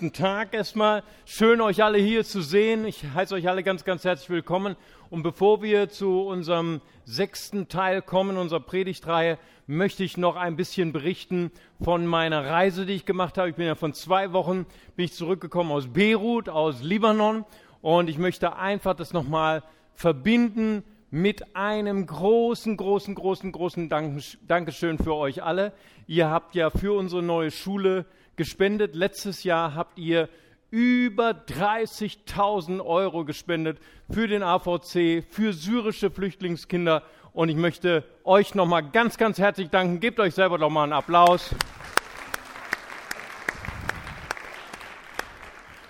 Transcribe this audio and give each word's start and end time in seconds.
Guten 0.00 0.12
Tag 0.12 0.54
erstmal. 0.54 1.02
Schön, 1.24 1.60
euch 1.60 1.82
alle 1.82 1.98
hier 1.98 2.22
zu 2.22 2.40
sehen. 2.40 2.84
Ich 2.84 3.02
heiße 3.02 3.34
euch 3.34 3.48
alle 3.48 3.64
ganz, 3.64 3.82
ganz 3.82 4.04
herzlich 4.04 4.30
willkommen. 4.30 4.76
Und 5.10 5.24
bevor 5.24 5.60
wir 5.60 5.88
zu 5.88 6.20
unserem 6.20 6.80
sechsten 7.04 7.66
Teil 7.66 8.00
kommen, 8.00 8.36
unserer 8.36 8.60
Predigtreihe, 8.60 9.38
möchte 9.66 10.04
ich 10.04 10.16
noch 10.16 10.36
ein 10.36 10.54
bisschen 10.54 10.92
berichten 10.92 11.50
von 11.80 12.06
meiner 12.06 12.44
Reise, 12.44 12.86
die 12.86 12.92
ich 12.92 13.06
gemacht 13.06 13.38
habe. 13.38 13.50
Ich 13.50 13.56
bin 13.56 13.66
ja 13.66 13.74
von 13.74 13.92
zwei 13.92 14.32
Wochen 14.32 14.66
bin 14.94 15.06
ich 15.06 15.14
zurückgekommen 15.14 15.72
aus 15.72 15.88
Beirut, 15.88 16.48
aus 16.48 16.80
Libanon. 16.80 17.44
Und 17.82 18.08
ich 18.08 18.18
möchte 18.18 18.54
einfach 18.54 18.94
das 18.94 19.12
nochmal 19.12 19.64
verbinden 19.94 20.84
mit 21.10 21.56
einem 21.56 22.06
großen, 22.06 22.76
großen, 22.76 23.16
großen, 23.16 23.50
großen 23.50 23.88
Dankeschön 23.88 24.98
für 24.98 25.16
euch 25.16 25.42
alle. 25.42 25.72
Ihr 26.06 26.30
habt 26.30 26.54
ja 26.54 26.70
für 26.70 26.96
unsere 26.96 27.24
neue 27.24 27.50
Schule 27.50 28.06
gespendet. 28.38 28.94
Letztes 28.94 29.44
Jahr 29.44 29.74
habt 29.74 29.98
ihr 29.98 30.30
über 30.70 31.30
30.000 31.30 32.82
Euro 32.84 33.26
gespendet 33.26 33.78
für 34.10 34.26
den 34.26 34.42
AVC, 34.42 35.24
für 35.28 35.52
syrische 35.52 36.10
Flüchtlingskinder. 36.10 37.02
Und 37.34 37.50
ich 37.50 37.56
möchte 37.56 38.04
euch 38.24 38.54
nochmal 38.54 38.88
ganz, 38.90 39.18
ganz 39.18 39.38
herzlich 39.38 39.68
danken. 39.68 40.00
Gebt 40.00 40.18
euch 40.18 40.34
selber 40.34 40.56
doch 40.56 40.70
mal 40.70 40.84
einen 40.84 40.94
Applaus. 40.94 41.54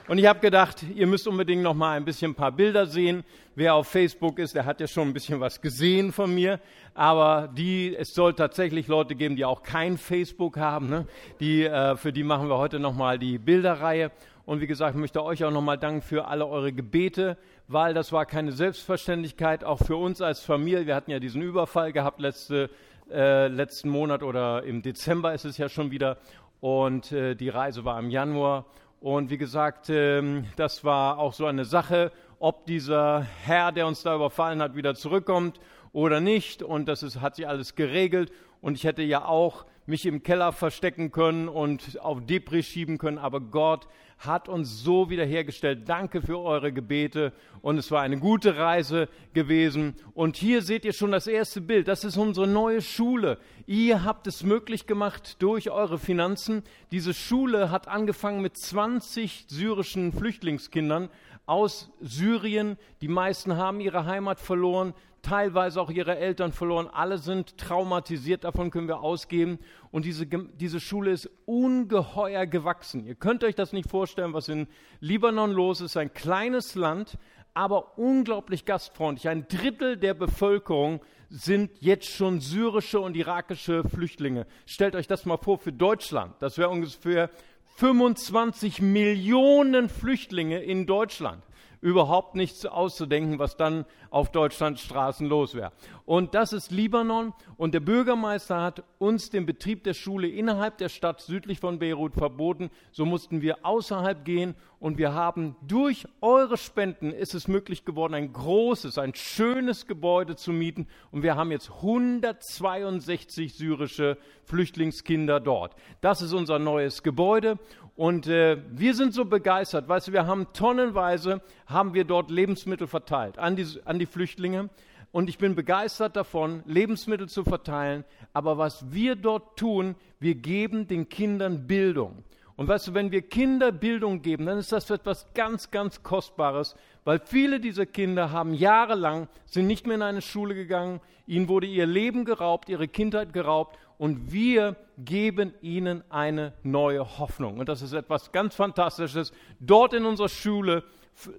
Und 0.09 0.17
ich 0.17 0.27
habe 0.27 0.41
gedacht, 0.41 0.83
ihr 0.95 1.07
müsst 1.07 1.29
unbedingt 1.29 1.63
noch 1.63 1.75
mal 1.75 1.97
ein 1.97 2.05
bisschen 2.05 2.33
ein 2.33 2.35
paar 2.35 2.53
Bilder 2.53 2.87
sehen. 2.87 3.25
Wer 3.59 3.75
auf 3.75 3.89
Facebook 3.89 4.39
ist, 4.39 4.55
der 4.55 4.67
hat 4.67 4.81
ja 4.81 4.87
schon 4.87 5.09
ein 5.09 5.13
bisschen 5.13 5.41
was 5.41 5.61
gesehen 5.61 6.13
von 6.13 6.33
mir. 6.33 6.61
Aber 6.95 7.49
die, 7.53 7.93
es 7.93 8.15
soll 8.15 8.35
tatsächlich 8.35 8.87
Leute 8.87 9.17
geben, 9.17 9.35
die 9.35 9.45
auch 9.45 9.65
kein 9.65 9.99
Facebook 9.99 10.59
haben. 10.59 10.89
Ne? 10.89 11.09
Die, 11.41 11.65
äh, 11.65 11.97
für 11.97 12.13
die 12.13 12.23
machen 12.23 12.49
wir 12.49 12.57
heute 12.57 12.79
noch 12.79 12.95
mal 12.95 13.19
die 13.19 13.37
Bilderreihe. 13.37 14.13
Und 14.47 14.61
wie 14.61 14.69
gesagt, 14.69 14.95
ich 14.95 15.01
möchte 15.01 15.25
euch 15.25 15.43
auch 15.43 15.51
noch 15.51 15.61
mal 15.61 15.77
danken 15.77 16.03
für 16.03 16.29
alle 16.29 16.47
eure 16.47 16.73
Gebete, 16.73 17.37
weil 17.67 17.95
das 17.95 18.13
war 18.13 18.27
keine 18.27 18.53
Selbstverständlichkeit, 18.53 19.65
auch 19.65 19.81
für 19.81 19.97
uns 19.97 20.23
als 20.23 20.39
Familie. 20.39 20.87
Wir 20.87 20.95
hatten 20.95 21.11
ja 21.11 21.19
diesen 21.19 21.43
Überfall 21.43 21.93
gehabt 21.93 22.21
letzte, 22.21 22.71
äh, 23.11 23.49
letzten 23.49 23.89
Monat 23.89 24.23
oder 24.23 24.63
im 24.63 24.83
Dezember 24.83 25.35
ist 25.35 25.45
es 25.45 25.59
ja 25.59 25.69
schon 25.69 25.91
wieder. 25.91 26.19
Und 26.61 27.11
äh, 27.11 27.35
die 27.35 27.49
Reise 27.49 27.85
war 27.85 27.99
im 27.99 28.11
Januar. 28.11 28.67
Und 29.01 29.31
wie 29.31 29.39
gesagt, 29.39 29.91
ähm, 29.91 30.45
das 30.57 30.85
war 30.85 31.19
auch 31.19 31.33
so 31.33 31.47
eine 31.47 31.65
Sache, 31.65 32.13
ob 32.39 32.67
dieser 32.67 33.27
Herr, 33.45 33.73
der 33.73 33.87
uns 33.87 34.03
da 34.03 34.15
überfallen 34.15 34.63
hat, 34.63 34.77
wieder 34.77 34.95
zurückkommt 34.95 35.61
oder 35.93 36.21
nicht. 36.21 36.63
Und 36.63 36.87
das 36.87 37.03
ist, 37.03 37.21
hat 37.21 37.37
sich 37.37 37.49
alles 37.49 37.75
geregelt. 37.75 38.33
Und 38.61 38.75
ich 38.75 38.85
hätte 38.85 39.03
ja 39.03 39.25
auch 39.25 39.67
mich 39.87 40.05
im 40.05 40.23
Keller 40.23 40.53
verstecken 40.53 41.11
können 41.13 41.49
und 41.49 41.99
auf 42.01 42.25
Depri 42.27 42.63
schieben 42.63 42.99
können. 42.99 43.19
Aber 43.19 43.41
Gott 43.41 43.89
hat 44.19 44.49
uns 44.49 44.83
so 44.83 45.11
wiederhergestellt. 45.11 45.89
Danke 45.89 46.21
für 46.21 46.39
eure 46.39 46.73
Gebete. 46.73 47.33
Und 47.63 47.79
es 47.79 47.91
war 47.91 48.03
eine 48.03 48.19
gute 48.19 48.57
Reise 48.57 49.09
gewesen. 49.33 49.95
Und 50.13 50.37
hier 50.37 50.63
seht 50.63 50.85
ihr 50.85 50.93
schon 50.93 51.13
das 51.13 51.27
erste 51.27 51.61
Bild. 51.61 51.89
Das 51.89 52.05
ist 52.05 52.17
unsere 52.17 52.47
neue 52.47 52.83
Schule. 52.83 53.39
Ihr 53.67 54.05
habt 54.05 54.27
es 54.27 54.43
möglich 54.43 54.87
gemacht 54.87 55.37
durch 55.41 55.71
eure 55.71 55.99
Finanzen. 55.99 56.63
Diese 56.91 57.15
Schule 57.15 57.71
hat 57.71 57.89
angefangen 57.89 58.43
mit 58.43 58.57
20 58.57 59.47
syrischen 59.49 60.13
Flüchtlingskindern 60.13 61.09
aus 61.49 61.91
Syrien. 62.01 62.77
Die 63.01 63.09
meisten 63.09 63.57
haben 63.57 63.81
ihre 63.81 64.07
Heimat 64.07 64.39
verloren 64.41 64.95
teilweise 65.23 65.81
auch 65.81 65.91
ihre 65.91 66.17
Eltern 66.17 66.53
verloren. 66.53 66.89
Alle 66.91 67.19
sind 67.19 67.59
traumatisiert, 67.59 68.45
davon 68.45 68.71
können 68.71 68.89
wir 68.89 69.01
ausgehen. 69.01 69.59
Und 69.91 70.05
diese, 70.05 70.27
diese 70.27 70.81
Schule 70.81 71.11
ist 71.11 71.31
ungeheuer 71.47 72.47
gewachsen. 72.47 73.05
Ihr 73.07 73.15
könnt 73.15 73.45
euch 73.45 73.55
das 73.55 73.73
nicht 73.73 73.89
vorstellen, 73.89 74.33
was 74.33 74.49
in 74.49 74.69
Libanon 75.01 75.53
los 75.53 75.81
ist. 75.81 75.97
Ein 75.97 76.13
kleines 76.13 76.75
Land, 76.75 77.19
aber 77.55 77.99
unglaublich 77.99 78.65
gastfreundlich. 78.65 79.29
Ein 79.29 79.47
Drittel 79.49 79.97
der 79.97 80.15
Bevölkerung 80.15 81.01
sind 81.31 81.71
jetzt 81.81 82.09
schon 82.09 82.41
syrische 82.41 83.01
und 83.01 83.17
irakische 83.17 83.85
Flüchtlinge. 83.85 84.47
Stellt 84.65 84.95
euch 84.97 85.07
das 85.07 85.27
mal 85.27 85.37
vor 85.37 85.59
für 85.59 85.73
Deutschland. 85.73 86.35
Das 86.41 86.57
wäre 86.57 86.71
ungefähr 86.71 87.31
25 87.79 88.83
Millionen 88.83 89.89
Flüchtlinge 89.89 90.59
in 90.59 90.85
Deutschland 90.85 91.45
überhaupt 91.81 92.35
nichts 92.35 92.67
auszudenken, 92.67 93.39
was 93.39 93.57
dann 93.57 93.85
auf 94.11 94.31
Deutschlands 94.31 94.83
Straßen 94.83 95.27
los 95.27 95.55
wäre. 95.55 95.73
Und 96.05 96.35
das 96.35 96.53
ist 96.53 96.71
Libanon. 96.71 97.35
Und 97.57 97.75
der 97.75 97.81
Bürgermeister 97.81 98.63
hat 98.63 98.83
uns 98.99 99.31
den 99.31 99.47
Betrieb 99.47 99.85
der 99.85 99.95
Schule 99.95 100.29
innerhalb 100.29 100.79
der 100.79 100.89
Stadt 100.89 101.21
südlich 101.21 101.61
von 101.61 101.79
Beirut 101.79 102.15
verboten. 102.15 102.71
So 102.93 103.05
mussten 103.05 103.43
wir 103.43 103.65
außerhalb 103.65 104.25
gehen. 104.25 104.55
Und 104.81 104.97
wir 104.97 105.13
haben 105.13 105.57
durch 105.63 106.07
eure 106.21 106.57
Spenden 106.57 107.13
ist 107.13 107.35
es 107.35 107.49
möglich 107.49 107.85
geworden, 107.85 108.15
ein 108.15 108.33
großes, 108.33 108.97
ein 108.99 109.13
schönes 109.15 109.87
Gebäude 109.87 110.37
zu 110.37 110.53
mieten. 110.53 110.87
Und 111.11 111.23
wir 111.23 111.35
haben 111.35 111.51
jetzt 111.51 111.71
162 111.71 113.55
syrische 113.55 114.19
Flüchtlingskinder 114.45 115.41
dort. 115.41 115.75
Das 116.01 116.23
ist 116.23 116.33
unser 116.33 116.59
neues 116.59 117.03
Gebäude. 117.03 117.59
Und 117.99 118.29
äh, 118.29 118.59
wir 118.71 118.95
sind 118.95 119.13
so 119.13 119.25
begeistert, 119.25 119.89
weißt 119.89 120.07
du, 120.07 120.13
wir 120.13 120.25
haben 120.25 120.47
tonnenweise, 120.53 121.41
haben 121.67 121.95
wir 121.95 122.05
dort 122.05 122.31
Lebensmittel 122.31 122.87
verteilt 122.87 123.39
an 123.39 123.57
die, 123.57 123.67
an 123.87 123.99
die 123.99 124.07
Flüchtlinge. 124.07 124.71
Und 125.11 125.29
ich 125.29 125.37
bin 125.37 125.57
begeistert 125.57 126.15
davon, 126.15 126.63
Lebensmittel 126.65 127.29
zu 127.29 127.43
verteilen. 127.43 128.05
Aber 128.33 128.57
was 128.57 128.93
wir 128.93 129.17
dort 129.17 129.59
tun, 129.59 129.97
wir 130.21 130.37
geben 130.37 130.87
den 130.87 131.09
Kindern 131.09 131.67
Bildung. 131.67 132.23
Und 132.55 132.69
weißt 132.69 132.87
du, 132.87 132.95
wenn 132.95 133.11
wir 133.11 133.23
Kinder 133.23 133.73
Bildung 133.73 134.23
geben, 134.23 134.47
dann 134.47 134.59
ist 134.59 134.71
das 134.71 134.89
etwas 134.91 135.27
ganz, 135.35 135.73
ganz 135.73 136.05
Kostbares, 136.05 136.77
weil 137.03 137.19
viele 137.19 137.59
dieser 137.59 137.87
Kinder 137.87 138.31
haben 138.31 138.55
jahrelang, 138.55 139.27
sind 139.45 139.67
nicht 139.67 139.89
mehr 139.89 139.97
in 139.97 140.03
eine 140.03 140.23
Schule 140.23 140.55
gegangen, 140.55 141.01
ihnen 141.27 141.49
wurde 141.49 141.67
ihr 141.67 141.87
Leben 141.87 142.25
geraubt, 142.25 142.69
ihre 142.69 142.87
Kindheit 142.87 143.33
geraubt 143.33 143.77
und 143.99 144.33
wir 144.33 144.77
geben 144.97 145.53
ihnen 145.61 146.03
eine 146.09 146.55
neue 146.63 147.19
Hoffnung. 147.19 147.59
Und 147.59 147.69
das 147.69 147.83
ist 147.83 147.93
etwas 147.93 148.33
ganz 148.33 148.55
Fantastisches. 148.55 149.33
Dort 149.61 149.93
in 149.93 150.05
unserer 150.05 150.29
Schule 150.29 150.85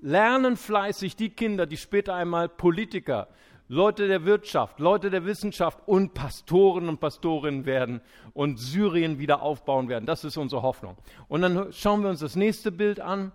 lernen 0.02 0.58
fleißig 0.58 1.16
die 1.16 1.30
Kinder, 1.30 1.66
die 1.66 1.78
später 1.78 2.14
einmal 2.14 2.50
Politiker, 2.50 3.30
Leute 3.72 4.08
der 4.08 4.25
Wirtschaft, 4.25 4.80
Leute 4.80 5.12
der 5.12 5.25
Wissenschaft 5.25 5.80
und 5.86 6.16
Pastoren 6.16 6.90
und 6.90 7.00
Pastorinnen 7.00 7.66
werden 7.66 8.02
und 8.34 8.58
Syrien 8.59 9.19
wieder 9.19 9.42
aufbauen 9.44 9.90
werden. 9.90 10.06
Das 10.06 10.24
ist 10.24 10.38
unsere 10.38 10.64
Hoffnung. 10.64 10.98
Und 11.28 11.44
dann 11.44 11.72
schauen 11.72 12.02
wir 12.02 12.09
uns 12.09 12.19
das 12.19 12.36
nächste 12.36 12.72
Bild 12.72 13.00
an. 13.00 13.31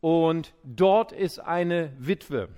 Und 0.00 0.54
dort 0.64 1.12
ist 1.12 1.38
eine 1.38 1.92
Witwe. 1.98 2.50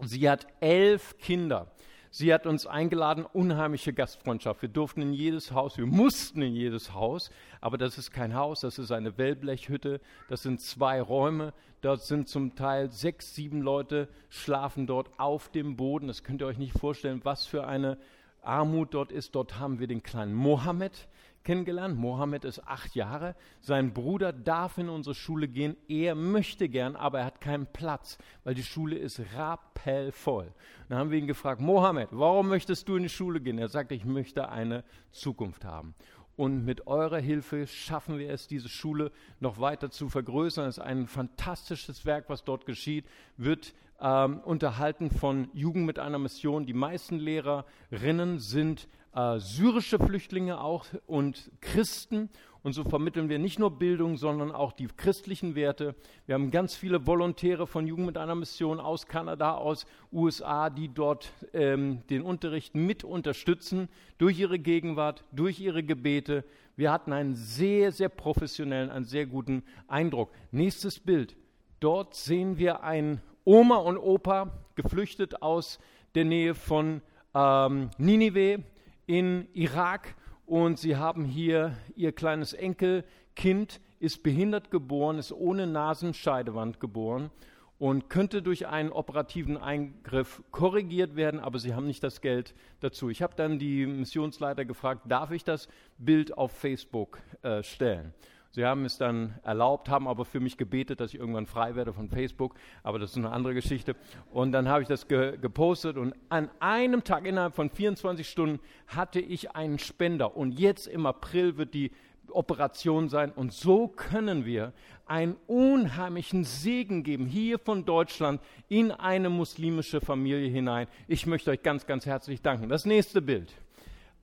Sie 0.00 0.28
hat 0.28 0.46
elf 0.60 1.16
Kinder. 1.18 1.70
Sie 2.14 2.34
hat 2.34 2.46
uns 2.46 2.66
eingeladen, 2.66 3.24
unheimliche 3.24 3.94
Gastfreundschaft. 3.94 4.60
Wir 4.60 4.68
durften 4.68 5.00
in 5.00 5.14
jedes 5.14 5.52
Haus, 5.52 5.78
wir 5.78 5.86
mussten 5.86 6.42
in 6.42 6.54
jedes 6.54 6.92
Haus, 6.92 7.30
aber 7.62 7.78
das 7.78 7.96
ist 7.96 8.10
kein 8.10 8.34
Haus, 8.34 8.60
das 8.60 8.78
ist 8.78 8.92
eine 8.92 9.16
Wellblechhütte, 9.16 9.98
das 10.28 10.42
sind 10.42 10.60
zwei 10.60 11.00
Räume, 11.00 11.54
dort 11.80 12.02
sind 12.02 12.28
zum 12.28 12.54
Teil 12.54 12.90
sechs, 12.90 13.34
sieben 13.34 13.62
Leute, 13.62 14.08
schlafen 14.28 14.86
dort 14.86 15.08
auf 15.18 15.48
dem 15.48 15.76
Boden. 15.76 16.06
Das 16.06 16.22
könnt 16.22 16.42
ihr 16.42 16.46
euch 16.46 16.58
nicht 16.58 16.78
vorstellen, 16.78 17.22
was 17.24 17.46
für 17.46 17.66
eine 17.66 17.96
Armut 18.42 18.92
dort 18.92 19.10
ist. 19.10 19.34
Dort 19.34 19.58
haben 19.58 19.80
wir 19.80 19.86
den 19.86 20.02
kleinen 20.02 20.34
Mohammed, 20.34 21.08
kennengelernt. 21.44 21.96
Mohammed 21.96 22.44
ist 22.44 22.66
acht 22.66 22.94
Jahre. 22.94 23.34
Sein 23.60 23.92
Bruder 23.92 24.32
darf 24.32 24.78
in 24.78 24.88
unsere 24.88 25.14
Schule 25.14 25.48
gehen. 25.48 25.76
Er 25.88 26.14
möchte 26.14 26.68
gern, 26.68 26.96
aber 26.96 27.20
er 27.20 27.26
hat 27.26 27.40
keinen 27.40 27.66
Platz, 27.66 28.18
weil 28.44 28.54
die 28.54 28.62
Schule 28.62 28.96
ist 28.96 29.20
rappellvoll. 29.34 30.52
Dann 30.88 30.98
haben 30.98 31.10
wir 31.10 31.18
ihn 31.18 31.26
gefragt, 31.26 31.60
Mohammed, 31.60 32.08
warum 32.12 32.48
möchtest 32.48 32.88
du 32.88 32.96
in 32.96 33.04
die 33.04 33.08
Schule 33.08 33.40
gehen? 33.40 33.58
Er 33.58 33.68
sagt, 33.68 33.92
ich 33.92 34.04
möchte 34.04 34.48
eine 34.48 34.84
Zukunft 35.10 35.64
haben. 35.64 35.94
Und 36.36 36.64
mit 36.64 36.86
eurer 36.86 37.18
Hilfe 37.18 37.66
schaffen 37.66 38.18
wir 38.18 38.30
es, 38.30 38.48
diese 38.48 38.68
Schule 38.68 39.12
noch 39.38 39.60
weiter 39.60 39.90
zu 39.90 40.08
vergrößern. 40.08 40.66
Es 40.66 40.78
ist 40.78 40.84
ein 40.84 41.06
fantastisches 41.06 42.06
Werk, 42.06 42.28
was 42.28 42.44
dort 42.44 42.64
geschieht, 42.64 43.06
wird 43.36 43.74
ähm, 44.00 44.40
unterhalten 44.40 45.10
von 45.10 45.48
Jugend 45.52 45.86
mit 45.86 45.98
einer 45.98 46.18
Mission. 46.18 46.66
Die 46.66 46.72
meisten 46.72 47.18
Lehrerinnen 47.18 48.38
sind 48.38 48.88
äh, 49.14 49.38
syrische 49.38 49.98
Flüchtlinge 49.98 50.60
auch 50.60 50.86
und 51.06 51.50
Christen. 51.60 52.30
Und 52.62 52.74
so 52.74 52.84
vermitteln 52.84 53.28
wir 53.28 53.40
nicht 53.40 53.58
nur 53.58 53.76
Bildung, 53.76 54.16
sondern 54.16 54.52
auch 54.52 54.72
die 54.72 54.86
christlichen 54.86 55.56
Werte. 55.56 55.96
Wir 56.26 56.36
haben 56.36 56.52
ganz 56.52 56.76
viele 56.76 57.06
Volontäre 57.06 57.66
von 57.66 57.86
Jugend 57.88 58.06
mit 58.06 58.16
einer 58.16 58.36
Mission 58.36 58.78
aus 58.78 59.06
Kanada, 59.06 59.54
aus 59.56 59.84
USA, 60.12 60.70
die 60.70 60.88
dort 60.88 61.32
ähm, 61.52 62.02
den 62.08 62.22
Unterricht 62.22 62.76
mit 62.76 63.02
unterstützen 63.02 63.88
durch 64.16 64.38
ihre 64.38 64.60
Gegenwart, 64.60 65.24
durch 65.32 65.58
ihre 65.58 65.82
Gebete. 65.82 66.44
Wir 66.76 66.92
hatten 66.92 67.12
einen 67.12 67.34
sehr, 67.34 67.90
sehr 67.90 68.08
professionellen, 68.08 68.90
einen 68.90 69.04
sehr 69.06 69.26
guten 69.26 69.64
Eindruck. 69.88 70.30
Nächstes 70.52 71.00
Bild. 71.00 71.36
Dort 71.80 72.14
sehen 72.14 72.58
wir 72.58 72.84
ein 72.84 73.20
Oma 73.44 73.76
und 73.76 73.98
Opa, 73.98 74.52
geflüchtet 74.76 75.42
aus 75.42 75.80
der 76.14 76.24
Nähe 76.24 76.54
von 76.54 77.02
ähm, 77.34 77.90
Ninive 77.98 78.62
in 79.06 79.48
Irak 79.52 80.14
und 80.46 80.78
sie 80.78 80.96
haben 80.96 81.24
hier 81.24 81.76
ihr 81.96 82.12
kleines 82.12 82.52
Enkelkind 82.52 83.80
ist 84.00 84.22
behindert 84.22 84.70
geboren, 84.70 85.18
ist 85.18 85.32
ohne 85.32 85.66
Nasenscheidewand 85.66 86.80
geboren 86.80 87.30
und 87.78 88.08
könnte 88.08 88.42
durch 88.42 88.66
einen 88.66 88.90
operativen 88.90 89.56
Eingriff 89.56 90.42
korrigiert 90.50 91.16
werden, 91.16 91.40
aber 91.40 91.58
sie 91.58 91.74
haben 91.74 91.86
nicht 91.86 92.02
das 92.02 92.20
Geld 92.20 92.54
dazu. 92.80 93.10
Ich 93.10 93.22
habe 93.22 93.34
dann 93.36 93.58
die 93.58 93.86
Missionsleiter 93.86 94.64
gefragt, 94.64 95.02
darf 95.08 95.30
ich 95.30 95.44
das 95.44 95.68
Bild 95.98 96.36
auf 96.36 96.52
Facebook 96.52 97.18
äh, 97.42 97.62
stellen? 97.62 98.14
Sie 98.54 98.66
haben 98.66 98.84
es 98.84 98.98
dann 98.98 99.34
erlaubt, 99.42 99.88
haben 99.88 100.06
aber 100.06 100.26
für 100.26 100.38
mich 100.38 100.58
gebetet, 100.58 101.00
dass 101.00 101.14
ich 101.14 101.20
irgendwann 101.20 101.46
frei 101.46 101.74
werde 101.74 101.94
von 101.94 102.10
Facebook, 102.10 102.54
aber 102.82 102.98
das 102.98 103.12
ist 103.12 103.16
eine 103.16 103.32
andere 103.32 103.54
Geschichte. 103.54 103.96
Und 104.30 104.52
dann 104.52 104.68
habe 104.68 104.82
ich 104.82 104.88
das 104.88 105.08
ge 105.08 105.38
gepostet 105.38 105.96
und 105.96 106.14
an 106.28 106.50
einem 106.60 107.02
Tag 107.02 107.26
innerhalb 107.26 107.54
von 107.54 107.70
24 107.70 108.28
Stunden 108.28 108.60
hatte 108.88 109.20
ich 109.20 109.56
einen 109.56 109.78
Spender 109.78 110.36
und 110.36 110.58
jetzt 110.58 110.86
im 110.86 111.06
April 111.06 111.56
wird 111.56 111.72
die 111.72 111.92
Operation 112.28 113.08
sein. 113.08 113.32
Und 113.32 113.52
so 113.52 113.88
können 113.88 114.44
wir 114.44 114.72
einen 115.06 115.36
unheimlichen 115.46 116.44
Segen 116.44 117.02
geben, 117.02 117.26
hier 117.26 117.58
von 117.58 117.84
Deutschland 117.84 118.40
in 118.68 118.90
eine 118.90 119.30
muslimische 119.30 120.00
Familie 120.00 120.48
hinein. 120.48 120.88
Ich 121.08 121.26
möchte 121.26 121.50
euch 121.50 121.62
ganz, 121.62 121.86
ganz 121.86 122.06
herzlich 122.06 122.42
danken. 122.42 122.68
Das 122.68 122.84
nächste 122.84 123.22
Bild. 123.22 123.52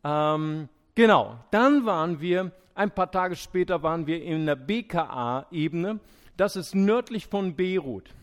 Ähm, 0.03 0.69
genau, 0.95 1.37
dann 1.51 1.85
waren 1.85 2.21
wir, 2.21 2.51
ein 2.79 2.91
paar 2.91 3.11
Tage 3.11 3.35
später 3.35 3.83
waren 3.83 4.07
wir 4.07 4.23
in 4.23 4.45
der 4.45 4.55
BKA-Ebene. 4.55 5.99
Das 6.37 6.55
ist 6.55 6.73
nördlich 6.73 7.27
von 7.27 7.57
Beirut. 7.57 8.15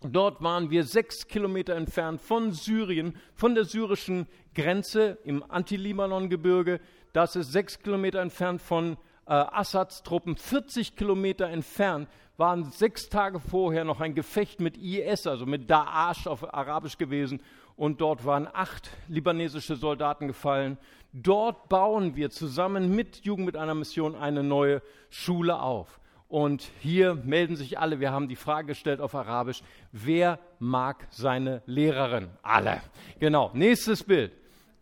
Dort 0.00 0.40
waren 0.44 0.70
wir 0.70 0.84
sechs 0.84 1.26
Kilometer 1.26 1.74
entfernt 1.74 2.20
von 2.20 2.52
Syrien, 2.52 3.16
von 3.34 3.56
der 3.56 3.64
syrischen 3.64 4.28
Grenze 4.54 5.18
im 5.24 5.42
Anti-Libanon-Gebirge. 5.48 6.80
Das 7.12 7.34
ist 7.34 7.50
sechs 7.50 7.80
Kilometer 7.80 8.20
entfernt 8.20 8.62
von 8.62 8.92
äh, 9.26 9.32
Assads 9.32 10.04
Truppen. 10.04 10.36
40 10.36 10.94
Kilometer 10.94 11.48
entfernt 11.48 12.08
waren 12.36 12.70
sechs 12.70 13.08
Tage 13.08 13.40
vorher 13.40 13.82
noch 13.82 14.00
ein 14.00 14.14
Gefecht 14.14 14.60
mit 14.60 14.76
IS, 14.76 15.26
also 15.26 15.46
mit 15.46 15.68
Daesh 15.68 16.28
auf 16.28 16.54
Arabisch 16.54 16.96
gewesen. 16.96 17.40
Und 17.74 18.00
dort 18.00 18.24
waren 18.24 18.46
acht 18.52 18.90
libanesische 19.08 19.74
Soldaten 19.74 20.28
gefallen. 20.28 20.78
Dort 21.16 21.68
bauen 21.68 22.16
wir 22.16 22.30
zusammen 22.30 22.92
mit 22.92 23.24
Jugend 23.24 23.46
mit 23.46 23.56
einer 23.56 23.76
Mission 23.76 24.16
eine 24.16 24.42
neue 24.42 24.82
Schule 25.10 25.60
auf. 25.60 26.00
Und 26.26 26.68
hier 26.80 27.14
melden 27.14 27.54
sich 27.54 27.78
alle, 27.78 28.00
wir 28.00 28.10
haben 28.10 28.26
die 28.26 28.34
Frage 28.34 28.66
gestellt 28.66 29.00
auf 29.00 29.14
Arabisch, 29.14 29.62
wer 29.92 30.40
mag 30.58 31.06
seine 31.10 31.62
Lehrerin? 31.66 32.30
Alle. 32.42 32.80
Genau, 33.20 33.52
nächstes 33.54 34.02
Bild. 34.02 34.32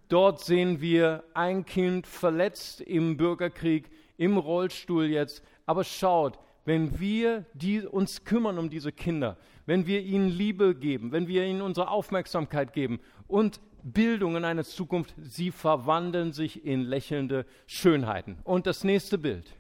Dort 0.09 0.41
sehen 0.41 0.81
wir 0.81 1.23
ein 1.35 1.67
Kind 1.67 2.07
verletzt 2.07 2.81
im 2.81 3.19
Bürgerkrieg, 3.19 3.91
im 4.17 4.39
Rollstuhl 4.39 5.11
jetzt. 5.11 5.43
Aber 5.67 5.85
schaut, 5.85 6.39
wenn 6.65 6.99
wir 6.99 7.45
die, 7.53 7.81
uns 7.83 8.25
kümmern 8.25 8.57
um 8.57 8.71
diese 8.71 8.91
Kinder, 8.91 9.37
wenn 9.67 9.87
wir 9.87 10.01
ihnen 10.01 10.31
Liebe 10.31 10.75
geben, 10.75 11.13
wenn 11.13 11.29
wir 11.29 11.45
ihnen 11.45 11.61
unsere 11.61 11.91
Aufmerksamkeit 11.91 12.73
geben 12.73 13.01
und 13.29 13.61
Bildung 13.83 14.37
in 14.37 14.45
eine 14.45 14.65
Zukunft, 14.65 15.15
sie 15.19 15.51
verwandeln 15.51 16.33
sich 16.33 16.65
in 16.65 16.83
lächelnde 16.83 17.47
Schönheiten. 17.67 18.39
Und 18.45 18.67
das 18.67 18.85
nächste 18.85 19.19
Bild. 19.19 19.57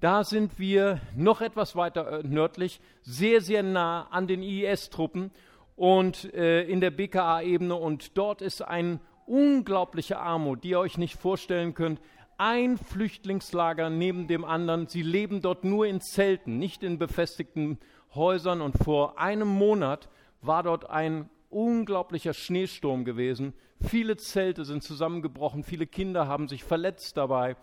Da 0.00 0.22
sind 0.22 0.58
wir 0.58 1.00
noch 1.16 1.40
etwas 1.40 1.76
weiter 1.76 2.20
äh, 2.20 2.22
nördlich, 2.22 2.80
sehr, 3.02 3.40
sehr 3.40 3.62
nah 3.62 4.06
an 4.10 4.26
den 4.26 4.42
IS-Truppen 4.42 5.30
und 5.76 6.32
äh, 6.34 6.62
in 6.64 6.80
der 6.80 6.90
BKA-Ebene. 6.90 7.74
Und 7.74 8.18
dort 8.18 8.42
ist 8.42 8.60
eine 8.60 9.00
unglaubliche 9.26 10.18
Armut, 10.18 10.62
die 10.62 10.70
ihr 10.70 10.80
euch 10.80 10.98
nicht 10.98 11.16
vorstellen 11.16 11.74
könnt. 11.74 12.00
Ein 12.36 12.76
Flüchtlingslager 12.76 13.88
neben 13.88 14.26
dem 14.26 14.44
anderen. 14.44 14.88
Sie 14.88 15.02
leben 15.02 15.40
dort 15.40 15.64
nur 15.64 15.86
in 15.86 16.00
Zelten, 16.00 16.58
nicht 16.58 16.82
in 16.82 16.98
befestigten 16.98 17.78
Häusern. 18.14 18.60
Und 18.60 18.76
vor 18.76 19.18
einem 19.18 19.48
Monat 19.48 20.10
war 20.42 20.64
dort 20.64 20.90
ein 20.90 21.30
unglaublicher 21.54 22.34
Schneesturm 22.34 23.04
gewesen. 23.04 23.54
Viele 23.80 24.16
Zelte 24.16 24.64
sind 24.64 24.82
zusammengebrochen, 24.82 25.62
viele 25.62 25.86
Kinder 25.86 26.26
haben 26.26 26.48
sich 26.48 26.64
verletzt 26.64 27.16
dabei. 27.16 27.56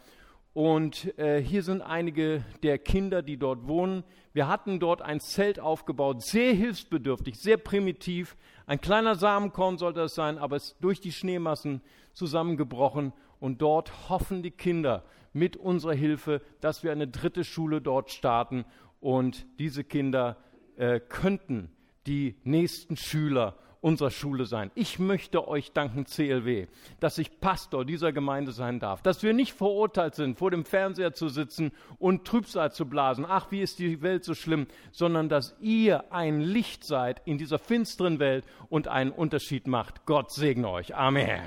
Und 0.53 1.17
äh, 1.17 1.41
hier 1.41 1.63
sind 1.63 1.81
einige 1.81 2.43
der 2.61 2.77
Kinder, 2.77 3.21
die 3.21 3.37
dort 3.37 3.67
wohnen. 3.67 4.03
Wir 4.33 4.47
hatten 4.47 4.79
dort 4.79 5.01
ein 5.01 5.21
Zelt 5.21 5.59
aufgebaut, 5.59 6.21
sehr 6.21 6.53
hilfsbedürftig, 6.53 7.39
sehr 7.39 7.57
primitiv. 7.57 8.35
Ein 8.65 8.81
kleiner 8.81 9.15
Samenkorn 9.15 9.77
sollte 9.77 10.01
es 10.01 10.15
sein, 10.15 10.37
aber 10.37 10.57
es 10.57 10.67
ist 10.67 10.77
durch 10.81 10.99
die 10.99 11.13
Schneemassen 11.13 11.81
zusammengebrochen. 12.13 13.13
Und 13.39 13.61
dort 13.61 14.09
hoffen 14.09 14.43
die 14.43 14.51
Kinder 14.51 15.03
mit 15.33 15.55
unserer 15.55 15.93
Hilfe, 15.93 16.41
dass 16.59 16.83
wir 16.83 16.91
eine 16.91 17.07
dritte 17.07 17.43
Schule 17.43 17.81
dort 17.81 18.11
starten. 18.11 18.65
Und 18.99 19.45
diese 19.57 19.83
Kinder 19.85 20.37
äh, 20.75 20.99
könnten 20.99 21.71
die 22.07 22.35
nächsten 22.43 22.97
Schüler 22.97 23.55
unserer 23.81 24.11
Schule 24.11 24.45
sein. 24.45 24.71
Ich 24.75 24.99
möchte 24.99 25.47
euch 25.47 25.71
danken, 25.73 26.05
CLW, 26.05 26.67
dass 26.99 27.17
ich 27.17 27.39
Pastor 27.39 27.83
dieser 27.83 28.13
Gemeinde 28.13 28.51
sein 28.51 28.79
darf, 28.79 29.01
dass 29.01 29.23
wir 29.23 29.33
nicht 29.33 29.53
verurteilt 29.53 30.15
sind, 30.15 30.37
vor 30.37 30.51
dem 30.51 30.65
Fernseher 30.65 31.13
zu 31.13 31.29
sitzen 31.29 31.71
und 31.99 32.25
Trübsal 32.25 32.71
zu 32.71 32.85
blasen. 32.85 33.25
Ach, 33.27 33.51
wie 33.51 33.61
ist 33.61 33.79
die 33.79 34.01
Welt 34.01 34.23
so 34.23 34.35
schlimm, 34.35 34.67
sondern 34.91 35.29
dass 35.29 35.55
ihr 35.59 36.13
ein 36.13 36.39
Licht 36.41 36.83
seid 36.83 37.21
in 37.25 37.37
dieser 37.37 37.59
finsteren 37.59 38.19
Welt 38.19 38.45
und 38.69 38.87
einen 38.87 39.11
Unterschied 39.11 39.67
macht. 39.67 40.05
Gott 40.05 40.31
segne 40.31 40.69
euch. 40.69 40.95
Amen. 40.95 41.41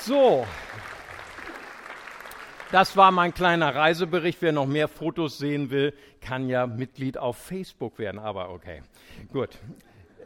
So, 0.00 0.46
das 2.72 2.96
war 2.96 3.12
mein 3.12 3.32
kleiner 3.32 3.74
Reisebericht. 3.74 4.42
Wer 4.42 4.52
noch 4.52 4.66
mehr 4.66 4.88
Fotos 4.88 5.38
sehen 5.38 5.70
will, 5.70 5.94
kann 6.20 6.48
ja 6.48 6.66
Mitglied 6.66 7.16
auf 7.16 7.36
Facebook 7.36 7.98
werden. 7.98 8.18
Aber 8.18 8.50
okay, 8.50 8.82
gut. 9.32 9.50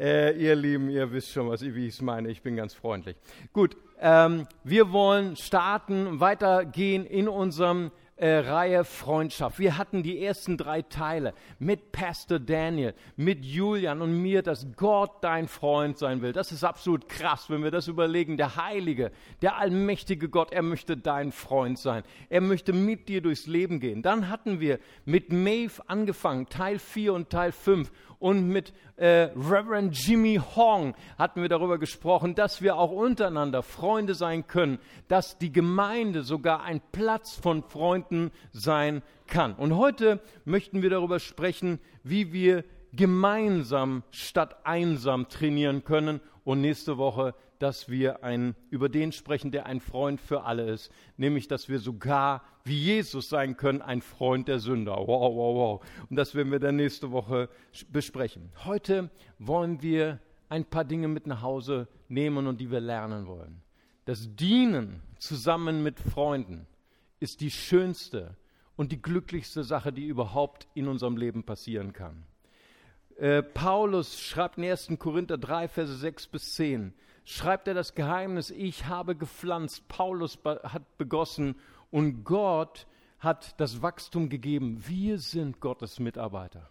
Äh, 0.00 0.32
ihr 0.43 0.56
Lieben, 0.56 0.88
ihr 0.88 1.12
wisst 1.12 1.31
schon, 1.31 1.50
was, 1.50 1.61
wie 1.61 1.87
ich 1.87 1.93
es 1.93 2.00
meine. 2.00 2.31
Ich 2.31 2.41
bin 2.41 2.56
ganz 2.56 2.73
freundlich. 2.73 3.17
Gut, 3.52 3.76
ähm, 4.00 4.47
wir 4.64 4.93
wollen 4.93 5.37
starten, 5.37 6.20
weitergehen 6.20 7.05
in 7.05 7.29
unserem 7.29 7.91
äh, 8.20 8.38
Reihe 8.40 8.84
Freundschaft. 8.84 9.58
Wir 9.58 9.78
hatten 9.78 10.02
die 10.02 10.22
ersten 10.22 10.58
drei 10.58 10.82
Teile 10.82 11.32
mit 11.58 11.90
Pastor 11.90 12.38
Daniel, 12.38 12.94
mit 13.17 13.46
Julian 13.46 14.02
und 14.02 14.20
mir, 14.20 14.43
dass 14.43 14.67
Gott 14.76 15.25
dein 15.25 15.49
Freund 15.49 15.96
sein 15.96 16.20
will. 16.20 16.34
Das 16.34 16.52
ist 16.52 16.62
absolut 16.62 17.08
krass, 17.08 17.49
wenn 17.49 17.62
wir 17.62 17.70
das 17.70 17.88
überlegen. 17.88 18.37
Der 18.37 18.56
Heilige, 18.56 19.11
der 19.40 19.56
allmächtige 19.56 20.28
Gott, 20.28 20.52
er 20.52 20.62
möchte 20.62 20.99
dein 20.99 21.32
Freund 21.32 21.78
sein. 21.78 22.02
Er 22.28 22.43
möchte 22.43 22.75
mit 22.75 23.08
dir 23.08 23.22
durchs 23.22 23.46
Leben 23.46 23.81
gehen. 23.81 24.02
Dann 24.02 24.28
hatten 24.28 24.61
wir 24.61 24.81
mit 25.06 25.32
Maeve 25.32 25.82
angefangen, 25.87 26.46
Teil 26.50 26.78
4 26.78 27.14
und 27.14 27.31
Teil 27.31 27.52
5 27.52 27.90
und 28.21 28.49
mit 28.49 28.75
äh, 28.97 29.30
Reverend 29.35 29.97
Jimmy 29.97 30.38
Hong 30.54 30.94
hatten 31.18 31.40
wir 31.40 31.49
darüber 31.49 31.78
gesprochen, 31.78 32.35
dass 32.35 32.61
wir 32.61 32.76
auch 32.76 32.90
untereinander 32.90 33.62
Freunde 33.62 34.14
sein 34.14 34.47
können, 34.47 34.78
dass 35.09 35.38
die 35.38 35.50
Gemeinde 35.50 36.23
sogar 36.23 36.62
ein 36.62 36.83
Platz 36.92 37.35
von 37.35 37.62
Freunden 37.62 38.10
sein 38.52 39.02
kann. 39.26 39.55
Und 39.55 39.76
heute 39.76 40.21
möchten 40.45 40.83
wir 40.83 40.90
darüber 40.90 41.19
sprechen, 41.19 41.79
wie 42.02 42.33
wir 42.33 42.64
gemeinsam 42.93 44.02
statt 44.11 44.64
einsam 44.64 45.29
trainieren 45.29 45.85
können. 45.85 46.21
Und 46.45 46.61
nächste 46.61 46.99
Woche 46.99 47.35
dass 47.61 47.90
wir 47.90 48.25
ein, 48.25 48.57
über 48.71 48.88
den 48.88 49.12
sprechen, 49.12 49.52
der 49.52 49.67
ein 49.67 49.81
Freund 49.81 50.21
für 50.21 50.45
alle 50.45 50.71
ist, 50.71 50.90
nämlich 51.17 51.47
dass 51.47 51.69
wir 51.69 51.79
sogar 51.79 52.43
wie 52.64 52.76
Jesus 52.76 53.29
sein 53.29 53.57
können, 53.57 53.83
ein 53.83 54.00
Freund 54.00 54.49
der 54.49 54.59
Sünder. 54.59 54.97
Wow, 54.97 55.35
wow, 55.37 55.57
wow. 55.57 55.87
Und 56.09 56.17
das 56.17 56.35
werden 56.35 56.50
wir 56.50 56.59
dann 56.59 56.76
nächste 56.76 57.12
Woche 57.12 57.49
besprechen. 57.90 58.50
Heute 58.64 59.11
wollen 59.38 59.83
wir 59.83 60.19
ein 60.49 60.64
paar 60.64 60.85
Dinge 60.85 61.09
mit 61.09 61.26
nach 61.26 61.43
Hause 61.43 61.87
nehmen 62.09 62.47
und 62.47 62.61
die 62.61 62.71
wir 62.71 62.81
lernen 62.81 63.26
wollen. 63.26 63.61
Das 64.07 64.35
Dienen 64.35 65.02
zusammen 65.19 65.83
mit 65.83 66.00
Freunden 66.00 66.67
ist 67.20 67.40
die 67.40 67.50
schönste 67.50 68.36
und 68.76 68.92
die 68.92 69.00
glücklichste 69.00 69.62
Sache, 69.62 69.92
die 69.92 70.06
überhaupt 70.06 70.66
in 70.74 70.88
unserem 70.88 71.16
Leben 71.16 71.44
passieren 71.44 71.92
kann. 71.92 72.24
Äh, 73.16 73.42
Paulus 73.42 74.18
schreibt 74.18 74.56
in 74.56 74.64
1. 74.64 74.92
Korinther 74.98 75.36
3, 75.36 75.68
Verse 75.68 75.94
6 75.94 76.28
bis 76.28 76.54
10, 76.54 76.94
schreibt 77.24 77.68
er 77.68 77.74
das 77.74 77.94
Geheimnis, 77.94 78.50
ich 78.50 78.86
habe 78.86 79.14
gepflanzt, 79.14 79.86
Paulus 79.88 80.38
hat 80.44 80.96
begossen 80.96 81.56
und 81.90 82.24
Gott 82.24 82.86
hat 83.18 83.60
das 83.60 83.82
Wachstum 83.82 84.30
gegeben. 84.30 84.82
Wir 84.86 85.18
sind 85.18 85.60
Gottes 85.60 86.00
Mitarbeiter. 86.00 86.70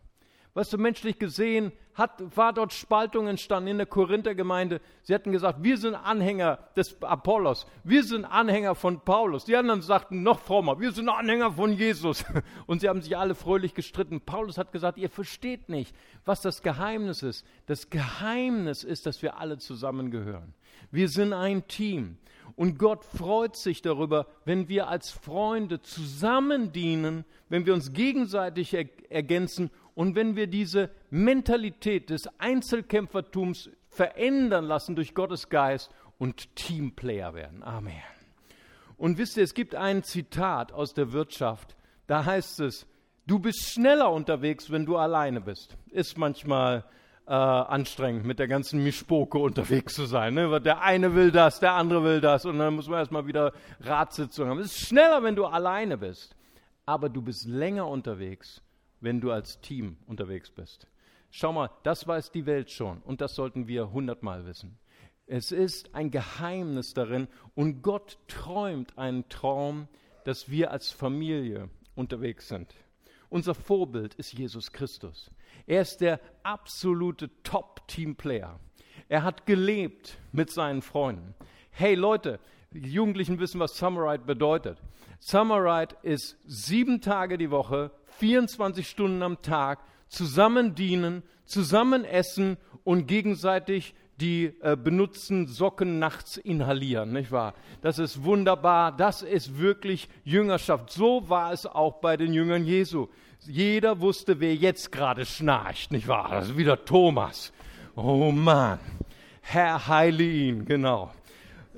Weißt 0.60 0.74
du, 0.74 0.78
menschlich 0.78 1.18
gesehen 1.18 1.72
hat, 1.94 2.36
war 2.36 2.52
dort 2.52 2.74
Spaltung 2.74 3.28
entstanden 3.28 3.70
in 3.70 3.78
der 3.78 3.88
Korinther-Gemeinde. 3.88 4.82
Sie 5.04 5.16
hatten 5.16 5.32
gesagt, 5.32 5.64
wir 5.64 5.78
sind 5.78 5.96
Anhänger 5.96 6.60
des 6.76 7.02
Apollos, 7.02 7.66
wir 7.86 8.04
sind 8.04 8.26
Anhänger 8.26 8.76
von 8.76 9.00
Paulus. 9.00 9.46
Die 9.46 9.56
anderen 9.56 9.82
sagten 9.82 10.22
noch 10.22 10.42
frommer, 10.42 10.78
wir 10.82 10.92
sind 10.92 11.08
Anhänger 11.08 11.54
von 11.54 11.72
Jesus. 11.72 12.26
Und 12.68 12.82
sie 12.82 12.90
haben 12.90 13.02
sich 13.02 13.16
alle 13.16 13.36
fröhlich 13.36 13.74
gestritten. 13.74 14.20
Paulus 14.20 14.58
hat 14.58 14.74
gesagt, 14.74 14.98
ihr 14.98 15.10
versteht 15.10 15.70
nicht, 15.70 15.96
was 16.26 16.42
das 16.42 16.62
Geheimnis 16.62 17.24
ist. 17.24 17.46
Das 17.66 17.90
Geheimnis 17.90 18.84
ist, 18.84 19.06
dass 19.06 19.22
wir 19.22 19.38
alle 19.38 19.60
zusammengehören. 19.60 20.54
Wir 20.92 21.08
sind 21.08 21.32
ein 21.32 21.70
Team. 21.70 22.18
Und 22.58 22.78
Gott 22.78 23.06
freut 23.06 23.56
sich 23.56 23.82
darüber, 23.82 24.28
wenn 24.44 24.68
wir 24.68 24.90
als 24.90 25.10
Freunde 25.10 25.82
zusammen 25.82 26.74
dienen, 26.74 27.24
wenn 27.48 27.66
wir 27.66 27.74
uns 27.74 27.94
gegenseitig 27.94 28.76
ergänzen 29.10 29.72
und 30.00 30.16
wenn 30.16 30.38
wir 30.38 30.48
diese 30.48 30.92
Mentalität 31.10 32.10
des 32.10 32.30
Einzelkämpfertums 32.40 33.70
verändern 33.90 34.64
lassen 34.64 34.96
durch 34.96 35.14
Gottes 35.14 35.50
Geist 35.50 35.92
und 36.18 36.56
Teamplayer 36.56 37.34
werden. 37.34 37.64
Amen. 37.64 38.02
Und 38.96 39.18
wisst 39.18 39.36
ihr, 39.36 39.44
es 39.44 39.54
gibt 39.54 39.76
ein 39.76 40.04
Zitat 40.04 40.72
aus 40.72 40.94
der 40.94 41.12
Wirtschaft, 41.12 41.76
da 42.08 42.24
heißt 42.24 42.62
es, 42.62 42.88
du 43.28 43.40
bist 43.40 43.74
schneller 43.74 44.10
unterwegs, 44.10 44.72
wenn 44.72 44.86
du 44.86 44.96
alleine 44.96 45.42
bist. 45.42 45.76
Ist 45.90 46.18
manchmal 46.18 46.86
äh, 47.28 47.34
anstrengend, 47.34 48.24
mit 48.24 48.40
der 48.40 48.48
ganzen 48.48 48.82
Mischpoke 48.82 49.38
unterwegs 49.38 49.96
zu 49.96 50.06
sein. 50.06 50.34
Ne? 50.34 50.62
Der 50.62 50.82
eine 50.82 51.14
will 51.14 51.30
das, 51.30 51.60
der 51.60 51.74
andere 51.74 52.06
will 52.06 52.22
das 52.22 52.46
und 52.46 52.58
dann 52.58 52.74
muss 52.74 52.88
man 52.88 53.00
erstmal 53.00 53.28
wieder 53.28 53.52
Ratssitzung 53.82 54.48
haben. 54.48 54.60
Es 54.60 54.68
ist 54.68 54.88
schneller, 54.88 55.22
wenn 55.24 55.36
du 55.36 55.46
alleine 55.46 55.98
bist, 55.98 56.38
aber 56.86 57.10
du 57.10 57.22
bist 57.22 57.46
länger 57.50 57.86
unterwegs, 57.86 58.62
wenn 59.02 59.22
du 59.22 59.32
als 59.32 59.62
Team 59.62 59.98
unterwegs 60.08 60.50
bist. 60.52 60.88
Schau 61.32 61.54
mal, 61.54 61.70
das 61.84 62.08
weiß 62.08 62.32
die 62.32 62.46
Welt 62.46 62.72
schon 62.72 63.00
und 63.02 63.22
das 63.22 63.36
sollten 63.36 63.68
wir 63.68 63.92
hundertmal 63.92 64.46
wissen. 64.46 64.78
Es 65.28 65.52
ist 65.52 65.94
ein 65.94 66.10
Geheimnis 66.10 66.94
darin 66.96 67.28
und 67.54 67.84
Gott 67.84 68.18
träumt 68.28 68.98
einen 68.98 69.30
Traum, 69.30 69.88
dass 70.24 70.50
wir 70.50 70.72
als 70.72 70.90
Familie 70.90 71.70
unterwegs 71.96 72.48
sind. 72.48 72.74
Unser 73.30 73.54
Vorbild 73.54 74.16
ist 74.16 74.34
Jesus 74.34 74.72
Christus. 74.72 75.30
Er 75.68 75.82
ist 75.82 76.02
der 76.02 76.20
absolute 76.42 77.30
Top-Team-Player. 77.44 78.60
Er 79.08 79.24
hat 79.24 79.46
gelebt 79.46 80.18
mit 80.32 80.50
seinen 80.50 80.82
Freunden. 80.82 81.36
Hey 81.70 81.94
Leute, 81.94 82.40
die 82.72 82.92
Jugendlichen 82.92 83.40
wissen, 83.40 83.60
was 83.60 83.78
Summerite 83.78 84.26
bedeutet. 84.26 84.82
Summerite 85.20 85.96
ist 86.02 86.38
sieben 86.46 87.02
Tage 87.02 87.38
die 87.38 87.52
Woche, 87.52 87.92
24 88.20 88.88
Stunden 88.88 89.24
am 89.24 89.42
Tag 89.42 89.80
zusammen 90.08 90.76
dienen, 90.76 91.24
zusammen 91.46 92.06
essen 92.06 92.58
und 92.84 93.08
gegenseitig 93.08 93.96
die 94.20 94.54
äh, 94.62 94.76
benutzten 94.76 95.48
Socken 95.48 95.98
nachts 95.98 96.36
inhalieren, 96.38 97.14
nicht 97.14 97.32
wahr? 97.32 97.54
Das 97.82 98.00
ist 98.00 98.24
wunderbar, 98.24 98.92
das 98.92 99.22
ist 99.22 99.58
wirklich 99.58 100.10
Jüngerschaft. 100.26 100.92
So 100.92 101.30
war 101.30 101.54
es 101.54 101.66
auch 101.66 102.02
bei 102.02 102.18
den 102.18 102.34
Jüngern 102.34 102.66
Jesu. 102.66 103.08
Jeder 103.48 104.02
wusste, 104.02 104.42
wer 104.42 104.54
jetzt 104.54 104.92
gerade 104.92 105.26
schnarcht, 105.26 105.92
nicht 105.92 106.08
wahr? 106.10 106.30
Das 106.32 106.50
ist 106.50 106.58
wieder 106.58 106.84
Thomas. 106.84 107.54
Oh 107.96 108.32
Mann, 108.32 108.80
Herr 109.42 109.88
heile 109.88 110.24
ihn, 110.24 110.66
genau 110.66 111.12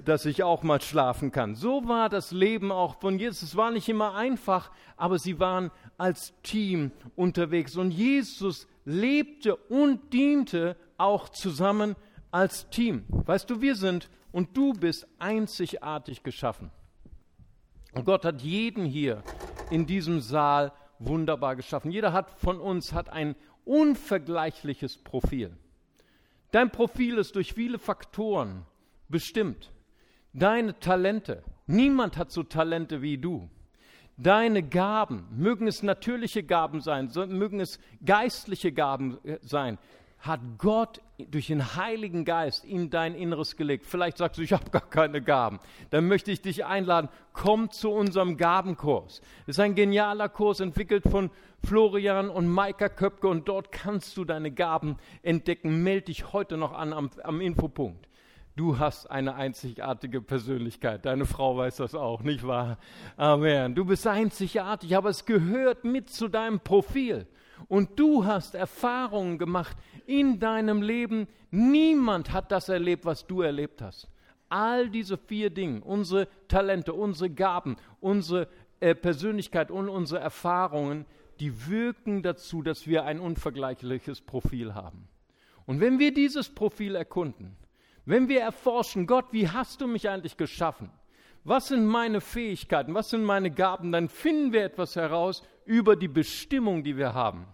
dass 0.06 0.26
ich 0.26 0.44
auch 0.44 0.64
mal 0.64 0.82
schlafen 0.82 1.32
kann. 1.32 1.56
So 1.56 1.88
war 1.88 2.10
das 2.10 2.32
Leben 2.32 2.72
auch 2.72 3.00
von 3.00 3.20
Jesus. 3.20 3.42
Es 3.44 3.56
war 3.56 3.72
nicht 3.72 3.88
immer 3.90 4.16
einfach, 4.16 4.72
aber 4.98 5.20
sie 5.20 5.40
waren 5.40 5.72
als 5.98 6.34
Team 6.44 6.92
unterwegs. 7.16 7.76
Und 7.78 7.92
Jesus 7.92 8.68
lebte 8.86 9.56
und 9.56 10.14
diente 10.14 10.76
auch 10.98 11.30
zusammen 11.30 11.96
als 12.32 12.70
Team. 12.70 13.06
Weißt 13.10 13.50
du, 13.50 13.62
wir 13.62 13.76
sind 13.76 14.10
und 14.32 14.56
du 14.56 14.74
bist 14.74 15.08
einzigartig 15.20 16.24
geschaffen. 16.24 16.72
Und 17.94 18.06
Gott 18.06 18.26
hat 18.26 18.42
jeden 18.42 18.86
hier 18.86 19.22
in 19.70 19.86
diesem 19.86 20.22
Saal 20.22 20.72
wunderbar 21.00 21.56
geschaffen. 21.56 21.92
Jeder 21.92 22.14
hat 22.14 22.40
von 22.40 22.60
uns 22.60 22.94
hat 22.94 23.10
ein 23.10 23.36
unvergleichliches 23.66 24.98
Profil. 24.98 25.56
Dein 26.52 26.72
Profil 26.72 27.18
ist 27.18 27.36
durch 27.36 27.54
viele 27.54 27.80
Faktoren 27.80 28.66
bestimmt 29.08 29.72
deine 30.34 30.80
Talente. 30.80 31.44
Niemand 31.68 32.18
hat 32.18 32.32
so 32.32 32.44
Talente 32.44 33.02
wie 33.02 33.18
du. 33.18 33.50
Deine 34.18 34.62
Gaben, 34.62 35.28
mögen 35.32 35.68
es 35.68 35.84
natürliche 35.84 36.44
Gaben 36.44 36.82
sein, 36.82 37.10
mögen 37.30 37.60
es 37.60 37.80
geistliche 38.06 38.72
Gaben 38.72 39.18
äh, 39.24 39.40
sein, 39.42 39.78
hat 40.20 40.42
Gott 40.60 41.02
durch 41.32 41.48
den 41.48 41.76
Heiligen 41.76 42.26
Geist 42.26 42.64
in 42.64 42.92
dein 42.92 43.16
Inneres 43.16 43.56
gelegt. 43.56 43.88
Vielleicht 43.88 44.18
sagst 44.18 44.38
du, 44.38 44.44
ich 44.44 44.54
habe 44.54 44.70
gar 44.70 44.88
keine 44.88 45.22
Gaben. 45.22 45.60
Dann 45.90 46.08
möchte 46.08 46.32
ich 46.32 46.42
dich 46.42 46.66
einladen, 46.66 47.10
komm 47.34 47.72
zu 47.72 47.90
unserem 47.90 48.38
Gabenkurs. 48.38 49.22
Das 49.48 49.56
ist 49.56 49.60
ein 49.60 49.74
genialer 49.74 50.30
Kurs, 50.30 50.60
entwickelt 50.60 51.06
von 51.10 51.32
Florian 51.64 52.30
und 52.30 52.48
Maika 52.48 52.90
Köpke 52.90 53.28
und 53.28 53.48
dort 53.48 53.72
kannst 53.72 54.16
du 54.18 54.26
deine 54.26 54.52
Gaben 54.52 54.98
entdecken. 55.24 55.82
Melde 55.82 56.08
dich 56.08 56.32
heute 56.34 56.58
noch 56.58 56.74
an 56.74 56.94
am, 56.94 57.10
am 57.24 57.42
Infopunkt. 57.42 58.08
Du 58.62 58.78
hast 58.78 59.10
eine 59.10 59.34
einzigartige 59.34 60.22
Persönlichkeit. 60.22 61.08
Deine 61.08 61.26
Frau 61.26 61.58
weiß 61.58 61.78
das 61.78 61.96
auch, 61.96 62.22
nicht 62.22 62.46
wahr? 62.46 62.78
Amen. 63.18 63.74
Du 63.74 63.86
bist 63.86 64.06
einzigartig, 64.06 64.96
aber 64.96 65.10
es 65.10 65.26
gehört 65.26 65.84
mit 65.84 66.12
zu 66.12 66.28
deinem 66.28 66.60
Profil. 66.60 67.26
Und 67.70 68.00
du 68.00 68.24
hast 68.24 68.54
Erfahrungen 68.54 69.40
gemacht 69.40 69.76
in 70.06 70.40
deinem 70.40 70.84
Leben. 70.84 71.28
Niemand 71.50 72.34
hat 72.34 72.52
das 72.52 72.70
erlebt, 72.70 73.04
was 73.04 73.26
du 73.26 73.42
erlebt 73.42 73.82
hast. 73.82 74.08
All 74.48 74.92
diese 74.92 75.18
vier 75.18 75.50
Dinge, 75.50 75.82
unsere 75.82 76.28
Talente, 76.48 76.94
unsere 76.94 77.32
Gaben, 77.32 77.78
unsere 78.00 78.48
äh, 78.80 78.94
Persönlichkeit 78.94 79.72
und 79.72 79.90
unsere 79.90 80.22
Erfahrungen, 80.22 81.08
die 81.40 81.68
wirken 81.68 82.22
dazu, 82.22 82.62
dass 82.62 82.86
wir 82.86 83.06
ein 83.06 83.20
unvergleichliches 83.20 84.22
Profil 84.22 84.76
haben. 84.76 85.08
Und 85.66 85.80
wenn 85.80 85.98
wir 85.98 86.14
dieses 86.14 86.48
Profil 86.50 86.94
erkunden, 86.94 87.58
wenn 88.06 88.28
wir 88.28 88.42
erforschen, 88.42 89.08
Gott, 89.08 89.26
wie 89.32 89.48
hast 89.48 89.82
du 89.82 89.88
mich 89.88 90.10
eigentlich 90.10 90.38
geschaffen? 90.38 90.90
Was 91.44 91.70
sind 91.70 91.86
meine 91.86 92.22
Fähigkeiten? 92.22 92.94
Was 92.94 93.10
sind 93.10 93.24
meine 93.24 93.50
Gaben? 93.50 93.92
Dann 93.92 94.10
finden 94.10 94.54
wir 94.54 94.64
etwas 94.64 94.96
heraus 94.96 95.44
über 95.66 95.96
die 95.96 96.08
Bestimmung, 96.08 96.84
die 96.84 96.98
wir 96.98 97.14
haben. 97.14 97.48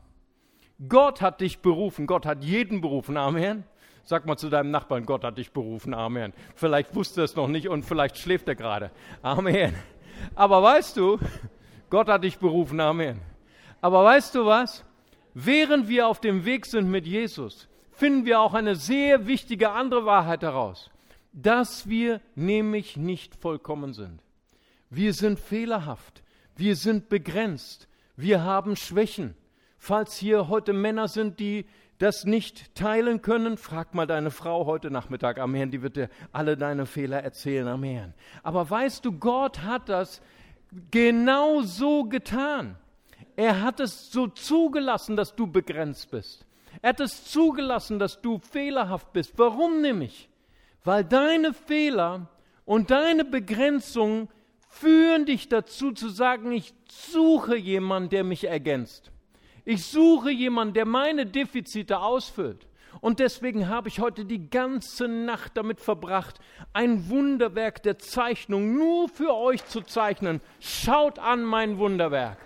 Gott 0.88 1.22
hat 1.22 1.42
dich 1.42 1.60
berufen. 1.60 2.06
Gott 2.06 2.25
hat 2.25 2.44
jeden 2.44 2.82
berufen. 2.82 3.18
Amen. 3.18 3.63
Sag 4.04 4.25
mal 4.25 4.38
zu 4.38 4.50
deinem 4.50 4.72
Nachbarn, 4.72 5.06
Gott 5.06 5.24
hat 5.24 5.38
dich 5.38 5.51
berufen. 5.51 5.94
Amen. 5.94 6.34
Vielleicht 6.56 6.96
wusste 6.96 7.22
er 7.22 7.25
es 7.25 7.36
noch 7.36 7.48
nicht 7.48 7.68
und 7.68 7.84
vielleicht 7.84 8.18
schläft 8.18 8.48
er 8.48 8.56
gerade. 8.56 8.92
Amen. 9.22 9.75
Aber 10.36 10.63
weißt 10.63 10.98
du, 10.98 11.20
Gott 11.89 12.08
hat 12.08 12.24
dich 12.24 12.39
berufen. 12.39 12.80
Amen. 12.80 13.22
Aber 13.82 14.04
weißt 14.04 14.36
du 14.36 14.46
was? 14.46 14.86
Während 15.34 15.88
wir 15.88 16.08
auf 16.08 16.20
dem 16.20 16.46
Weg 16.46 16.66
sind 16.66 16.89
mit 16.89 17.06
Jesus, 17.06 17.68
finden 17.98 18.25
wir 18.25 18.39
auch 18.39 18.54
eine 18.54 18.75
sehr 18.75 19.25
wichtige 19.25 19.72
andere 19.72 20.06
Wahrheit 20.06 20.44
heraus, 20.44 20.92
dass 21.34 21.89
wir 21.89 22.22
nämlich 22.36 22.96
nicht 22.96 23.36
vollkommen 23.36 23.94
sind. 23.94 24.22
Wir 24.92 25.13
sind 25.13 25.39
fehlerhaft, 25.39 26.24
wir 26.56 26.75
sind 26.75 27.10
begrenzt, 27.10 27.88
wir 28.16 28.44
haben 28.44 28.75
Schwächen. 28.75 29.36
Falls 29.80 30.16
hier 30.16 30.48
heute 30.48 30.74
Männer 30.74 31.08
sind, 31.08 31.39
die 31.39 31.66
das 31.98 32.25
nicht 32.25 32.75
teilen 32.75 33.24
können, 33.24 33.58
frag 33.58 33.96
mal 33.96 34.06
deine 34.06 34.30
Frau 34.30 34.68
heute 34.68 34.92
Nachmittag, 34.92 35.39
Amen, 35.39 35.72
die 35.72 35.82
wird 35.82 35.96
dir 35.96 36.10
alle 36.32 36.56
deine 36.56 36.86
Fehler 36.86 37.24
erzählen, 37.24 37.68
Amen. 37.68 38.13
Aber 38.44 38.70
weißt 38.70 39.04
du, 39.04 39.12
Gott 39.12 39.63
hat 39.63 39.89
das 39.89 40.22
genau 40.92 41.62
so 41.63 42.04
getan. 42.04 42.77
Er 43.36 43.62
hat 43.62 43.80
es 43.80 44.12
so 44.12 44.27
zugelassen, 44.27 45.16
dass 45.16 45.36
du 45.36 45.48
begrenzt 45.48 46.12
bist. 46.12 46.47
Er 46.81 46.89
hat 46.89 47.00
es 47.00 47.25
zugelassen, 47.25 48.00
dass 48.00 48.22
du 48.22 48.39
fehlerhaft 48.39 49.13
bist. 49.13 49.34
Warum 49.38 49.81
nämlich? 49.81 50.29
Weil 50.84 51.03
deine 51.03 51.53
Fehler 51.53 52.27
und 52.65 52.91
deine 52.91 53.25
Begrenzungen 53.25 54.29
führen 54.69 55.25
dich 55.25 55.50
dazu 55.50 55.91
zu 55.91 56.10
sagen, 56.10 56.51
ich 56.51 56.74
suche 56.89 57.55
jemanden, 57.55 58.10
der 58.10 58.24
mich 58.24 58.46
ergänzt. 58.46 59.12
Ich 59.65 59.86
suche 59.86 60.31
jemanden, 60.31 60.75
der 60.75 60.86
meine 60.86 61.25
Defizite 61.25 62.00
ausfüllt. 62.00 62.67
Und 63.01 63.19
deswegen 63.19 63.69
habe 63.69 63.89
ich 63.89 64.00
heute 64.00 64.25
die 64.25 64.50
ganze 64.50 65.07
Nacht 65.07 65.55
damit 65.55 65.79
verbracht, 65.79 66.39
ein 66.74 67.10
Wunderwerk 67.10 67.84
der 67.84 68.00
Zeichnung 68.00 68.74
nur 68.75 69.10
für 69.10 69.36
euch 69.36 69.65
zu 69.65 69.81
zeichnen. 69.81 70.41
Schaut 70.60 71.19
an 71.19 71.43
mein 71.43 71.77
Wunderwerk. 71.77 72.38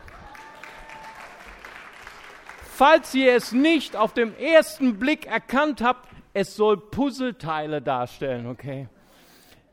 Falls 2.81 3.13
ihr 3.13 3.35
es 3.35 3.51
nicht 3.51 3.95
auf 3.95 4.11
dem 4.15 4.35
ersten 4.37 4.97
Blick 4.97 5.27
erkannt 5.27 5.83
habt, 5.83 6.09
es 6.33 6.55
soll 6.55 6.77
Puzzleteile 6.77 7.79
darstellen, 7.79 8.47
okay? 8.47 8.89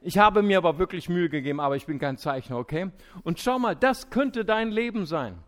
Ich 0.03 0.19
habe 0.19 0.43
mir 0.43 0.59
aber 0.59 0.79
wirklich 0.79 1.09
Mühe 1.09 1.31
gegeben, 1.31 1.59
aber 1.59 1.75
ich 1.75 1.87
bin 1.87 1.99
kein 1.99 2.19
Zeichner, 2.19 2.59
okay? 2.59 2.91
Und 3.25 3.41
schau 3.41 3.59
mal, 3.59 3.75
das 3.75 4.11
könnte 4.11 4.45
dein 4.45 4.71
Leben 4.71 5.07
sein. 5.07 5.39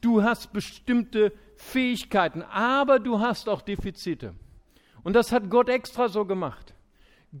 Du 0.00 0.22
hast 0.22 0.52
bestimmte 0.52 1.32
Fähigkeiten, 1.56 2.44
aber 2.52 3.00
du 3.00 3.18
hast 3.18 3.48
auch 3.48 3.62
Defizite. 3.62 4.36
Und 5.02 5.14
das 5.14 5.32
hat 5.32 5.50
Gott 5.50 5.68
extra 5.68 6.06
so 6.08 6.24
gemacht. 6.24 6.76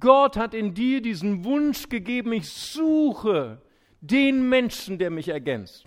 Gott 0.00 0.36
hat 0.36 0.54
in 0.54 0.74
dir 0.74 1.00
diesen 1.00 1.44
Wunsch 1.44 1.88
gegeben, 1.88 2.32
ich 2.32 2.50
suche 2.50 3.62
den 4.00 4.48
Menschen, 4.48 4.98
der 4.98 5.10
mich 5.10 5.28
ergänzt. 5.28 5.86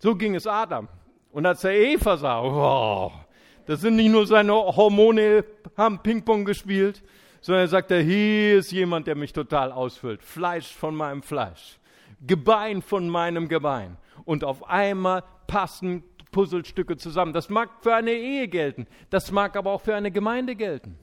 So 0.00 0.16
ging 0.16 0.34
es 0.34 0.46
Adam. 0.46 0.86
Und 1.30 1.46
als 1.46 1.64
er 1.64 1.72
Eva 1.72 2.18
sah, 2.18 2.42
wow, 2.42 3.21
das 3.66 3.80
sind 3.80 3.96
nicht 3.96 4.10
nur 4.10 4.26
seine 4.26 4.52
Hormone, 4.52 5.44
haben 5.76 5.98
Ping-Pong 6.02 6.44
gespielt, 6.44 7.02
sondern 7.40 7.64
er 7.64 7.68
sagte, 7.68 8.00
hier 8.00 8.58
ist 8.58 8.72
jemand, 8.72 9.06
der 9.06 9.16
mich 9.16 9.32
total 9.32 9.72
ausfüllt. 9.72 10.22
Fleisch 10.22 10.72
von 10.72 10.94
meinem 10.94 11.22
Fleisch, 11.22 11.78
Gebein 12.26 12.82
von 12.82 13.08
meinem 13.08 13.48
Gebein. 13.48 13.96
Und 14.24 14.44
auf 14.44 14.68
einmal 14.68 15.24
passen 15.46 16.04
Puzzlestücke 16.30 16.96
zusammen. 16.96 17.32
Das 17.32 17.50
mag 17.50 17.70
für 17.80 17.94
eine 17.94 18.12
Ehe 18.12 18.48
gelten, 18.48 18.86
das 19.10 19.30
mag 19.30 19.56
aber 19.56 19.72
auch 19.72 19.82
für 19.82 19.94
eine 19.94 20.10
Gemeinde 20.10 20.56
gelten. 20.56 20.98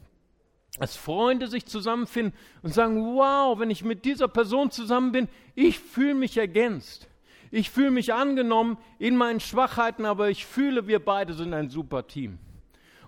Als 0.79 0.95
Freunde 0.95 1.47
sich 1.47 1.65
zusammenfinden 1.65 2.33
und 2.61 2.73
sagen, 2.73 3.15
wow, 3.15 3.59
wenn 3.59 3.69
ich 3.69 3.83
mit 3.83 4.05
dieser 4.05 4.27
Person 4.27 4.71
zusammen 4.71 5.11
bin, 5.11 5.27
ich 5.55 5.79
fühle 5.79 6.15
mich 6.15 6.37
ergänzt. 6.37 7.09
Ich 7.51 7.69
fühle 7.69 7.91
mich 7.91 8.13
angenommen 8.13 8.77
in 8.99 9.17
meinen 9.17 9.39
Schwachheiten, 9.39 10.05
aber 10.05 10.29
ich 10.29 10.45
fühle, 10.45 10.87
wir 10.87 11.03
beide 11.03 11.33
sind 11.33 11.53
ein 11.53 11.69
super 11.69 12.07
Team. 12.07 12.37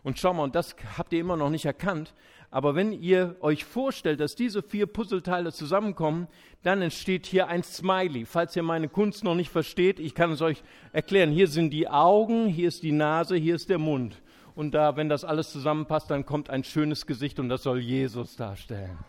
Und 0.04 0.20
schau 0.20 0.34
mal, 0.34 0.44
und 0.44 0.56
das 0.56 0.76
habt 0.98 1.14
ihr 1.14 1.20
immer 1.20 1.38
noch 1.38 1.50
nicht 1.50 1.66
erkannt, 1.66 2.14
aber 2.50 2.76
wenn 2.76 2.92
ihr 2.92 3.38
euch 3.40 3.64
vorstellt, 3.64 4.20
dass 4.20 4.36
diese 4.36 4.62
vier 4.62 4.86
Puzzleteile 4.86 5.54
zusammenkommen, 5.54 6.28
dann 6.64 6.82
entsteht 6.82 7.26
hier 7.26 7.48
ein 7.48 7.64
Smiley. 7.64 8.26
Falls 8.26 8.56
ihr 8.58 8.64
meine 8.64 8.90
Kunst 8.90 9.24
noch 9.24 9.36
nicht 9.36 9.50
versteht, 9.50 10.00
ich 10.00 10.14
kann 10.14 10.32
es 10.32 10.42
euch 10.42 10.62
erklären. 10.92 11.32
Hier 11.32 11.48
sind 11.48 11.70
die 11.70 11.88
Augen, 11.88 12.48
hier 12.48 12.68
ist 12.68 12.84
die 12.84 12.92
Nase, 12.92 13.38
hier 13.38 13.56
ist 13.56 13.70
der 13.70 13.78
Mund. 13.78 14.22
Und 14.54 14.74
da, 14.74 14.98
wenn 14.98 15.08
das 15.08 15.24
alles 15.24 15.52
zusammenpasst, 15.52 16.12
dann 16.12 16.26
kommt 16.26 16.50
ein 16.50 16.66
schönes 16.66 17.08
Gesicht 17.08 17.40
und 17.40 17.48
das 17.48 17.64
soll 17.64 17.80
Jesus 17.80 18.36
darstellen. 18.36 19.00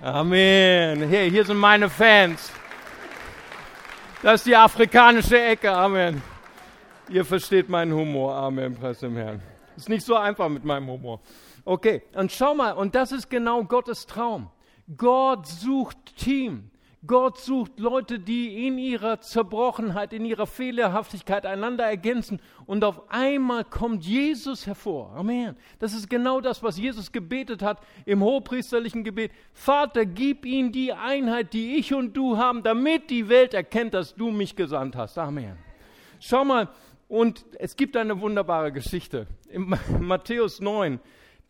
Amen. 0.00 1.02
Hey, 1.08 1.30
hier 1.30 1.44
sind 1.44 1.56
meine 1.56 1.88
Fans. 1.88 2.52
Das 4.22 4.36
ist 4.36 4.46
die 4.46 4.56
afrikanische 4.56 5.40
Ecke. 5.40 5.72
Amen. 5.72 6.22
Ihr 7.08 7.24
versteht 7.24 7.68
meinen 7.68 7.92
Humor. 7.92 8.34
Amen. 8.34 8.74
Preis 8.74 9.00
dem 9.00 9.16
Herrn. 9.16 9.53
Ist 9.76 9.88
nicht 9.88 10.04
so 10.04 10.16
einfach 10.16 10.48
mit 10.48 10.64
meinem 10.64 10.88
Humor. 10.88 11.20
Okay, 11.64 12.02
und 12.14 12.30
schau 12.30 12.54
mal, 12.54 12.72
und 12.72 12.94
das 12.94 13.12
ist 13.12 13.30
genau 13.30 13.64
Gottes 13.64 14.06
Traum. 14.06 14.50
Gott 14.96 15.46
sucht 15.46 16.16
Team. 16.16 16.70
Gott 17.06 17.38
sucht 17.38 17.78
Leute, 17.78 18.18
die 18.18 18.66
in 18.66 18.78
ihrer 18.78 19.20
Zerbrochenheit, 19.20 20.14
in 20.14 20.24
ihrer 20.24 20.46
Fehlerhaftigkeit 20.46 21.44
einander 21.44 21.84
ergänzen. 21.84 22.40
Und 22.64 22.82
auf 22.82 23.10
einmal 23.10 23.64
kommt 23.64 24.04
Jesus 24.04 24.66
hervor. 24.66 25.12
Amen. 25.14 25.54
Das 25.80 25.92
ist 25.92 26.08
genau 26.08 26.40
das, 26.40 26.62
was 26.62 26.78
Jesus 26.78 27.12
gebetet 27.12 27.62
hat 27.62 27.78
im 28.06 28.22
hohepriesterlichen 28.22 29.04
Gebet. 29.04 29.32
Vater, 29.52 30.06
gib 30.06 30.46
ihnen 30.46 30.72
die 30.72 30.94
Einheit, 30.94 31.52
die 31.52 31.76
ich 31.76 31.92
und 31.92 32.16
du 32.16 32.38
haben, 32.38 32.62
damit 32.62 33.10
die 33.10 33.28
Welt 33.28 33.52
erkennt, 33.52 33.92
dass 33.92 34.14
du 34.14 34.30
mich 34.30 34.56
gesandt 34.56 34.96
hast. 34.96 35.18
Amen. 35.18 35.58
Schau 36.20 36.42
mal, 36.42 36.70
und 37.08 37.44
es 37.58 37.76
gibt 37.76 37.96
eine 37.96 38.20
wunderbare 38.20 38.72
Geschichte. 38.72 39.26
In 39.48 39.74
Matthäus 40.00 40.60
9, 40.60 41.00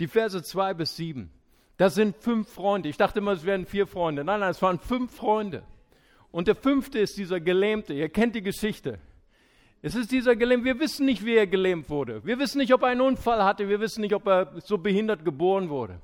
die 0.00 0.08
Verse 0.08 0.42
2 0.42 0.74
bis 0.74 0.96
7. 0.96 1.30
Das 1.76 1.94
sind 1.94 2.16
fünf 2.16 2.48
Freunde. 2.48 2.88
Ich 2.88 2.96
dachte 2.96 3.18
immer, 3.18 3.32
es 3.32 3.44
wären 3.44 3.66
vier 3.66 3.86
Freunde. 3.86 4.24
Nein, 4.24 4.40
nein, 4.40 4.50
es 4.50 4.62
waren 4.62 4.78
fünf 4.78 5.14
Freunde. 5.14 5.64
Und 6.30 6.48
der 6.48 6.54
fünfte 6.54 6.98
ist 6.98 7.16
dieser 7.16 7.40
Gelähmte. 7.40 7.94
Ihr 7.94 8.08
kennt 8.08 8.34
die 8.34 8.42
Geschichte. 8.42 8.98
Es 9.82 9.94
ist 9.94 10.12
dieser 10.12 10.36
Gelähmte. 10.36 10.64
Wir 10.64 10.80
wissen 10.80 11.04
nicht, 11.06 11.24
wie 11.24 11.36
er 11.36 11.46
gelähmt 11.46 11.90
wurde. 11.90 12.24
Wir 12.24 12.38
wissen 12.38 12.58
nicht, 12.58 12.72
ob 12.72 12.82
er 12.82 12.88
einen 12.88 13.00
Unfall 13.00 13.44
hatte. 13.44 13.68
Wir 13.68 13.80
wissen 13.80 14.00
nicht, 14.00 14.14
ob 14.14 14.26
er 14.26 14.52
so 14.60 14.78
behindert 14.78 15.24
geboren 15.24 15.68
wurde. 15.68 16.00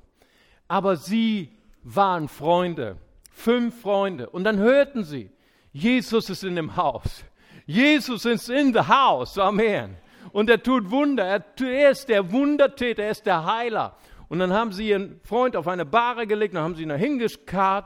Aber 0.67 0.97
sie 0.97 1.49
waren 1.83 2.27
Freunde. 2.27 2.97
Fünf 3.31 3.81
Freunde. 3.81 4.29
Und 4.29 4.43
dann 4.43 4.57
hörten 4.57 5.03
sie, 5.03 5.31
Jesus 5.73 6.29
ist 6.29 6.43
in 6.43 6.55
dem 6.55 6.75
Haus. 6.75 7.23
Jesus 7.71 8.25
ist 8.25 8.49
in 8.49 8.73
the 8.73 8.81
house. 8.81 9.37
Amen. 9.37 9.95
Und 10.33 10.49
er 10.49 10.61
tut 10.61 10.91
Wunder. 10.91 11.25
Er 11.59 11.91
ist 11.91 12.09
der 12.09 12.31
Wundertäter. 12.31 13.03
Er 13.03 13.11
ist 13.11 13.25
der 13.25 13.45
Heiler. 13.45 13.95
Und 14.27 14.39
dann 14.39 14.53
haben 14.53 14.71
sie 14.71 14.89
ihren 14.89 15.19
Freund 15.23 15.55
auf 15.55 15.67
eine 15.67 15.85
Bahre 15.85 16.25
gelegt, 16.25 16.55
dann 16.55 16.63
haben 16.63 16.75
sie 16.75 16.83
ihn 16.83 16.89
da 16.89 17.85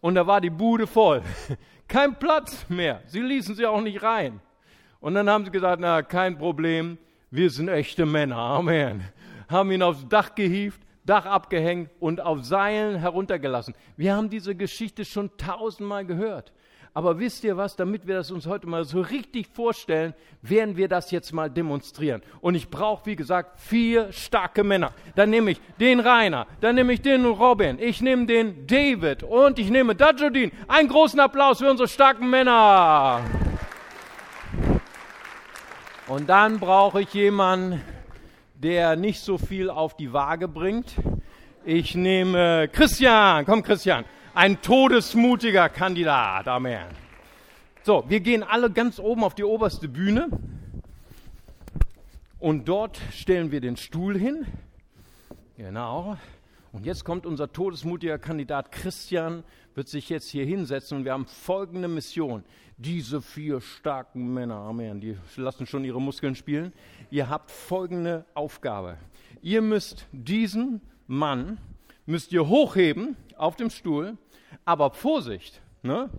und 0.00 0.14
da 0.14 0.26
war 0.26 0.40
die 0.40 0.50
Bude 0.50 0.86
voll. 0.86 1.22
Kein 1.88 2.18
Platz 2.18 2.66
mehr. 2.68 3.02
Sie 3.06 3.20
ließen 3.20 3.54
sie 3.54 3.64
auch 3.64 3.80
nicht 3.80 4.02
rein. 4.02 4.40
Und 5.00 5.14
dann 5.14 5.30
haben 5.30 5.46
sie 5.46 5.50
gesagt, 5.50 5.80
na, 5.80 6.02
kein 6.02 6.36
Problem, 6.36 6.98
wir 7.30 7.48
sind 7.48 7.68
echte 7.68 8.04
Männer. 8.04 8.36
Amen. 8.36 9.02
Haben 9.48 9.70
ihn 9.70 9.82
aufs 9.82 10.06
Dach 10.08 10.34
gehievt, 10.34 10.82
Dach 11.06 11.24
abgehängt 11.24 11.90
und 12.00 12.20
auf 12.20 12.44
Seilen 12.44 12.96
heruntergelassen. 12.96 13.74
Wir 13.96 14.14
haben 14.14 14.28
diese 14.28 14.54
Geschichte 14.54 15.06
schon 15.06 15.30
tausendmal 15.38 16.04
gehört. 16.04 16.52
Aber 16.94 17.18
wisst 17.18 17.44
ihr 17.44 17.56
was, 17.56 17.76
damit 17.76 18.06
wir 18.06 18.16
das 18.16 18.30
uns 18.30 18.46
heute 18.46 18.66
mal 18.66 18.84
so 18.84 19.00
richtig 19.00 19.46
vorstellen, 19.48 20.14
werden 20.42 20.76
wir 20.76 20.88
das 20.88 21.10
jetzt 21.10 21.32
mal 21.32 21.50
demonstrieren. 21.50 22.22
Und 22.40 22.54
ich 22.54 22.70
brauche, 22.70 23.06
wie 23.06 23.16
gesagt, 23.16 23.60
vier 23.60 24.12
starke 24.12 24.64
Männer. 24.64 24.92
Dann 25.14 25.30
nehme 25.30 25.52
ich 25.52 25.60
den 25.78 26.00
Rainer, 26.00 26.46
dann 26.60 26.74
nehme 26.74 26.92
ich 26.92 27.02
den 27.02 27.24
Robin, 27.24 27.78
ich 27.78 28.00
nehme 28.00 28.26
den 28.26 28.66
David 28.66 29.22
und 29.22 29.58
ich 29.58 29.70
nehme 29.70 29.94
Dajudin. 29.94 30.50
Einen 30.66 30.88
großen 30.88 31.20
Applaus 31.20 31.58
für 31.58 31.70
unsere 31.70 31.88
starken 31.88 32.30
Männer. 32.30 33.20
Und 36.08 36.28
dann 36.28 36.58
brauche 36.58 37.02
ich 37.02 37.12
jemanden, 37.12 37.82
der 38.54 38.96
nicht 38.96 39.20
so 39.20 39.38
viel 39.38 39.70
auf 39.70 39.96
die 39.96 40.12
Waage 40.12 40.48
bringt. 40.48 40.94
Ich 41.64 41.94
nehme 41.94 42.68
Christian. 42.72 43.44
Komm, 43.44 43.62
Christian 43.62 44.04
ein 44.38 44.62
todesmutiger 44.62 45.68
Kandidat. 45.68 46.46
Amen. 46.46 46.86
So, 47.82 48.04
wir 48.06 48.20
gehen 48.20 48.44
alle 48.44 48.70
ganz 48.70 49.00
oben 49.00 49.24
auf 49.24 49.34
die 49.34 49.42
oberste 49.42 49.88
Bühne 49.88 50.28
und 52.38 52.68
dort 52.68 53.00
stellen 53.12 53.50
wir 53.50 53.60
den 53.60 53.76
Stuhl 53.76 54.16
hin. 54.16 54.46
Genau. 55.56 56.16
Und 56.70 56.86
jetzt 56.86 57.04
kommt 57.04 57.26
unser 57.26 57.52
todesmutiger 57.52 58.16
Kandidat 58.20 58.70
Christian, 58.70 59.42
wird 59.74 59.88
sich 59.88 60.08
jetzt 60.08 60.28
hier 60.28 60.44
hinsetzen 60.44 60.98
und 60.98 61.04
wir 61.04 61.14
haben 61.14 61.26
folgende 61.26 61.88
Mission. 61.88 62.44
Diese 62.76 63.20
vier 63.20 63.60
starken 63.60 64.32
Männer, 64.32 64.58
Amen, 64.58 65.00
die 65.00 65.16
lassen 65.34 65.66
schon 65.66 65.84
ihre 65.84 66.00
Muskeln 66.00 66.36
spielen. 66.36 66.72
Ihr 67.10 67.28
habt 67.28 67.50
folgende 67.50 68.24
Aufgabe. 68.34 68.98
Ihr 69.42 69.62
müsst 69.62 70.06
diesen 70.12 70.80
Mann, 71.08 71.58
müsst 72.06 72.30
ihr 72.30 72.46
hochheben 72.46 73.16
auf 73.36 73.56
dem 73.56 73.70
Stuhl 73.70 74.16
aber 74.64 74.90
Vorsicht, 74.90 75.60
ne? 75.82 76.10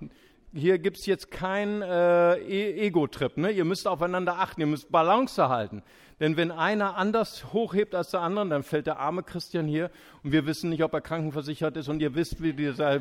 hier 0.53 0.79
gibt 0.79 0.97
es 0.97 1.05
jetzt 1.05 1.31
keinen 1.31 1.81
äh, 1.81 2.37
e-, 2.37 2.87
Ego-Trip. 2.87 3.37
Ne? 3.37 3.51
Ihr 3.51 3.65
müsst 3.65 3.87
aufeinander 3.87 4.39
achten, 4.39 4.61
ihr 4.61 4.67
müsst 4.67 4.91
Balance 4.91 5.49
halten. 5.49 5.83
Denn 6.19 6.35
wenn 6.35 6.51
einer 6.51 6.97
anders 6.97 7.53
hochhebt 7.53 7.95
als 7.95 8.11
der 8.11 8.21
andere, 8.21 8.49
dann 8.49 8.63
fällt 8.63 8.87
der 8.87 8.99
arme 8.99 9.23
Christian 9.23 9.67
hier 9.67 9.89
und 10.21 10.33
wir 10.33 10.45
wissen 10.45 10.69
nicht, 10.69 10.83
ob 10.83 10.93
er 10.93 10.99
krankenversichert 10.99 11.77
ist 11.77 11.87
und 11.87 12.01
ihr 12.01 12.13
wisst, 12.13 12.43
wie 12.43 12.51
dieser, 12.51 12.99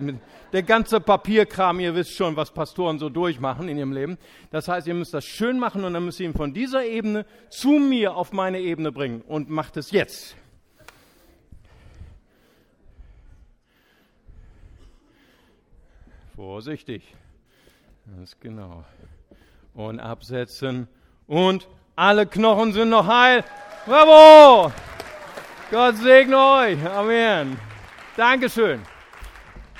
der 0.53 0.63
ganze 0.63 1.01
Papierkram, 1.01 1.81
ihr 1.81 1.97
wisst 1.97 2.13
schon, 2.13 2.37
was 2.37 2.53
Pastoren 2.53 3.01
so 3.01 3.09
durchmachen 3.09 3.69
in 3.69 3.77
ihrem 3.77 3.93
Leben. 3.93 4.19
Das 4.53 4.69
heißt, 4.69 4.87
ihr 4.87 4.95
müsst 4.95 5.15
das 5.15 5.25
schön 5.25 5.59
machen 5.59 5.83
und 5.83 5.95
dann 5.95 6.05
müsst 6.05 6.21
ihr 6.21 6.27
ihn 6.27 6.35
von 6.35 6.55
dieser 6.55 6.85
Ebene 6.85 7.27
zu 7.51 7.71
mir 7.71 8.15
auf 8.15 8.33
meine 8.33 8.61
Ebene 8.61 8.93
bringen 8.93 9.23
und 9.27 9.51
macht 9.51 9.77
es 9.77 9.91
jetzt. 9.91 10.37
Vorsichtig. 16.39 17.03
Ganz 18.07 18.39
genau. 18.39 18.85
Und 19.75 19.99
absetzen. 19.99 20.87
Und 21.27 21.67
alle 21.97 22.27
Knochen 22.27 22.73
sind 22.73 22.91
noch 22.91 23.09
heil. 23.09 23.43
Bravo! 23.87 24.73
Gott 25.73 25.97
segne 25.97 26.37
euch. 26.37 26.87
Amen. 26.87 27.59
Dankeschön. 28.17 28.83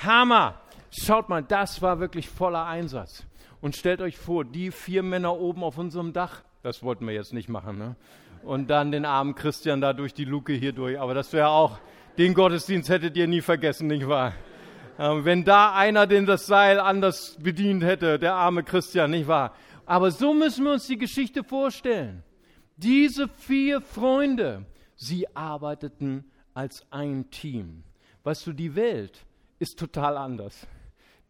Hammer. 0.03 0.59
Schaut 0.91 1.29
mal, 1.29 1.41
das 1.41 1.81
war 1.81 2.01
wirklich 2.01 2.27
voller 2.27 2.65
Einsatz. 2.65 3.23
Und 3.61 3.77
stellt 3.77 4.01
euch 4.01 4.17
vor, 4.17 4.43
die 4.43 4.71
vier 4.71 5.01
Männer 5.01 5.39
oben 5.39 5.63
auf 5.63 5.77
unserem 5.77 6.11
Dach, 6.11 6.41
das 6.61 6.83
wollten 6.83 7.07
wir 7.07 7.13
jetzt 7.13 7.31
nicht 7.31 7.47
machen, 7.47 7.77
ne? 7.77 7.95
Und 8.43 8.69
dann 8.69 8.91
den 8.91 9.05
armen 9.05 9.33
Christian 9.33 9.79
da 9.79 9.93
durch 9.93 10.13
die 10.13 10.25
Luke 10.25 10.51
hier 10.51 10.73
durch. 10.73 10.99
Aber 10.99 11.13
das 11.13 11.31
wäre 11.31 11.47
auch, 11.47 11.79
den 12.17 12.33
Gottesdienst 12.33 12.89
hättet 12.89 13.15
ihr 13.15 13.27
nie 13.27 13.39
vergessen, 13.39 13.87
nicht 13.87 14.09
wahr? 14.09 14.33
Ähm, 14.99 15.23
wenn 15.23 15.45
da 15.45 15.73
einer 15.73 16.07
den 16.07 16.25
das 16.25 16.45
Seil 16.45 16.77
anders 16.77 17.37
bedient 17.39 17.83
hätte, 17.85 18.19
der 18.19 18.35
arme 18.35 18.63
Christian, 18.63 19.11
nicht 19.11 19.29
wahr? 19.29 19.55
Aber 19.85 20.11
so 20.11 20.33
müssen 20.33 20.65
wir 20.65 20.73
uns 20.73 20.87
die 20.87 20.97
Geschichte 20.97 21.45
vorstellen. 21.45 22.21
Diese 22.75 23.29
vier 23.29 23.79
Freunde, 23.79 24.65
sie 24.97 25.33
arbeiteten 25.33 26.29
als 26.53 26.85
ein 26.91 27.31
Team. 27.31 27.83
Weißt 28.23 28.45
du, 28.45 28.51
die 28.51 28.75
Welt 28.75 29.25
ist 29.57 29.79
total 29.79 30.17
anders. 30.17 30.67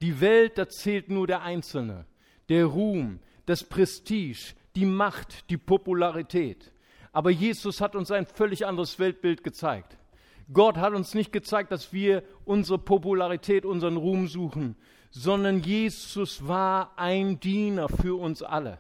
Die 0.02 0.20
Welt, 0.20 0.58
da 0.58 0.68
zählt 0.68 1.10
nur 1.10 1.28
der 1.28 1.44
Einzelne, 1.44 2.06
der 2.50 2.66
Ruhm, 2.66 3.20
das 3.46 3.64
Prestige, 3.64 4.56
die 4.76 4.86
Macht, 4.86 5.48
die 5.52 5.58
Popularität. 5.58 6.72
Aber 7.12 7.30
Jesus 7.30 7.82
hat 7.82 7.96
uns 7.96 8.10
ein 8.10 8.26
völlig 8.26 8.66
anderes 8.66 8.98
Weltbild 8.98 9.44
gezeigt. 9.44 9.99
Gott 10.52 10.78
hat 10.78 10.94
uns 10.94 11.14
nicht 11.14 11.32
gezeigt, 11.32 11.72
dass 11.72 11.94
wir 11.94 12.24
unsere 12.46 12.80
Popularität, 12.80 13.66
unseren 13.66 13.98
Ruhm 13.98 14.28
suchen, 14.28 14.76
sondern 15.12 15.62
Jesus 15.62 16.48
war 16.48 16.94
ein 16.98 17.40
Diener 17.40 17.90
für 17.90 18.20
uns 18.20 18.42
alle. 18.42 18.80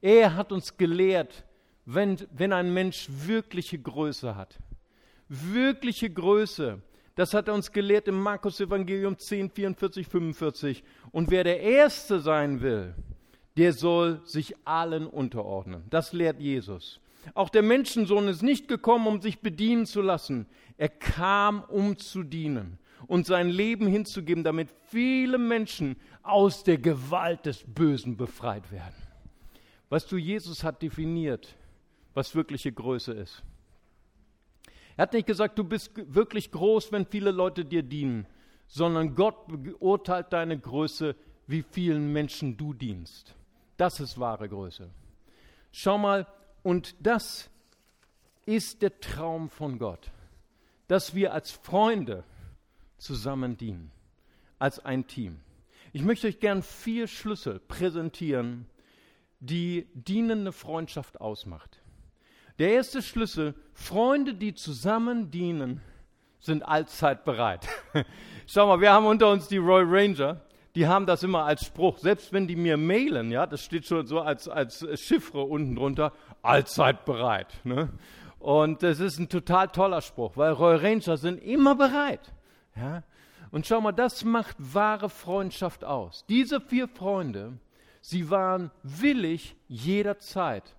Er 0.00 0.34
hat 0.36 0.52
uns 0.52 0.76
gelehrt, 0.76 1.44
wenn, 1.86 2.16
wenn 2.32 2.52
ein 2.52 2.72
Mensch 2.72 3.08
wirkliche 3.10 3.78
Größe 3.78 4.36
hat, 4.36 4.58
wirkliche 5.28 6.10
Größe, 6.10 6.80
das 7.14 7.32
hat 7.32 7.48
er 7.48 7.54
uns 7.54 7.70
gelehrt 7.70 8.08
im 8.08 8.20
Markus 8.20 8.60
Evangelium 8.60 9.18
10, 9.18 9.50
44, 9.50 10.08
45. 10.08 10.82
Und 11.12 11.30
wer 11.30 11.44
der 11.44 11.60
Erste 11.60 12.18
sein 12.20 12.60
will, 12.60 12.94
der 13.56 13.72
soll 13.72 14.20
sich 14.24 14.54
allen 14.64 15.06
unterordnen. 15.06 15.84
Das 15.90 16.12
lehrt 16.12 16.40
Jesus. 16.40 17.00
Auch 17.32 17.48
der 17.48 17.62
Menschensohn 17.62 18.28
ist 18.28 18.42
nicht 18.42 18.68
gekommen, 18.68 19.06
um 19.06 19.22
sich 19.22 19.40
bedienen 19.40 19.86
zu 19.86 20.02
lassen. 20.02 20.46
Er 20.76 20.90
kam, 20.90 21.62
um 21.64 21.96
zu 21.96 22.22
dienen 22.22 22.78
und 23.06 23.26
sein 23.26 23.48
Leben 23.48 23.86
hinzugeben, 23.86 24.44
damit 24.44 24.68
viele 24.88 25.38
Menschen 25.38 25.96
aus 26.22 26.64
der 26.64 26.78
Gewalt 26.78 27.46
des 27.46 27.64
Bösen 27.66 28.16
befreit 28.16 28.70
werden. 28.70 28.94
Weißt 29.88 30.10
du, 30.10 30.16
Jesus 30.16 30.64
hat 30.64 30.82
definiert, 30.82 31.56
was 32.14 32.34
wirkliche 32.34 32.72
Größe 32.72 33.12
ist. 33.12 33.42
Er 34.96 35.02
hat 35.02 35.12
nicht 35.12 35.26
gesagt, 35.26 35.58
du 35.58 35.64
bist 35.64 35.90
wirklich 36.14 36.50
groß, 36.50 36.92
wenn 36.92 37.06
viele 37.06 37.30
Leute 37.30 37.64
dir 37.64 37.82
dienen, 37.82 38.26
sondern 38.66 39.14
Gott 39.14 39.46
beurteilt 39.48 40.32
deine 40.32 40.58
Größe, 40.58 41.16
wie 41.46 41.62
vielen 41.62 42.12
Menschen 42.12 42.56
du 42.56 42.72
dienst. 42.72 43.34
Das 43.76 44.00
ist 44.00 44.18
wahre 44.18 44.48
Größe. 44.48 44.88
Schau 45.72 45.98
mal, 45.98 46.26
und 46.64 46.96
das 46.98 47.50
ist 48.46 48.82
der 48.82 48.98
Traum 48.98 49.48
von 49.50 49.78
Gott, 49.78 50.10
dass 50.88 51.14
wir 51.14 51.32
als 51.32 51.52
Freunde 51.52 52.24
zusammen 52.98 53.56
dienen, 53.56 53.92
als 54.58 54.84
ein 54.84 55.06
Team. 55.06 55.40
Ich 55.92 56.02
möchte 56.02 56.26
euch 56.26 56.40
gern 56.40 56.62
vier 56.62 57.06
Schlüssel 57.06 57.60
präsentieren, 57.60 58.66
die 59.40 59.86
dienende 59.94 60.52
Freundschaft 60.52 61.20
ausmacht. 61.20 61.82
Der 62.58 62.70
erste 62.70 63.02
Schlüssel, 63.02 63.54
Freunde, 63.74 64.34
die 64.34 64.54
zusammen 64.54 65.30
dienen, 65.30 65.82
sind 66.40 66.62
allzeit 66.62 67.24
bereit. 67.24 67.68
Schau 68.46 68.66
mal, 68.66 68.80
wir 68.80 68.92
haben 68.92 69.06
unter 69.06 69.30
uns 69.30 69.48
die 69.48 69.58
Royal 69.58 69.86
Ranger, 69.86 70.40
die 70.74 70.86
haben 70.86 71.06
das 71.06 71.22
immer 71.22 71.44
als 71.44 71.64
Spruch, 71.64 71.98
selbst 71.98 72.32
wenn 72.32 72.48
die 72.48 72.56
mir 72.56 72.76
mailen, 72.76 73.30
ja, 73.30 73.46
das 73.46 73.64
steht 73.64 73.86
schon 73.86 74.06
so 74.06 74.20
als, 74.20 74.48
als 74.48 74.84
Chiffre 75.00 75.42
unten 75.42 75.76
drunter, 75.76 76.12
allzeit 76.44 77.04
bereit. 77.04 77.60
Ne? 77.64 77.90
Und 78.38 78.82
das 78.82 79.00
ist 79.00 79.18
ein 79.18 79.28
total 79.28 79.68
toller 79.68 80.02
Spruch, 80.02 80.36
weil 80.36 80.52
Royal 80.52 80.78
Ranger 80.78 81.16
sind 81.16 81.38
immer 81.42 81.74
bereit. 81.74 82.32
Ja? 82.76 83.02
Und 83.50 83.66
schau 83.66 83.80
mal, 83.80 83.92
das 83.92 84.24
macht 84.24 84.56
wahre 84.58 85.08
Freundschaft 85.08 85.84
aus. 85.84 86.24
Diese 86.28 86.60
vier 86.60 86.88
Freunde, 86.88 87.58
sie 88.00 88.30
waren 88.30 88.70
willig 88.82 89.56
jederzeit 89.68 90.76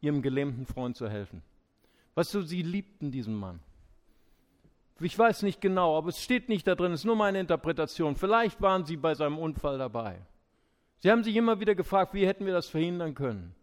ihrem 0.00 0.22
gelähmten 0.22 0.66
Freund 0.66 0.96
zu 0.96 1.08
helfen. 1.08 1.42
Weißt 2.14 2.34
du, 2.34 2.42
sie 2.42 2.62
liebten 2.62 3.10
diesen 3.10 3.34
Mann. 3.34 3.60
Ich 5.00 5.16
weiß 5.16 5.42
nicht 5.42 5.60
genau, 5.60 5.96
aber 5.96 6.08
es 6.08 6.22
steht 6.22 6.48
nicht 6.48 6.66
da 6.66 6.74
drin, 6.74 6.92
es 6.92 7.00
ist 7.00 7.06
nur 7.06 7.16
meine 7.16 7.38
Interpretation. 7.38 8.16
Vielleicht 8.16 8.60
waren 8.60 8.84
sie 8.84 8.96
bei 8.96 9.14
seinem 9.14 9.38
Unfall 9.38 9.78
dabei. 9.78 10.20
Sie 10.98 11.10
haben 11.10 11.22
sich 11.22 11.36
immer 11.36 11.60
wieder 11.60 11.76
gefragt, 11.76 12.14
wie 12.14 12.26
hätten 12.26 12.44
wir 12.44 12.52
das 12.52 12.68
verhindern 12.68 13.14
können. 13.14 13.54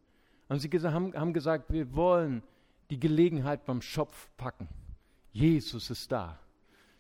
Und 0.48 0.60
sie 0.60 0.70
haben 0.70 1.34
gesagt, 1.34 1.72
wir 1.72 1.96
wollen 1.96 2.44
die 2.90 3.00
Gelegenheit 3.00 3.66
beim 3.66 3.82
Schopf 3.82 4.30
packen. 4.38 4.70
Jesus 5.32 5.90
ist 5.90 6.12
da. 6.12 6.40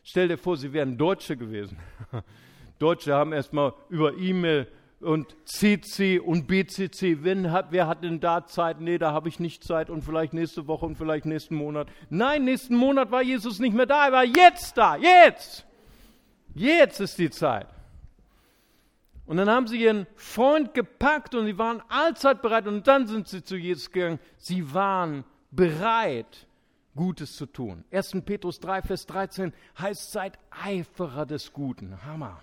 Stell 0.03 0.27
dir 0.27 0.38
vor, 0.38 0.58
sie 0.58 0.73
wären 0.73 0.97
Deutsche 0.97 1.38
gewesen. 1.38 1.77
Deutsche 2.79 3.13
haben 3.13 3.34
erstmal 3.34 3.73
über 3.89 4.17
E-Mail 4.17 4.67
und 4.99 5.36
CC 5.45 6.19
und 6.19 6.47
BCC. 6.47 7.23
Wenn, 7.23 7.43
wer 7.43 7.88
hat 7.88 8.03
denn 8.03 8.19
da 8.19 8.45
Zeit? 8.45 8.81
Nee, 8.81 8.97
da 8.97 9.13
habe 9.13 9.29
ich 9.29 9.39
nicht 9.39 9.63
Zeit 9.63 9.89
und 9.89 10.03
vielleicht 10.03 10.34
nächste 10.34 10.67
Woche 10.67 10.86
und 10.86 10.97
vielleicht 10.97 11.25
nächsten 11.25 11.55
Monat. 11.55 11.88
Nein, 12.10 12.43
nächsten 12.43 12.75
Monat 12.75 13.12
war 13.12 13.21
Jesus 13.21 13.60
nicht 13.60 13.75
mehr 13.75 13.86
da, 13.86 14.08
er 14.08 14.12
war 14.12 14.25
jetzt 14.25 14.77
da, 14.77 14.95
jetzt. 14.95 15.65
Jetzt 16.53 16.99
ist 16.99 17.17
die 17.17 17.29
Zeit. 17.29 17.67
Und 19.25 19.38
dann 19.38 19.49
haben 19.49 19.67
sie 19.67 19.81
ihren 19.81 20.05
Freund 20.15 20.73
gepackt 20.73 21.33
und 21.33 21.45
sie 21.45 21.57
waren 21.57 21.81
allzeit 21.89 22.41
bereit 22.41 22.67
und 22.67 22.88
dann 22.88 23.07
sind 23.07 23.27
sie 23.27 23.43
zu 23.43 23.55
Jesus 23.55 23.91
gegangen. 23.91 24.19
Sie 24.38 24.73
waren 24.73 25.23
bereit, 25.51 26.47
Gutes 26.95 27.35
zu 27.35 27.45
tun. 27.45 27.83
1. 27.91 28.21
Petrus 28.25 28.59
3, 28.59 28.83
Vers 28.83 29.05
13 29.07 29.53
heißt, 29.77 30.11
seid 30.11 30.39
Eiferer 30.49 31.25
des 31.25 31.51
Guten. 31.51 32.05
Hammer. 32.05 32.41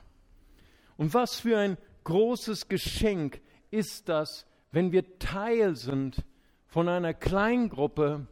Und 0.97 1.15
was 1.15 1.41
für 1.41 1.59
ein 1.59 1.79
großes 2.05 2.69
Geschenk 2.69 3.41
ist 3.71 4.09
das, 4.09 4.47
wenn 4.71 4.93
wir 4.93 5.19
Teil 5.19 5.77
sind 5.77 6.25
von 6.67 6.89
einer 6.89 7.15
Kleingruppe, 7.15 8.27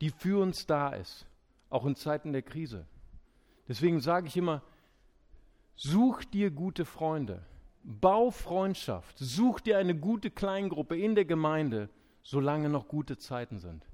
die 0.00 0.10
für 0.10 0.40
uns 0.42 0.66
da 0.66 0.90
ist, 0.90 1.26
auch 1.70 1.84
in 1.84 1.96
Zeiten 1.96 2.32
der 2.32 2.42
Krise. 2.42 2.86
Deswegen 3.68 4.00
sage 4.00 4.28
ich 4.28 4.36
immer, 4.36 4.62
such 5.74 6.24
dir 6.24 6.50
gute 6.50 6.84
Freunde, 6.84 7.44
bau 7.86 8.30
Freundschaft, 8.30 9.16
such 9.18 9.60
dir 9.60 9.78
eine 9.78 9.94
gute 9.94 10.30
Kleingruppe 10.30 10.98
in 10.98 11.14
der 11.14 11.24
Gemeinde, 11.24 11.88
solange 12.22 12.68
noch 12.68 12.88
gute 12.88 13.16
Zeiten 13.16 13.58
sind. 13.58 13.86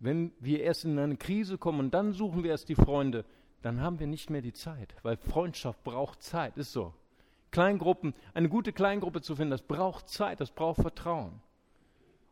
Wenn 0.00 0.32
wir 0.40 0.60
erst 0.60 0.84
in 0.84 0.98
eine 0.98 1.16
Krise 1.16 1.58
kommen 1.58 1.78
und 1.78 1.94
dann 1.94 2.12
suchen 2.12 2.42
wir 2.42 2.50
erst 2.50 2.68
die 2.68 2.74
Freunde, 2.74 3.24
dann 3.62 3.80
haben 3.80 4.00
wir 4.00 4.08
nicht 4.08 4.30
mehr 4.30 4.42
die 4.42 4.52
Zeit, 4.52 4.94
weil 5.02 5.16
Freundschaft 5.16 5.82
braucht 5.84 6.22
Zeit, 6.22 6.56
ist 6.56 6.72
so. 6.72 6.92
Kleingruppen, 7.50 8.14
eine 8.34 8.48
gute 8.48 8.72
Kleingruppe 8.72 9.22
zu 9.22 9.36
finden, 9.36 9.52
das 9.52 9.62
braucht 9.62 10.08
Zeit, 10.08 10.40
das 10.40 10.50
braucht 10.50 10.82
Vertrauen. 10.82 11.40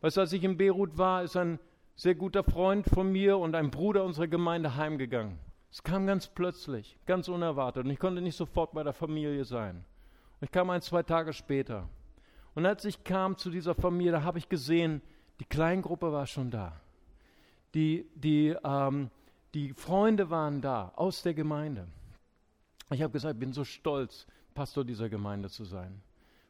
Weißt 0.00 0.16
du, 0.16 0.20
als 0.20 0.33
ich 0.33 0.44
in 0.44 0.59
Beirut 0.59 0.98
war, 0.98 1.22
ist 1.22 1.37
ein 1.37 1.59
sehr 1.94 2.14
guter 2.14 2.44
Freund 2.44 2.87
von 2.87 3.11
mir 3.11 3.38
und 3.38 3.55
ein 3.55 3.70
Bruder 3.70 4.05
unserer 4.05 4.26
Gemeinde 4.26 4.76
heimgegangen. 4.76 5.38
Es 5.70 5.83
kam 5.83 6.07
ganz 6.07 6.29
plötzlich, 6.29 6.98
ganz 7.07 7.29
unerwartet 7.29 7.85
und 7.85 7.90
ich 7.90 7.98
konnte 7.98 8.20
nicht 8.20 8.37
sofort 8.37 8.72
bei 8.72 8.83
der 8.83 8.92
Familie 8.92 9.44
sein. 9.44 9.85
Ich 10.40 10.51
kam 10.51 10.70
ein, 10.70 10.83
zwei 10.83 11.03
Tage 11.03 11.33
später. 11.33 11.88
Und 12.55 12.66
als 12.66 12.85
ich 12.85 13.05
kam 13.05 13.37
zu 13.37 13.51
dieser 13.51 13.75
Familie, 13.75 14.12
da 14.12 14.22
habe 14.22 14.38
ich 14.38 14.49
gesehen, 14.49 15.03
die 15.40 15.44
Kleingruppe 15.44 16.12
war 16.12 16.27
schon 16.27 16.51
da. 16.51 16.81
Die, 17.75 18.07
die, 18.14 18.57
ähm, 18.64 19.11
die 19.55 19.72
Freunde 19.72 20.31
waren 20.31 20.61
da 20.61 20.92
aus 20.96 21.22
der 21.22 21.35
Gemeinde. 21.35 21.87
Ich 22.90 23.03
habe 23.03 23.12
gesagt, 23.12 23.35
ich 23.35 23.40
bin 23.40 23.53
so 23.53 23.64
stolz, 23.64 24.27
Pastor 24.55 24.85
dieser 24.85 25.09
Gemeinde 25.09 25.51
zu 25.51 25.64
sein. 25.64 26.01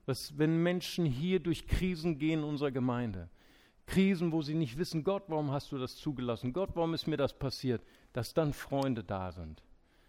Was, 0.05 0.39
wenn 0.39 0.63
Menschen 0.63 1.05
hier 1.05 1.41
durch 1.41 1.67
Krisen 1.67 2.19
gehen 2.19 2.41
in 2.41 2.45
unserer 2.45 2.71
Gemeinde, 2.71 3.29
Krisen, 3.87 4.33
wo 4.33 4.43
sie 4.43 4.55
nicht 4.55 4.79
wissen, 4.79 5.05
Gott, 5.05 5.25
warum 5.29 5.51
hast 5.51 5.73
du 5.73 5.79
das 5.79 5.97
zugelassen? 5.97 6.53
Gott, 6.53 6.71
warum 6.75 6.95
ist 6.95 7.07
mir 7.07 7.17
das 7.17 7.37
passiert? 7.37 7.83
Dass 8.13 8.35
dann 8.35 8.53
Freunde 8.53 9.03
da 9.03 9.33
sind. 9.33 9.63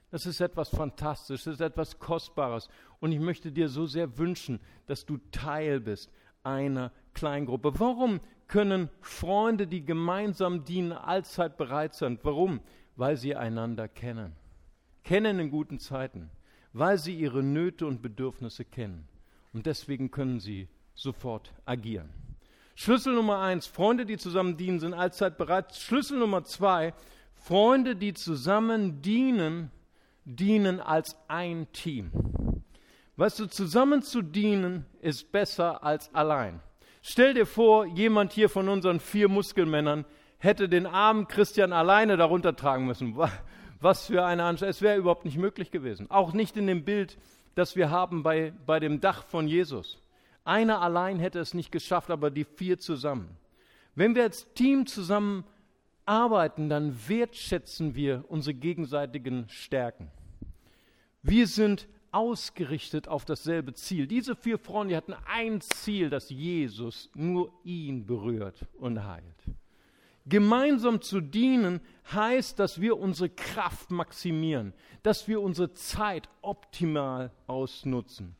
Das 0.10 0.26
ist 0.26 0.39
etwas 0.39 0.70
Fantastisches, 0.70 1.43
das 1.43 1.54
ist 1.56 1.62
etwas 1.62 2.00
Kostbares. 2.00 2.70
Und 3.00 3.12
ich 3.12 3.20
möchte 3.20 3.52
dir 3.52 3.70
so 3.70 3.86
sehr 3.86 4.17
wünschen, 4.17 4.60
dass 4.86 5.06
du 5.06 5.17
Teil 5.32 5.80
bist 5.80 6.12
einer 6.43 6.91
Kleingruppe. 7.13 7.80
Warum 7.80 8.22
können 8.48 8.89
Freunde, 9.02 9.67
die 9.67 9.84
gemeinsam 9.84 10.63
dienen, 10.63 10.93
allzeit 10.93 11.58
bereit 11.58 11.93
sein? 11.93 12.17
Warum? 12.24 12.62
Weil 12.96 13.17
sie 13.17 13.36
einander 13.36 13.88
kennen. 13.88 14.34
Kennen 15.04 15.39
in 15.39 15.50
guten 15.50 15.80
Zeiten 15.80 16.32
weil 16.78 16.98
sie 16.98 17.15
ihre 17.15 17.41
Nöte 17.41 17.88
und 17.88 18.02
Bedürfnisse 18.02 18.63
kennen. 18.63 19.08
Und 19.52 19.65
deswegen 19.65 20.12
können 20.12 20.39
sie 20.39 20.67
sofort 20.93 21.54
agieren. 21.65 22.10
Schlüssel 22.76 23.15
Nummer 23.15 23.39
eins, 23.39 23.65
Freunde, 23.65 24.06
die 24.06 24.17
zusammen 24.17 24.58
dienen, 24.58 24.80
sind 24.80 24.93
allzeit 24.93 25.38
bereit. 25.38 25.76
Schlüssel 25.76 26.20
Nummer 26.20 26.43
zwei, 26.43 26.93
Freunde, 27.34 27.96
die 27.96 28.13
zusammen 28.13 29.02
dienen, 29.02 29.72
dienen 30.28 30.80
als 30.82 31.18
ein 31.28 31.72
Team. 31.72 32.12
Weißt 33.16 33.40
du, 33.40 33.48
zusammen 33.48 34.04
zu 34.04 34.22
dienen 34.22 34.86
ist 35.02 35.32
besser 35.32 35.84
als 35.84 36.13
allein. 36.13 36.60
Stell 37.02 37.34
dir 37.34 37.46
vor, 37.46 37.86
jemand 37.86 38.34
hier 38.34 38.50
von 38.50 38.68
unseren 38.68 39.00
vier 39.00 39.30
Muskelmännern 39.30 40.06
hätte 40.38 40.70
den 40.70 40.86
armen 40.86 41.28
Christian 41.28 41.74
alleine 41.74 42.18
darunter 42.18 42.56
tragen 42.56 42.86
müssen. 42.86 43.18
Was 43.80 44.08
für 44.08 44.26
eine 44.26 44.44
Anstrengung. 44.44 44.72
Es 44.72 44.82
wäre 44.82 44.98
überhaupt 44.98 45.26
nicht 45.26 45.38
möglich 45.38 45.72
gewesen. 45.72 46.12
Auch 46.12 46.34
nicht 46.34 46.58
in 46.58 46.68
dem 46.68 46.84
Bild, 46.84 47.18
das 47.56 47.76
wir 47.76 47.90
haben 47.90 48.24
bei, 48.24 48.54
bei 48.66 48.80
dem 48.80 49.00
Dach 49.00 49.24
von 49.24 49.48
Jesus. 49.48 50.02
Einer 50.44 50.82
allein 50.82 51.20
hätte 51.20 51.40
es 51.40 51.54
nicht 51.54 51.72
geschafft, 51.72 52.12
aber 52.12 52.30
die 52.30 52.44
vier 52.44 52.78
zusammen. 52.78 53.30
Wenn 53.96 54.13
wir 54.13 54.24
als 54.24 54.52
Team 54.54 54.86
zusammen 54.86 55.44
arbeiten, 56.08 56.70
dann 56.70 56.96
wertschätzen 57.08 57.96
wir 57.96 58.26
unsere 58.28 58.54
gegenseitigen 58.54 59.48
Stärken. 59.50 60.10
Wir 61.22 61.48
sind 61.48 61.88
ausgerichtet 62.12 63.08
auf 63.08 63.26
dasselbe 63.26 63.74
Ziel. 63.74 64.08
Diese 64.08 64.36
vier 64.36 64.58
Freunde 64.58 64.96
hatten 64.96 65.13
ein 65.26 65.62
Ziel, 65.62 66.10
dass 66.10 66.30
Jesus 66.30 67.10
nur 67.13 67.52
ihn 67.63 68.06
berührt 68.06 68.65
und 68.80 69.06
heilt. 69.06 69.43
Gemeinsam 70.26 71.02
zu 71.02 71.22
dienen 71.22 71.80
heißt, 72.12 72.60
dass 72.60 72.82
wir 72.82 72.98
unsere 72.98 73.30
Kraft 73.30 73.91
maximieren, 73.91 74.74
dass 75.04 75.28
wir 75.28 75.41
unsere 75.41 75.74
Zeit 75.74 76.28
optimal 76.41 77.32
ausnutzen. 77.48 78.36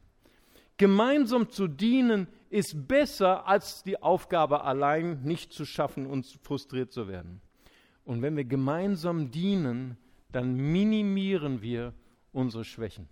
Gemeinsam 0.77 1.49
zu 1.49 1.67
dienen 1.67 2.27
ist 2.49 2.88
besser, 2.88 3.47
als 3.47 3.84
die 3.84 4.01
Aufgabe 4.01 4.63
allein 4.63 5.23
nicht 5.23 5.53
zu 5.53 5.65
schaffen 5.65 6.06
und 6.06 6.25
frustriert 6.43 6.91
zu 6.91 7.08
werden. 7.08 7.41
Und 8.08 8.22
wenn 8.22 8.38
wir 8.38 8.46
gemeinsam 8.46 9.32
dienen, 9.32 9.98
dann 10.32 10.56
minimieren 10.56 11.62
wir 11.62 11.93
unsere 12.32 12.63
Schwächen. 12.63 13.10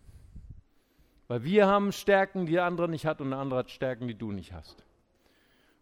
Weil 1.27 1.43
wir 1.43 1.67
haben 1.67 1.91
Stärken, 1.91 2.45
die 2.45 2.53
der 2.53 2.63
andere 2.63 2.87
nicht 2.87 3.05
hat 3.05 3.19
und 3.19 3.31
der 3.31 3.39
andere 3.39 3.59
hat 3.59 3.71
Stärken, 3.71 4.07
die 4.07 4.17
du 4.17 4.31
nicht 4.31 4.53
hast. 4.53 4.85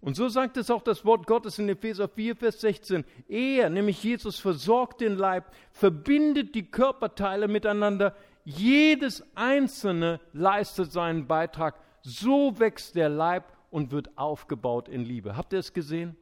Und 0.02 0.16
so 0.16 0.30
sagt 0.30 0.58
es 0.58 0.72
auch 0.72 0.82
das 0.82 1.06
Wort 1.06 1.28
Gottes 1.28 1.60
in 1.60 1.70
Epheser 1.70 2.08
4, 2.08 2.36
Vers 2.36 2.62
16. 2.62 3.06
Er, 3.28 3.70
nämlich 3.70 4.04
Jesus, 4.04 4.40
versorgt 4.40 5.00
den 5.02 5.16
Leib, 5.16 5.54
verbindet 5.72 6.56
die 6.56 6.66
Körperteile 6.66 7.48
miteinander. 7.48 8.16
Jedes 8.46 9.24
einzelne 9.36 10.22
leistet 10.34 10.92
seinen 10.92 11.28
Beitrag. 11.28 11.80
So 12.02 12.58
wächst 12.58 12.96
der 12.96 13.10
Leib 13.10 13.54
und 13.70 13.92
wird 13.92 14.18
aufgebaut 14.18 14.90
in 14.90 15.06
Liebe. 15.06 15.38
Habt 15.38 15.54
ihr 15.54 15.60
es 15.60 15.72
gesehen? 15.72 16.18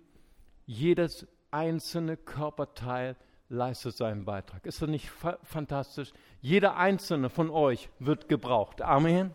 Jedes 0.65 1.25
einzelne 1.51 2.17
Körperteil 2.17 3.15
leistet 3.49 3.95
seinen 3.95 4.25
Beitrag. 4.25 4.65
Ist 4.65 4.81
das 4.81 4.89
nicht 4.89 5.09
fa 5.09 5.37
fantastisch? 5.43 6.11
Jeder 6.39 6.77
einzelne 6.77 7.29
von 7.29 7.49
euch 7.49 7.89
wird 7.99 8.29
gebraucht. 8.29 8.81
Amen. 8.81 9.31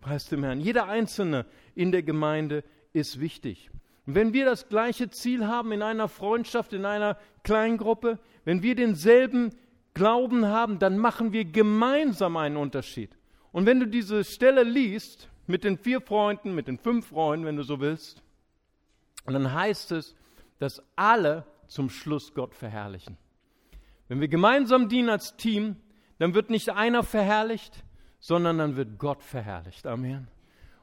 Preis 0.00 0.28
dem 0.28 0.44
Herrn. 0.44 0.60
Jeder 0.60 0.86
einzelne 0.86 1.46
in 1.74 1.92
der 1.92 2.02
Gemeinde 2.02 2.62
ist 2.92 3.20
wichtig. 3.20 3.70
Und 4.06 4.14
wenn 4.14 4.32
wir 4.32 4.44
das 4.44 4.68
gleiche 4.68 5.10
Ziel 5.10 5.46
haben 5.46 5.72
in 5.72 5.82
einer 5.82 6.08
Freundschaft, 6.08 6.72
in 6.72 6.84
einer 6.84 7.18
Kleingruppe, 7.42 8.20
wenn 8.44 8.62
wir 8.62 8.76
denselben 8.76 9.52
Glauben 9.94 10.46
haben, 10.46 10.78
dann 10.78 10.96
machen 10.96 11.32
wir 11.32 11.44
gemeinsam 11.44 12.36
einen 12.36 12.56
Unterschied. 12.56 13.16
Und 13.50 13.66
wenn 13.66 13.80
du 13.80 13.86
diese 13.86 14.22
Stelle 14.22 14.62
liest, 14.62 15.28
mit 15.46 15.64
den 15.64 15.78
vier 15.78 16.00
Freunden, 16.00 16.54
mit 16.54 16.68
den 16.68 16.78
fünf 16.78 17.08
Freunden, 17.08 17.46
wenn 17.46 17.56
du 17.56 17.62
so 17.62 17.80
willst, 17.80 18.22
dann 19.26 19.52
heißt 19.52 19.92
es, 19.92 20.14
dass 20.58 20.82
alle 20.96 21.44
zum 21.68 21.90
Schluss 21.90 22.34
Gott 22.34 22.54
verherrlichen. 22.54 23.16
Wenn 24.08 24.20
wir 24.20 24.28
gemeinsam 24.28 24.88
dienen 24.88 25.08
als 25.08 25.36
Team, 25.36 25.76
dann 26.18 26.34
wird 26.34 26.50
nicht 26.50 26.70
einer 26.70 27.02
verherrlicht, 27.02 27.84
sondern 28.18 28.58
dann 28.58 28.76
wird 28.76 28.98
Gott 28.98 29.22
verherrlicht. 29.22 29.86
Amen. 29.86 30.28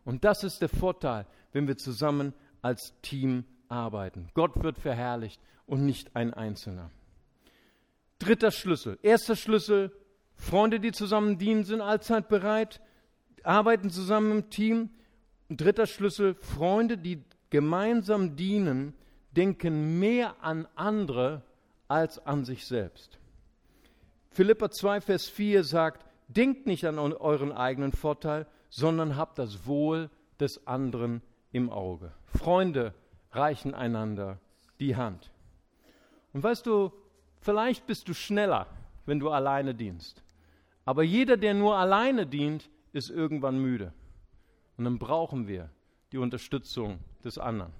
Und 0.06 0.24
das 0.24 0.44
ist 0.44 0.62
der 0.62 0.70
Vorteil, 0.70 1.26
wenn 1.52 1.68
wir 1.68 1.78
zusammen 1.78 2.34
als 2.62 2.94
Team 3.02 3.46
arbeiten. 3.70 4.28
Gott 4.34 4.62
wird 4.64 4.78
verherrlicht 4.78 5.42
und 5.66 5.86
nicht 5.86 6.16
ein 6.16 6.34
Einzelner. 6.34 6.92
Dritter 8.20 8.52
Schlüssel. 8.52 9.00
Erster 9.02 9.36
Schlüssel, 9.36 9.92
Freunde, 10.36 10.80
die 10.80 10.92
zusammen 10.92 11.38
dienen, 11.38 11.64
sind 11.64 11.82
allzeit 11.82 12.28
bereit, 12.28 12.82
arbeiten 13.44 13.90
zusammen 13.90 14.32
im 14.32 14.50
Team. 14.50 14.90
Dritter 15.50 15.88
Schlüssel, 15.88 16.36
Freunde, 16.36 16.98
die 16.98 17.24
gemeinsam 17.50 18.36
dienen, 18.36 18.94
denken 19.36 20.00
mehr 20.00 20.36
an 20.42 20.68
andere 20.76 21.42
als 21.88 22.20
an 22.26 22.46
sich 22.46 22.66
selbst. 22.66 23.20
Philippa 24.32 24.72
2, 24.72 25.02
Vers 25.02 25.28
4 25.28 25.64
sagt, 25.64 26.06
denkt 26.28 26.66
nicht 26.66 26.86
an 26.86 26.98
euren 26.98 27.52
eigenen 27.52 27.92
Vorteil, 27.92 28.48
sondern 28.70 29.16
habt 29.16 29.38
das 29.38 29.68
Wohl 29.68 30.10
des 30.40 30.66
anderen 30.66 31.22
im 31.52 31.70
Auge. 31.70 32.12
Freunde 32.26 32.94
reichen 33.32 33.76
einander 33.76 34.40
die 34.80 34.96
Hand. 34.96 35.32
Und 36.34 36.42
weißt 36.42 36.66
du, 36.66 36.92
vielleicht 37.42 37.86
bist 37.86 38.08
du 38.08 38.14
schneller, 38.14 38.68
wenn 39.06 39.20
du 39.20 39.30
alleine 39.30 39.76
dienst. 39.76 40.24
Aber 40.86 41.04
jeder, 41.04 41.38
der 41.38 41.54
nur 41.54 41.78
alleine 41.78 42.26
dient, 42.26 42.70
ist 42.92 43.10
irgendwann 43.10 43.60
müde. 43.60 43.94
Und 44.78 44.86
dann 44.86 44.98
brauchen 44.98 45.48
wir 45.48 45.70
die 46.12 46.18
Unterstützung 46.18 47.00
des 47.24 47.38
anderen. 47.38 47.72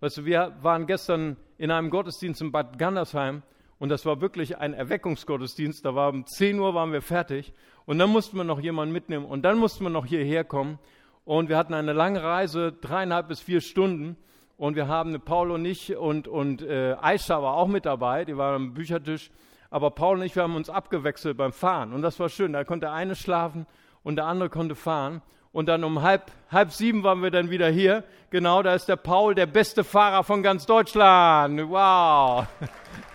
Weißt 0.00 0.16
du, 0.16 0.24
wir 0.24 0.56
waren 0.62 0.86
gestern 0.86 1.36
in 1.58 1.70
einem 1.70 1.90
Gottesdienst 1.90 2.40
in 2.40 2.52
Bad 2.52 2.78
Gandersheim 2.78 3.42
und 3.78 3.90
das 3.90 4.06
war 4.06 4.22
wirklich 4.22 4.56
ein 4.56 4.72
Erweckungsgottesdienst. 4.72 5.84
Da 5.84 5.94
war 5.94 6.08
um 6.08 6.24
10 6.24 6.58
Uhr 6.58 6.72
waren 6.74 6.90
wir 6.90 7.02
fertig 7.02 7.52
und 7.84 7.98
dann 7.98 8.08
mussten 8.08 8.38
wir 8.38 8.44
noch 8.44 8.60
jemanden 8.60 8.94
mitnehmen 8.94 9.26
und 9.26 9.42
dann 9.42 9.58
mussten 9.58 9.84
wir 9.84 9.90
noch 9.90 10.06
hierher 10.06 10.42
kommen 10.42 10.78
und 11.26 11.50
wir 11.50 11.58
hatten 11.58 11.74
eine 11.74 11.92
lange 11.92 12.22
Reise, 12.22 12.72
dreieinhalb 12.72 13.28
bis 13.28 13.40
vier 13.40 13.60
Stunden 13.60 14.16
und 14.56 14.74
wir 14.74 14.88
haben 14.88 15.20
Paul 15.20 15.50
und 15.50 15.66
ich 15.66 15.94
und, 15.94 16.26
und 16.26 16.62
äh, 16.62 16.96
Aisha 16.98 17.42
war 17.42 17.56
auch 17.56 17.68
mit 17.68 17.84
dabei, 17.84 18.24
die 18.24 18.38
war 18.38 18.54
am 18.54 18.72
Büchertisch, 18.72 19.30
aber 19.68 19.90
Paul 19.90 20.16
und 20.16 20.22
ich, 20.22 20.34
wir 20.34 20.44
haben 20.44 20.56
uns 20.56 20.70
abgewechselt 20.70 21.36
beim 21.36 21.52
Fahren 21.52 21.92
und 21.92 22.00
das 22.00 22.18
war 22.18 22.30
schön. 22.30 22.54
Da 22.54 22.64
konnte 22.64 22.86
der 22.86 22.94
eine 22.94 23.14
schlafen 23.14 23.66
und 24.02 24.16
der 24.16 24.24
andere 24.24 24.48
konnte 24.48 24.76
fahren 24.76 25.20
und 25.52 25.66
dann 25.66 25.84
um 25.84 26.02
halb, 26.02 26.30
halb 26.50 26.72
sieben 26.72 27.02
waren 27.02 27.22
wir 27.22 27.30
dann 27.30 27.50
wieder 27.50 27.68
hier. 27.68 28.04
Genau, 28.30 28.62
da 28.62 28.74
ist 28.74 28.86
der 28.86 28.96
Paul, 28.96 29.34
der 29.34 29.46
beste 29.46 29.82
Fahrer 29.82 30.22
von 30.22 30.42
ganz 30.42 30.66
Deutschland. 30.66 31.60
Wow. 31.68 32.46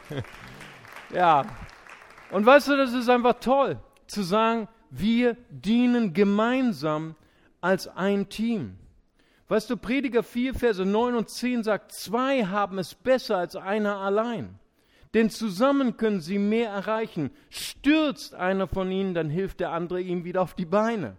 ja. 1.14 1.46
Und 2.32 2.46
weißt 2.46 2.68
du, 2.68 2.78
das 2.78 2.94
ist 2.94 3.10
einfach 3.10 3.36
toll, 3.40 3.80
zu 4.08 4.24
sagen, 4.24 4.68
wir 4.90 5.38
dienen 5.50 6.14
gemeinsam 6.14 7.16
als 7.62 7.88
ein 7.88 8.28
Team. 8.30 8.78
Weißt 9.48 9.70
du, 9.70 9.78
Prediger 9.78 10.24
4, 10.24 10.56
Verse 10.56 10.84
9 10.84 11.16
und 11.16 11.30
10 11.30 11.64
sagt, 11.64 11.94
zwei 11.94 12.46
haben 12.46 12.80
es 12.80 12.96
besser 12.96 13.38
als 13.38 13.56
einer 13.56 13.98
allein. 13.98 14.60
Denn 15.14 15.30
zusammen 15.30 15.96
können 15.98 16.20
sie 16.20 16.40
mehr 16.40 16.72
erreichen. 16.72 17.32
Stürzt 17.50 18.36
einer 18.36 18.68
von 18.68 18.92
ihnen, 18.92 19.14
dann 19.14 19.30
hilft 19.30 19.62
der 19.62 19.72
andere 19.72 20.02
ihm 20.02 20.26
wieder 20.26 20.42
auf 20.42 20.56
die 20.56 20.66
Beine. 20.66 21.16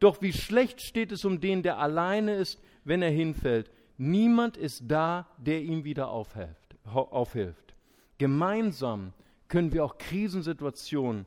Doch 0.00 0.22
wie 0.22 0.32
schlecht 0.32 0.80
steht 0.80 1.12
es 1.12 1.24
um 1.24 1.40
den, 1.40 1.62
der 1.62 1.78
alleine 1.78 2.34
ist, 2.34 2.60
wenn 2.84 3.02
er 3.02 3.10
hinfällt. 3.10 3.70
Niemand 3.98 4.56
ist 4.56 4.84
da, 4.88 5.28
der 5.38 5.62
ihm 5.62 5.84
wieder 5.84 6.08
aufhilft. 6.08 6.76
aufhilft. 6.84 7.74
Gemeinsam 8.18 9.12
können 9.48 9.72
wir 9.72 9.84
auch 9.84 9.98
Krisensituationen 9.98 11.26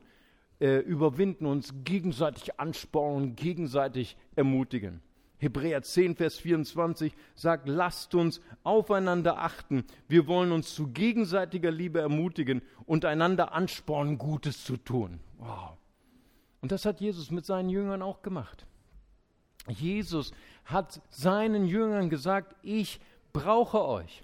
äh, 0.60 0.78
überwinden, 0.78 1.46
uns 1.46 1.72
gegenseitig 1.84 2.58
anspornen, 2.58 3.36
gegenseitig 3.36 4.16
ermutigen. 4.34 5.00
Hebräer 5.38 5.82
10, 5.82 6.16
Vers 6.16 6.38
24 6.38 7.14
sagt, 7.34 7.68
lasst 7.68 8.14
uns 8.14 8.40
aufeinander 8.62 9.38
achten. 9.38 9.84
Wir 10.08 10.26
wollen 10.26 10.52
uns 10.52 10.74
zu 10.74 10.88
gegenseitiger 10.88 11.70
Liebe 11.70 12.00
ermutigen 12.00 12.62
und 12.86 13.04
einander 13.04 13.52
anspornen, 13.52 14.18
Gutes 14.18 14.64
zu 14.64 14.76
tun. 14.76 15.20
Wow. 15.38 15.76
Und 16.64 16.72
das 16.72 16.86
hat 16.86 16.98
Jesus 17.02 17.30
mit 17.30 17.44
seinen 17.44 17.68
Jüngern 17.68 18.00
auch 18.00 18.22
gemacht. 18.22 18.64
Jesus 19.68 20.32
hat 20.64 21.02
seinen 21.10 21.66
Jüngern 21.66 22.08
gesagt, 22.08 22.56
ich 22.62 23.00
brauche 23.34 23.84
euch. 23.84 24.22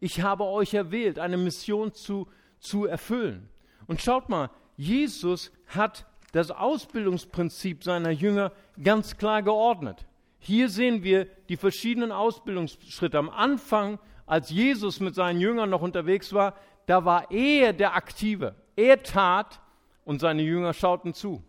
Ich 0.00 0.22
habe 0.22 0.44
euch 0.44 0.72
erwählt, 0.72 1.18
eine 1.18 1.36
Mission 1.36 1.92
zu, 1.92 2.28
zu 2.60 2.86
erfüllen. 2.86 3.46
Und 3.86 4.00
schaut 4.00 4.30
mal, 4.30 4.48
Jesus 4.78 5.52
hat 5.66 6.06
das 6.32 6.50
Ausbildungsprinzip 6.50 7.84
seiner 7.84 8.10
Jünger 8.10 8.52
ganz 8.82 9.18
klar 9.18 9.42
geordnet. 9.42 10.06
Hier 10.38 10.70
sehen 10.70 11.02
wir 11.02 11.26
die 11.50 11.58
verschiedenen 11.58 12.10
Ausbildungsschritte. 12.10 13.18
Am 13.18 13.28
Anfang, 13.28 13.98
als 14.24 14.48
Jesus 14.48 14.98
mit 15.00 15.14
seinen 15.14 15.40
Jüngern 15.40 15.68
noch 15.68 15.82
unterwegs 15.82 16.32
war, 16.32 16.54
da 16.86 17.04
war 17.04 17.30
er 17.30 17.74
der 17.74 17.94
Aktive. 17.94 18.54
Er 18.76 19.02
tat 19.02 19.60
und 20.06 20.20
seine 20.22 20.40
Jünger 20.40 20.72
schauten 20.72 21.12
zu. 21.12 21.44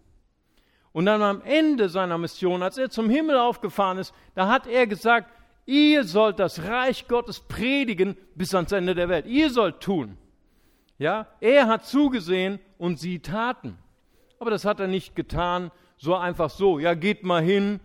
Und 0.94 1.08
dann 1.08 1.24
am 1.24 1.42
Ende 1.42 1.90
seiner 1.90 2.18
Mission, 2.18 2.62
als 2.62 2.78
er 2.78 2.90
zum 2.90 3.10
Himmel 3.10 3.38
aufgefahren 3.38 3.98
ist, 3.98 4.14
da 4.36 4.48
hat 4.48 4.68
er 4.68 4.88
gesagt, 4.88 5.32
ihr 5.66 6.04
sollt 6.04 6.40
das 6.40 6.64
Reich 6.64 7.08
Gottes 7.08 7.40
predigen 7.40 8.16
bis 8.36 8.54
ans 8.54 8.72
Ende 8.72 8.94
der 8.94 9.10
Welt. 9.10 9.26
Ihr 9.26 9.50
sollt 9.50 9.82
tun. 9.82 10.18
Ja, 11.00 11.28
er 11.42 11.68
hat 11.68 11.86
zugesehen 11.86 12.60
und 12.78 13.00
sie 13.00 13.20
taten. 13.20 13.78
Aber 14.40 14.52
das 14.52 14.66
hat 14.66 14.80
er 14.80 14.88
nicht 14.88 15.16
getan, 15.16 15.72
so 15.98 16.16
einfach 16.16 16.52
so. 16.52 16.78
Ja, 16.78 16.94
geht 16.94 17.24
mal 17.24 17.42
hin, 17.42 17.80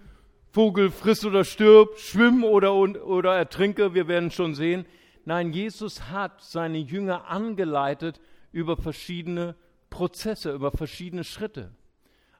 Vogel 0.50 0.90
friss 0.90 1.24
oder 1.24 1.44
stirb, 1.44 1.98
schwimm 1.98 2.44
oder, 2.44 2.74
oder 2.74 3.36
ertrinke, 3.36 3.94
wir 3.94 4.06
werden 4.06 4.30
schon 4.30 4.54
sehen. 4.54 4.84
Nein, 5.24 5.52
Jesus 5.52 6.10
hat 6.10 6.42
seine 6.42 6.78
Jünger 6.78 7.28
angeleitet 7.28 8.20
über 8.52 8.76
verschiedene 8.76 9.54
Prozesse, 9.88 10.52
über 10.52 10.70
verschiedene 10.70 11.24
Schritte. 11.24 11.70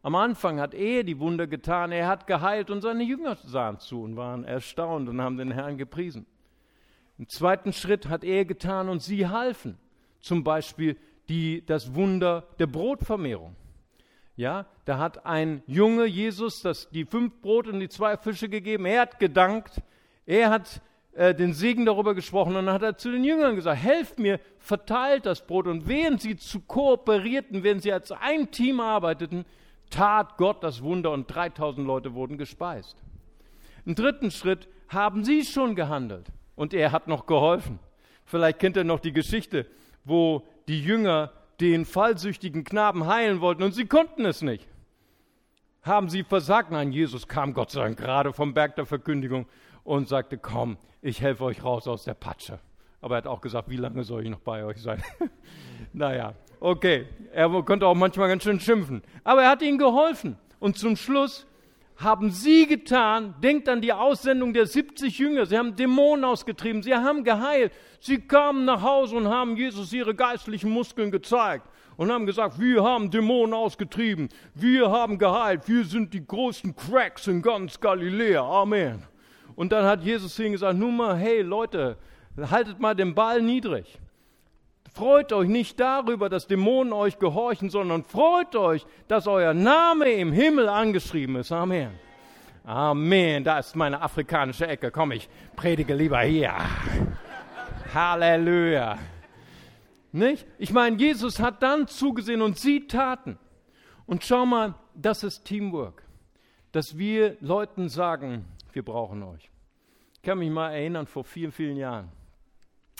Am 0.03 0.15
Anfang 0.15 0.61
hat 0.61 0.75
er 0.75 1.03
die 1.03 1.19
Wunder 1.19 1.47
getan, 1.47 1.91
er 1.91 2.07
hat 2.07 2.27
geheilt 2.27 2.71
und 2.71 2.83
seine 2.83 3.03
Jünger 3.03 3.37
sahen 3.37 3.79
zu 3.81 4.03
und 4.03 4.17
waren 4.17 4.45
erstaunt 4.45 5.09
und 5.09 5.21
haben 5.21 5.37
den 5.37 5.51
Herrn 5.51 5.77
gepriesen. 5.77 6.27
Im 7.19 7.29
zweiten 7.29 7.73
Schritt 7.73 8.09
hat 8.09 8.23
er 8.23 8.45
getan 8.45 8.89
und 8.89 9.03
sie 9.03 9.27
halfen. 9.27 9.77
Zum 10.21 10.45
Beispiel 10.45 10.97
die, 11.29 11.65
das 11.67 11.95
Wunder 11.95 12.47
der 12.59 12.69
Brotvermehrung. 12.69 13.57
Ja, 14.37 14.67
da 14.85 14.99
hat 14.99 15.27
ein 15.27 15.63
Junge 15.67 16.05
Jesus 16.05 16.63
das, 16.63 16.89
die 16.91 17.05
fünf 17.05 17.41
Brote 17.41 17.71
und 17.71 17.81
die 17.81 17.89
zwei 17.89 18.17
Fische 18.17 18.49
gegeben. 18.49 18.87
Er 18.87 19.01
hat 19.01 19.19
gedankt, 19.19 19.83
er 20.27 20.51
hat 20.51 20.81
äh, 21.13 21.35
den 21.35 21.55
Segen 21.55 21.85
darüber 21.85 22.15
gesprochen 22.15 22.55
und 22.55 22.67
dann 22.67 22.75
hat 22.75 22.83
er 22.83 22.97
zu 22.97 23.11
den 23.11 23.25
Jüngern 23.25 23.57
gesagt, 23.57 23.83
helft 23.83 24.21
mir, 24.21 24.39
verteilt 24.59 25.27
das 25.27 25.45
Brot. 25.45 25.67
Und 25.67 25.89
während 25.89 26.21
sie 26.21 26.37
zu 26.37 26.61
kooperierten, 26.61 27.65
während 27.65 27.83
sie 27.83 27.93
als 27.93 28.13
ein 28.13 28.53
Team 28.53 28.79
arbeiteten, 28.79 29.45
tat 29.91 30.37
Gott 30.37 30.63
das 30.63 30.83
Wunder 30.83 31.11
und 31.13 31.27
3000 31.27 31.87
Leute 31.87 32.15
wurden 32.15 32.39
gespeist. 32.39 32.97
Im 33.85 33.95
dritten 33.95 34.31
Schritt 34.31 34.69
haben 34.89 35.25
sie 35.25 35.45
schon 35.45 35.75
gehandelt 35.75 36.27
und 36.57 36.75
er 36.75 36.93
hat 36.93 37.09
noch 37.09 37.27
geholfen. 37.27 37.79
Vielleicht 38.25 38.59
kennt 38.59 38.77
ihr 38.77 38.85
noch 38.85 39.01
die 39.01 39.13
Geschichte, 39.13 39.67
wo 40.05 40.47
die 40.69 40.83
Jünger 40.83 41.33
den 41.61 41.85
fallsüchtigen 41.85 42.65
Knaben 42.65 43.07
heilen 43.07 43.41
wollten 43.41 43.63
und 43.63 43.73
sie 43.73 43.87
konnten 43.87 44.25
es 44.25 44.43
nicht. 44.43 44.67
Haben 45.83 46.09
sie 46.09 46.23
versagt? 46.23 46.71
Nein, 46.71 46.93
Jesus 46.93 47.27
kam 47.27 47.55
Gott 47.55 47.71
sei 47.71 47.83
Dank 47.83 47.99
gerade 47.99 48.33
vom 48.33 48.53
Berg 48.53 48.77
der 48.77 48.87
Verkündigung 48.87 49.47
und 49.85 50.09
sagte, 50.09 50.37
komm, 50.37 50.77
ich 51.01 51.23
helfe 51.23 51.45
euch 51.45 51.65
raus 51.65 51.89
aus 51.89 52.05
der 52.05 52.15
Patsche. 52.15 52.59
Aber 53.01 53.15
er 53.15 53.19
hat 53.19 53.27
auch 53.27 53.41
gesagt, 53.41 53.71
wie 53.71 53.77
lange 53.77 54.05
soll 54.05 54.25
ich 54.25 54.31
noch 54.31 54.41
bei 54.41 54.65
euch 54.65 54.83
sein? 54.83 55.03
naja, 55.93 56.35
okay. 56.61 57.07
Er 57.33 57.49
konnte 57.63 57.87
auch 57.87 57.95
manchmal 57.95 58.29
ganz 58.29 58.43
schön 58.43 58.59
schimpfen. 58.59 59.03
Aber 59.23 59.43
er 59.43 59.51
hat 59.51 59.63
ihnen 59.63 59.79
geholfen. 59.79 60.37
Und 60.59 60.79
zum 60.79 60.97
Schluss 60.97 61.47
haben 61.99 62.31
sie 62.31 62.67
getan, 62.67 63.35
denkt 63.43 63.69
an 63.69 63.81
die 63.81 63.93
Aussendung 63.93 64.53
der 64.53 64.67
70 64.67 65.19
Jünger, 65.19 65.47
sie 65.47 65.59
haben 65.59 65.75
Dämonen 65.75 66.25
ausgetrieben, 66.25 66.83
sie 66.83 66.95
haben 66.95 67.25
geheilt, 67.25 67.73
sie 67.99 68.21
kamen 68.21 68.65
nach 68.65 68.83
Hause 68.83 69.17
und 69.17 69.29
haben 69.29 69.57
Jesus 69.57 69.93
ihre 69.93 70.15
geistlichen 70.15 70.71
Muskeln 70.71 71.11
gezeigt 71.11 71.67
und 71.97 72.13
haben 72.13 72.25
gesagt, 72.25 72.61
wir 72.61 72.85
haben 72.85 73.11
Dämonen 73.11 73.53
ausgetrieben, 73.53 74.29
wir 74.55 74.91
haben 74.91 75.19
geheilt, 75.19 75.69
wir 75.69 75.85
sind 75.85 76.15
die 76.15 76.25
größten 76.25 76.77
Cracks 76.77 77.27
in 77.27 77.43
ganz 77.43 77.81
Galiläa, 77.81 78.43
Amen. 78.43 79.03
Und 79.57 79.73
dann 79.73 79.85
hat 79.85 80.05
Jesus 80.05 80.39
ihnen 80.39 80.53
gesagt, 80.53 80.79
nun 80.79 80.97
mal, 80.97 81.17
hey 81.17 81.43
Leute, 81.43 81.97
haltet 82.37 82.79
mal 82.79 82.95
den 82.95 83.13
Ball 83.13 83.43
niedrig. 83.43 83.99
Freut 84.99 85.33
euch 85.33 85.49
nicht 85.49 85.79
darüber, 85.79 86.29
dass 86.29 86.49
Dämonen 86.49 86.93
euch 86.93 87.21
gehorchen, 87.21 87.71
sondern 87.71 88.03
freut 88.03 88.57
euch, 88.57 88.85
dass 89.07 89.29
euer 89.29 89.55
Name 89.55 90.11
im 90.11 90.33
Himmel 90.33 90.69
angeschrieben 90.69 91.37
ist. 91.37 91.53
Amen. 91.53 91.93
Amen. 92.65 93.45
Da 93.45 93.61
ist 93.61 93.77
meine 93.77 94.03
afrikanische 94.03 94.67
Ecke. 94.67 94.91
Komm, 94.91 95.13
ich 95.13 95.29
predige 95.55 95.95
lieber 95.95 96.19
hier. 96.23 96.53
Halleluja. 97.95 98.99
Nicht? 100.11 100.45
Ich 100.59 100.73
meine, 100.73 100.97
Jesus 100.97 101.39
hat 101.39 101.63
dann 101.63 101.87
zugesehen 101.87 102.43
und 102.43 102.59
sie 102.59 102.89
taten. 102.89 103.39
Und 104.05 104.25
schau 104.25 104.47
mal, 104.47 104.75
das 104.97 105.23
ist 105.23 105.45
Teamwork. 105.45 106.03
Dass 106.73 106.99
wir 106.99 107.37
Leuten 107.39 107.89
sagen, 107.89 108.47
wir 108.73 108.85
brauchen 108.85 109.23
euch. 109.23 109.49
Ich 110.15 110.23
kann 110.23 110.41
mich 110.41 110.51
mal 110.51 110.73
erinnern, 110.73 111.07
vor 111.07 111.23
vielen, 111.23 111.53
vielen 111.53 111.77
Jahren. 111.77 112.11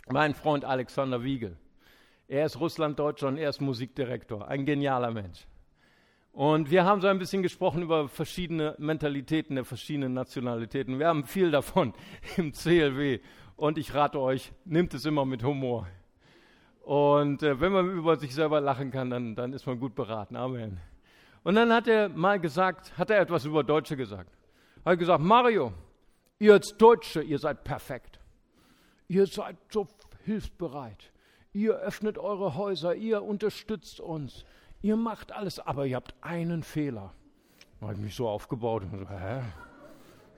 Mein 0.09 0.37
Freund 0.37 0.65
Alexander 0.65 1.25
Wiegel 1.25 1.57
er 2.29 2.45
ist 2.45 2.61
Russlanddeutscher 2.61 3.29
und 3.29 3.39
er 3.39 3.49
ist 3.49 3.61
Musikdirektor. 3.61 4.47
Ein 4.47 4.67
genialer 4.67 5.11
Mensch. 5.11 5.47
Und 6.33 6.71
wir 6.71 6.85
haben 6.85 7.01
so 7.01 7.09
ein 7.09 7.19
bisschen 7.19 7.43
gesprochen 7.43 7.83
über 7.83 8.07
verschiedene 8.07 8.77
Mentalitäten 8.79 9.57
der 9.57 9.65
verschiedenen 9.65 10.13
Nationalitäten. 10.13 10.99
Wir 10.99 11.09
haben 11.09 11.25
viel 11.25 11.51
davon 11.51 11.95
im 12.37 12.53
CLW. 12.53 13.21
Und 13.57 13.79
ich 13.79 13.95
rate 13.95 14.21
euch, 14.21 14.53
nimmt 14.67 14.93
es 14.93 15.07
immer 15.07 15.25
mit 15.25 15.43
Humor. 15.43 15.89
Und 16.83 17.43
äh, 17.43 17.61
wenn 17.61 17.73
man 17.73 17.91
über 17.91 18.17
sich 18.17 18.35
selber 18.35 18.61
lachen 18.61 18.91
kann, 18.91 19.11
dann, 19.11 19.35
dann 19.35 19.53
ist 19.55 19.67
man 19.67 19.81
gut 19.81 19.95
beraten. 19.95 20.37
Amen. 20.37 20.81
Und 21.45 21.55
dann 21.55 21.73
hat 21.73 21.89
er 21.89 22.11
mal 22.11 22.39
gesagt, 22.39 22.97
hat 22.99 23.11
er 23.11 23.21
etwas 23.21 23.47
über 23.47 23.65
Deutsche 23.65 23.97
gesagt. 23.97 24.37
Er 24.85 24.93
hat 24.93 24.99
gesagt, 24.99 25.23
Mario, 25.25 25.73
ihr 26.39 26.53
als 26.53 26.77
Deutsche, 26.77 27.23
ihr 27.23 27.39
seid 27.39 27.65
perfekt. 27.65 28.21
Ihr 29.09 29.27
seid 29.27 29.57
so 29.71 29.89
hilfsbereit 30.25 31.11
ihr 31.59 31.75
öffnet 31.75 32.19
eure 32.19 32.55
Häuser, 32.55 32.95
ihr 32.95 33.23
unterstützt 33.23 33.99
uns, 34.01 34.45
ihr 34.81 34.97
macht 34.97 35.33
alles, 35.33 35.59
aber 35.59 35.87
ihr 35.87 35.97
habt 35.97 36.15
einen 36.21 36.63
Fehler. 36.63 37.13
Da 37.81 37.87
habe 37.87 37.95
ich 37.95 38.01
mich 38.01 38.15
so 38.15 38.29
aufgebaut 38.29 38.85
und 38.85 38.99
so, 38.99 39.09
hä? 39.09 39.43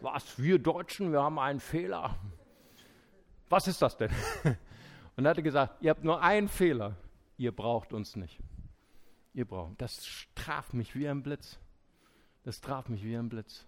Was, 0.00 0.38
wir 0.38 0.58
Deutschen, 0.58 1.12
wir 1.12 1.22
haben 1.22 1.38
einen 1.38 1.60
Fehler. 1.60 2.16
Was 3.50 3.68
ist 3.68 3.82
das 3.82 3.98
denn? 3.98 4.10
Und 5.16 5.26
er 5.26 5.30
hatte 5.30 5.42
gesagt, 5.42 5.82
ihr 5.82 5.90
habt 5.90 6.04
nur 6.04 6.22
einen 6.22 6.48
Fehler, 6.48 6.96
ihr 7.36 7.54
braucht 7.54 7.92
uns 7.92 8.16
nicht. 8.16 8.40
Ihr 9.34 9.44
braucht. 9.44 9.78
Das 9.82 10.26
traf 10.34 10.72
mich 10.72 10.94
wie 10.94 11.06
ein 11.06 11.22
Blitz. 11.22 11.58
Das 12.44 12.62
traf 12.62 12.88
mich 12.88 13.04
wie 13.04 13.14
ein 13.16 13.28
Blitz. 13.28 13.66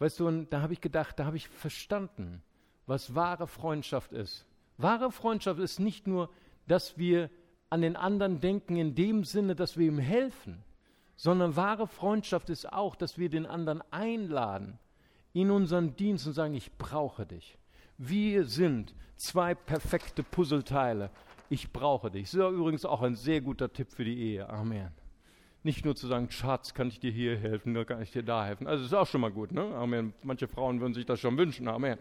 Weißt 0.00 0.18
du, 0.18 0.26
und 0.26 0.50
da 0.50 0.62
habe 0.62 0.72
ich 0.72 0.80
gedacht, 0.80 1.20
da 1.20 1.26
habe 1.26 1.36
ich 1.36 1.48
verstanden, 1.48 2.42
was 2.86 3.14
wahre 3.14 3.46
Freundschaft 3.46 4.12
ist. 4.12 4.44
Wahre 4.82 5.12
Freundschaft 5.12 5.60
ist 5.60 5.80
nicht 5.80 6.06
nur, 6.06 6.30
dass 6.66 6.98
wir 6.98 7.30
an 7.70 7.80
den 7.80 7.96
anderen 7.96 8.40
denken 8.40 8.76
in 8.76 8.94
dem 8.94 9.24
Sinne, 9.24 9.54
dass 9.54 9.78
wir 9.78 9.86
ihm 9.86 9.98
helfen, 9.98 10.62
sondern 11.16 11.56
wahre 11.56 11.86
Freundschaft 11.86 12.50
ist 12.50 12.70
auch, 12.72 12.96
dass 12.96 13.16
wir 13.16 13.30
den 13.30 13.46
anderen 13.46 13.82
einladen 13.90 14.78
in 15.32 15.50
unseren 15.50 15.96
Dienst 15.96 16.26
und 16.26 16.34
sagen, 16.34 16.54
ich 16.54 16.76
brauche 16.76 17.24
dich. 17.24 17.56
Wir 17.96 18.44
sind 18.44 18.94
zwei 19.16 19.54
perfekte 19.54 20.22
Puzzleteile. 20.22 21.10
Ich 21.48 21.72
brauche 21.72 22.10
dich. 22.10 22.24
Das 22.24 22.34
ist 22.34 22.40
ja 22.40 22.50
übrigens 22.50 22.84
auch 22.84 23.02
ein 23.02 23.14
sehr 23.14 23.40
guter 23.40 23.72
Tipp 23.72 23.90
für 23.90 24.04
die 24.04 24.18
Ehe. 24.18 24.48
Amen. 24.48 24.90
Nicht 25.62 25.84
nur 25.84 25.94
zu 25.94 26.08
sagen, 26.08 26.30
Schatz, 26.30 26.74
kann 26.74 26.88
ich 26.88 26.98
dir 26.98 27.12
hier 27.12 27.38
helfen, 27.38 27.86
kann 27.86 28.02
ich 28.02 28.10
dir 28.10 28.22
da 28.22 28.44
helfen. 28.44 28.66
Also 28.66 28.84
ist 28.84 28.94
auch 28.94 29.06
schon 29.06 29.20
mal 29.20 29.30
gut, 29.30 29.52
ne? 29.52 29.62
Amen. 29.62 30.12
Manche 30.22 30.48
Frauen 30.48 30.80
würden 30.80 30.94
sich 30.94 31.06
das 31.06 31.20
schon 31.20 31.38
wünschen. 31.38 31.68
Amen. 31.68 31.98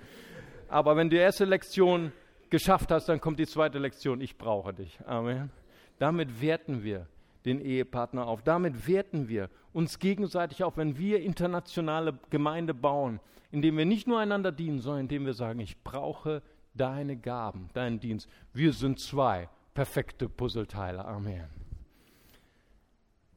Aber 0.68 0.96
wenn 0.96 1.10
die 1.10 1.18
erste 1.18 1.46
Lektion 1.46 2.12
geschafft 2.52 2.92
hast, 2.92 3.10
dann 3.10 3.20
kommt 3.20 3.40
die 3.40 3.48
zweite 3.48 3.80
Lektion, 3.80 4.22
ich 4.22 4.38
brauche 4.38 4.74
dich. 4.74 5.00
Amen. 5.08 5.50
Damit 5.98 6.42
werten 6.42 6.84
wir 6.84 7.08
den 7.46 7.60
Ehepartner 7.60 8.28
auf. 8.28 8.44
Damit 8.44 8.88
werten 8.88 9.28
wir 9.28 9.50
uns 9.74 9.98
gegenseitig 9.98 10.64
auf, 10.64 10.78
wenn 10.78 10.98
wir 11.00 11.22
internationale 11.22 12.20
Gemeinde 12.30 12.76
bauen, 12.76 13.20
indem 13.52 13.78
wir 13.78 13.86
nicht 13.86 14.08
nur 14.08 14.20
einander 14.20 14.52
dienen, 14.52 14.80
sondern 14.80 15.02
indem 15.02 15.26
wir 15.26 15.34
sagen, 15.34 15.60
ich 15.60 15.82
brauche 15.84 16.44
deine 16.76 17.18
Gaben, 17.18 17.70
deinen 17.74 18.00
Dienst. 18.00 18.30
Wir 18.54 18.74
sind 18.74 19.00
zwei 19.00 19.50
perfekte 19.74 20.30
Puzzleteile. 20.30 21.04
Amen. 21.04 21.46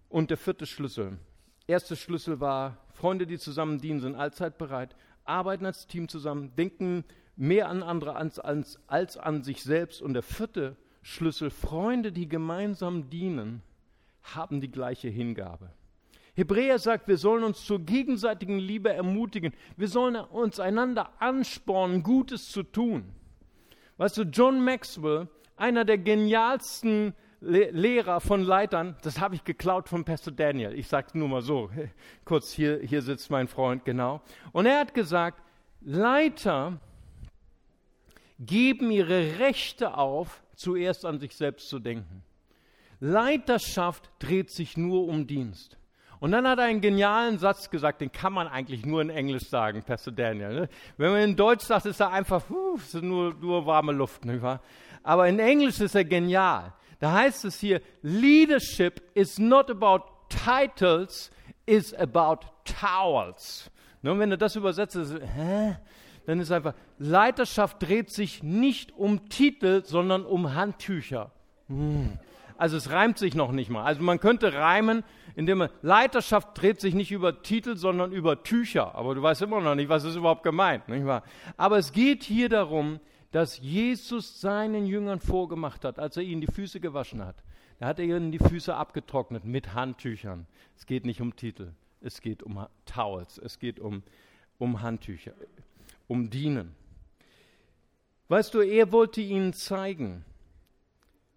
Und 0.09 0.31
der 0.31 0.37
vierte 0.37 0.67
Schlüssel. 0.67 1.19
Erster 1.67 1.97
Schlüssel 1.97 2.41
war, 2.41 2.77
Freunde, 2.93 3.27
die 3.27 3.39
zusammen 3.39 3.81
dienen, 3.81 4.01
sind 4.01 4.17
allzeit 4.17 4.59
bereit, 4.59 4.95
arbeiten 5.25 5.65
als 5.65 5.87
Team 5.87 6.09
zusammen, 6.09 6.55
denken 6.57 7.05
mehr 7.37 7.69
an 7.69 7.83
andere 7.83 8.17
als, 8.17 8.39
als, 8.39 8.79
als 8.87 9.17
an 9.17 9.43
sich 9.43 9.63
selbst. 9.63 10.03
Und 10.03 10.15
der 10.15 10.23
vierte 10.23 10.77
Schlüssel, 11.03 11.51
Freunde, 11.51 12.13
die 12.13 12.29
gemeinsam 12.29 13.11
dienen, 13.11 13.63
haben 14.23 14.61
die 14.61 14.71
gleiche 14.71 15.09
Hingabe. 15.09 15.71
Hebräer 16.35 16.79
sagt, 16.79 17.07
wir 17.07 17.17
sollen 17.17 17.45
uns 17.45 17.65
zur 17.65 17.81
gegenseitigen 17.81 18.59
Liebe 18.59 18.93
ermutigen. 18.93 19.53
Wir 19.77 19.89
sollen 19.89 20.17
uns 20.17 20.59
einander 20.59 21.11
anspornen, 21.21 22.03
Gutes 22.03 22.51
zu 22.51 22.65
tun. 22.65 23.05
Weißt 23.99 24.19
du, 24.19 24.23
John 24.23 24.65
Maxwell, 24.65 25.29
einer 25.57 25.85
der 25.85 25.99
genialsten 25.99 27.15
Le 27.41 27.71
Lehrer 27.71 28.21
von 28.21 28.43
Leitern, 28.43 28.97
das 29.03 29.21
habe 29.21 29.35
ich 29.35 29.45
geklaut 29.45 29.89
von 29.89 30.05
Pastor 30.05 30.33
Daniel. 30.33 30.73
Ich 30.73 30.89
sage 30.89 31.09
es 31.09 31.15
nur 31.15 31.29
mal 31.29 31.43
so, 31.43 31.71
kurz 32.25 32.51
hier, 32.51 32.81
hier 32.81 33.03
sitzt 33.03 33.31
mein 33.31 33.47
Freund, 33.47 33.85
genau. 33.85 34.23
Und 34.53 34.67
er 34.67 34.81
hat 34.81 34.95
gesagt, 34.95 35.41
Leiter 35.83 36.81
geben 38.39 38.91
ihre 38.91 39.39
Rechte 39.39 39.97
auf, 39.97 40.43
zuerst 40.55 41.05
an 41.05 41.19
sich 41.19 41.35
selbst 41.35 41.69
zu 41.69 41.79
denken. 41.79 42.23
Leiterschaft 43.01 44.11
dreht 44.19 44.51
sich 44.51 44.77
nur 44.77 45.07
um 45.07 45.27
Dienst. 45.27 45.77
Und 46.21 46.33
dann 46.33 46.49
hat 46.49 46.59
er 46.59 46.65
einen 46.65 46.81
genialen 46.81 47.39
Satz 47.39 47.69
gesagt, 47.69 48.01
den 48.01 48.11
kann 48.11 48.33
man 48.33 48.49
eigentlich 48.49 48.87
nur 48.87 49.03
in 49.03 49.11
Englisch 49.11 49.49
sagen, 49.49 49.83
Pastor 49.83 50.13
Daniel. 50.13 50.55
Ne? 50.55 50.69
Wenn 50.97 51.13
man 51.13 51.21
in 51.21 51.37
Deutsch 51.37 51.65
sagt, 51.65 51.87
ist 51.87 52.01
er 52.01 52.13
einfach, 52.13 52.47
puh, 52.47 52.77
ist 52.77 52.95
nur, 52.95 53.35
nur 53.35 53.67
warme 53.67 53.93
Luft. 53.93 54.25
Nicht 54.25 54.41
wahr? 54.41 54.63
Aber 55.03 55.29
in 55.29 55.39
Englisch 55.39 55.81
ist 55.81 55.95
er 55.95 56.05
genial. 56.05 56.73
Da 56.99 57.13
heißt 57.13 57.45
es 57.45 57.61
hier, 57.61 57.83
Leadership 58.01 59.03
is 59.15 59.39
not 59.39 59.71
about 59.71 60.05
titles, 60.31 61.31
is 61.67 61.93
about 61.93 62.47
towels. 62.65 63.71
Nun, 64.01 64.19
wenn 64.19 64.31
du 64.31 64.39
das 64.39 64.57
übersetzt, 64.57 64.97
ist, 64.97 65.15
hä? 65.37 65.77
Dann 66.27 66.41
ist 66.41 66.51
einfach, 66.51 66.75
Leiterschaft 66.99 67.83
dreht 67.83 68.11
sich 68.11 68.43
nicht 68.43 68.93
um 68.97 69.29
Titel, 69.29 69.85
sondern 69.85 70.25
um 70.25 70.55
Handtücher. 70.55 71.31
Hm. 71.69 72.19
Also 72.57 72.77
es 72.77 72.91
reimt 72.91 73.19
sich 73.19 73.35
noch 73.35 73.53
nicht 73.53 73.71
mal. 73.71 73.85
Also 73.85 74.03
man 74.03 74.21
könnte 74.21 74.55
reimen, 74.55 75.03
indem 75.35 75.59
man, 75.59 75.71
Leiterschaft 75.83 76.51
dreht 76.55 76.81
sich 76.81 76.95
nicht 76.95 77.11
über 77.11 77.43
Titel, 77.43 77.77
sondern 77.77 78.13
über 78.13 78.43
Tücher. 78.43 78.95
Aber 78.95 79.15
du 79.15 79.23
weißt 79.23 79.43
immer 79.43 79.61
noch 79.61 79.75
nicht, 79.75 79.89
was 79.89 80.05
ist 80.05 80.17
überhaupt 80.17 80.45
gemeint. 80.45 80.89
Nicht 80.89 81.05
wahr? 81.05 81.25
Aber 81.57 81.79
es 81.79 81.93
geht 81.93 82.23
hier 82.23 82.49
darum, 82.49 83.01
das 83.33 83.59
Jesus 83.59 84.41
seinen 84.41 84.87
Jüngern 84.87 85.19
vorgemacht 85.19 85.85
hat, 85.85 85.99
als 85.99 86.17
er 86.17 86.23
ihnen 86.23 86.41
die 86.41 86.47
Füße 86.47 86.79
gewaschen 86.79 87.25
hat. 87.25 87.43
Da 87.81 87.87
hat 87.87 87.99
er 87.99 88.05
ihnen 88.05 88.31
die 88.31 88.39
Füße 88.39 88.75
abgetrocknet 88.75 89.45
mit 89.45 89.75
Handtüchern. 89.75 90.47
Es 90.77 90.87
geht 90.87 91.05
nicht 91.05 91.21
um 91.21 91.35
Titel, 91.35 91.73
es 92.01 92.21
geht 92.21 92.45
um 92.45 92.65
Towels, 92.87 93.39
es 93.39 93.59
geht 93.59 93.81
um, 93.81 94.05
um 94.59 94.81
Handtücher, 94.83 95.33
um 96.07 96.31
Dienen. 96.31 96.75
Weißt 98.29 98.55
du, 98.55 98.61
er 98.61 98.91
wollte 98.93 99.21
ihnen 99.21 99.53
zeigen, 99.53 100.25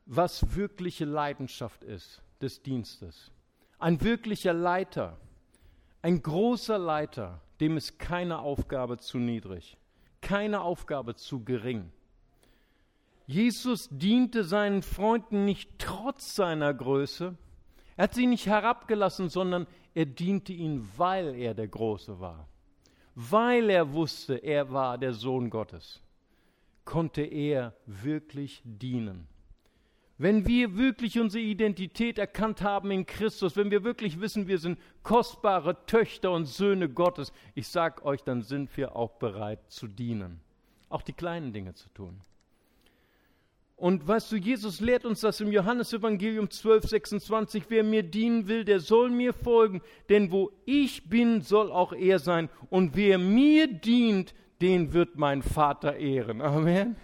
was 0.06 0.56
wirkliche 0.56 1.06
Leidenschaft 1.06 1.84
ist 1.84 2.22
des 2.42 2.62
Dienstes. 2.62 3.32
Ein 3.80 4.02
wirklicher 4.02 4.54
Leiter, 4.54 5.18
ein 6.02 6.22
großer 6.22 6.78
Leiter, 6.78 7.42
dem 7.60 7.78
ist 7.78 8.00
keine 8.00 8.40
Aufgabe 8.40 8.98
zu 8.98 9.18
niedrig, 9.18 9.78
keine 10.22 10.62
Aufgabe 10.62 11.16
zu 11.16 11.44
gering. 11.44 11.92
Jesus 13.26 13.90
diente 13.92 14.46
seinen 14.46 14.82
Freunden 14.82 15.44
nicht 15.44 15.70
trotz 15.80 16.36
seiner 16.36 16.74
Größe. 16.74 17.36
Er 17.98 18.04
hat 18.04 18.14
sie 18.14 18.26
nicht 18.26 18.46
herabgelassen, 18.46 19.30
sondern 19.30 19.68
er 19.94 20.06
diente 20.06 20.54
ihnen, 20.54 20.90
weil 20.96 21.36
er 21.36 21.54
der 21.54 21.68
Große 21.68 22.22
war. 22.22 22.48
Weil 23.20 23.72
er 23.72 23.94
wusste, 23.94 24.36
er 24.36 24.72
war 24.72 25.00
der 25.00 25.12
Sohn 25.12 25.50
Gottes, 25.50 26.04
konnte 26.86 27.24
er 27.24 27.74
wirklich 27.88 28.62
dienen. 28.64 29.28
Wenn 30.20 30.46
wir 30.46 30.78
wirklich 30.78 31.20
unsere 31.20 31.44
Identität 31.44 32.20
erkannt 32.20 32.62
haben 32.62 32.92
in 32.92 33.08
Christus, 33.08 33.56
wenn 33.56 33.72
wir 33.72 33.84
wirklich 33.84 34.22
wissen, 34.22 34.48
wir 34.48 34.60
sind 34.60 34.78
kostbare 35.02 35.84
Töchter 35.88 36.32
und 36.32 36.46
Söhne 36.46 36.90
Gottes, 36.90 37.34
ich 37.56 37.68
sage 37.68 38.06
euch, 38.06 38.24
dann 38.24 38.44
sind 38.44 38.78
wir 38.78 38.96
auch 38.96 39.14
bereit 39.14 39.62
zu 39.68 39.88
dienen, 39.88 40.40
auch 40.88 41.02
die 41.02 41.14
kleinen 41.14 41.54
Dinge 41.54 41.74
zu 41.74 41.90
tun. 41.90 42.22
Und 43.78 44.08
weißt 44.08 44.32
du, 44.32 44.38
Jesus 44.38 44.80
lehrt 44.80 45.06
uns 45.06 45.22
das 45.22 45.40
im 45.40 45.52
Johannesevangelium 45.52 46.50
12, 46.50 46.90
26. 46.90 47.66
Wer 47.70 47.84
mir 47.84 48.02
dienen 48.02 48.48
will, 48.48 48.66
der 48.66 48.80
soll 48.80 49.12
mir 49.12 49.34
folgen. 49.34 49.82
Denn 50.10 50.32
wo 50.32 50.52
ich 50.66 51.08
bin, 51.08 51.42
soll 51.42 51.72
auch 51.72 51.94
er 51.94 52.18
sein. 52.18 52.50
Und 52.72 52.96
wer 52.96 53.20
mir 53.20 53.68
dient, 53.72 54.34
den 54.62 54.94
wird 54.94 55.18
mein 55.18 55.44
Vater 55.44 55.96
ehren. 55.96 56.42
Amen. 56.42 56.96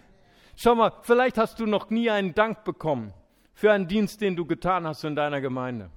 Schau 0.55 0.74
mal, 0.74 0.91
vielleicht 1.03 1.38
hast 1.38 1.59
du 1.59 1.67
noch 1.67 1.91
nie 1.91 2.09
einen 2.09 2.34
Dank 2.34 2.63
bekommen 2.63 3.13
für 3.53 3.71
einen 3.71 3.88
Dienst, 3.88 4.19
den 4.21 4.36
du 4.36 4.43
getan 4.43 4.88
hast 4.88 5.03
in 5.03 5.15
deiner 5.15 5.41
Gemeinde. 5.41 5.91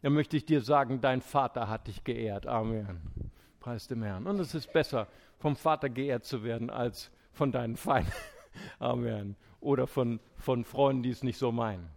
Dann 0.00 0.14
möchte 0.14 0.38
ich 0.38 0.46
dir 0.46 0.62
sagen, 0.62 1.02
dein 1.02 1.20
Vater 1.20 1.68
hat 1.68 1.86
dich 1.86 2.02
geehrt. 2.02 2.46
Amen. 2.46 3.30
Preis 3.60 3.88
dem 3.88 4.02
Herrn. 4.02 4.26
Und 4.26 4.40
es 4.40 4.54
ist 4.54 4.72
besser, 4.72 5.06
vom 5.38 5.54
Vater 5.54 5.90
geehrt 5.90 6.24
zu 6.24 6.44
werden, 6.44 6.70
als 6.70 7.10
von 7.30 7.52
deinen 7.52 7.76
Feinden. 7.76 8.10
Amen 8.78 9.36
oder 9.62 9.86
von, 9.86 10.20
von 10.36 10.64
Freunden, 10.64 11.02
die 11.02 11.10
es 11.10 11.22
nicht 11.22 11.38
so 11.38 11.52
meinen. 11.52 11.88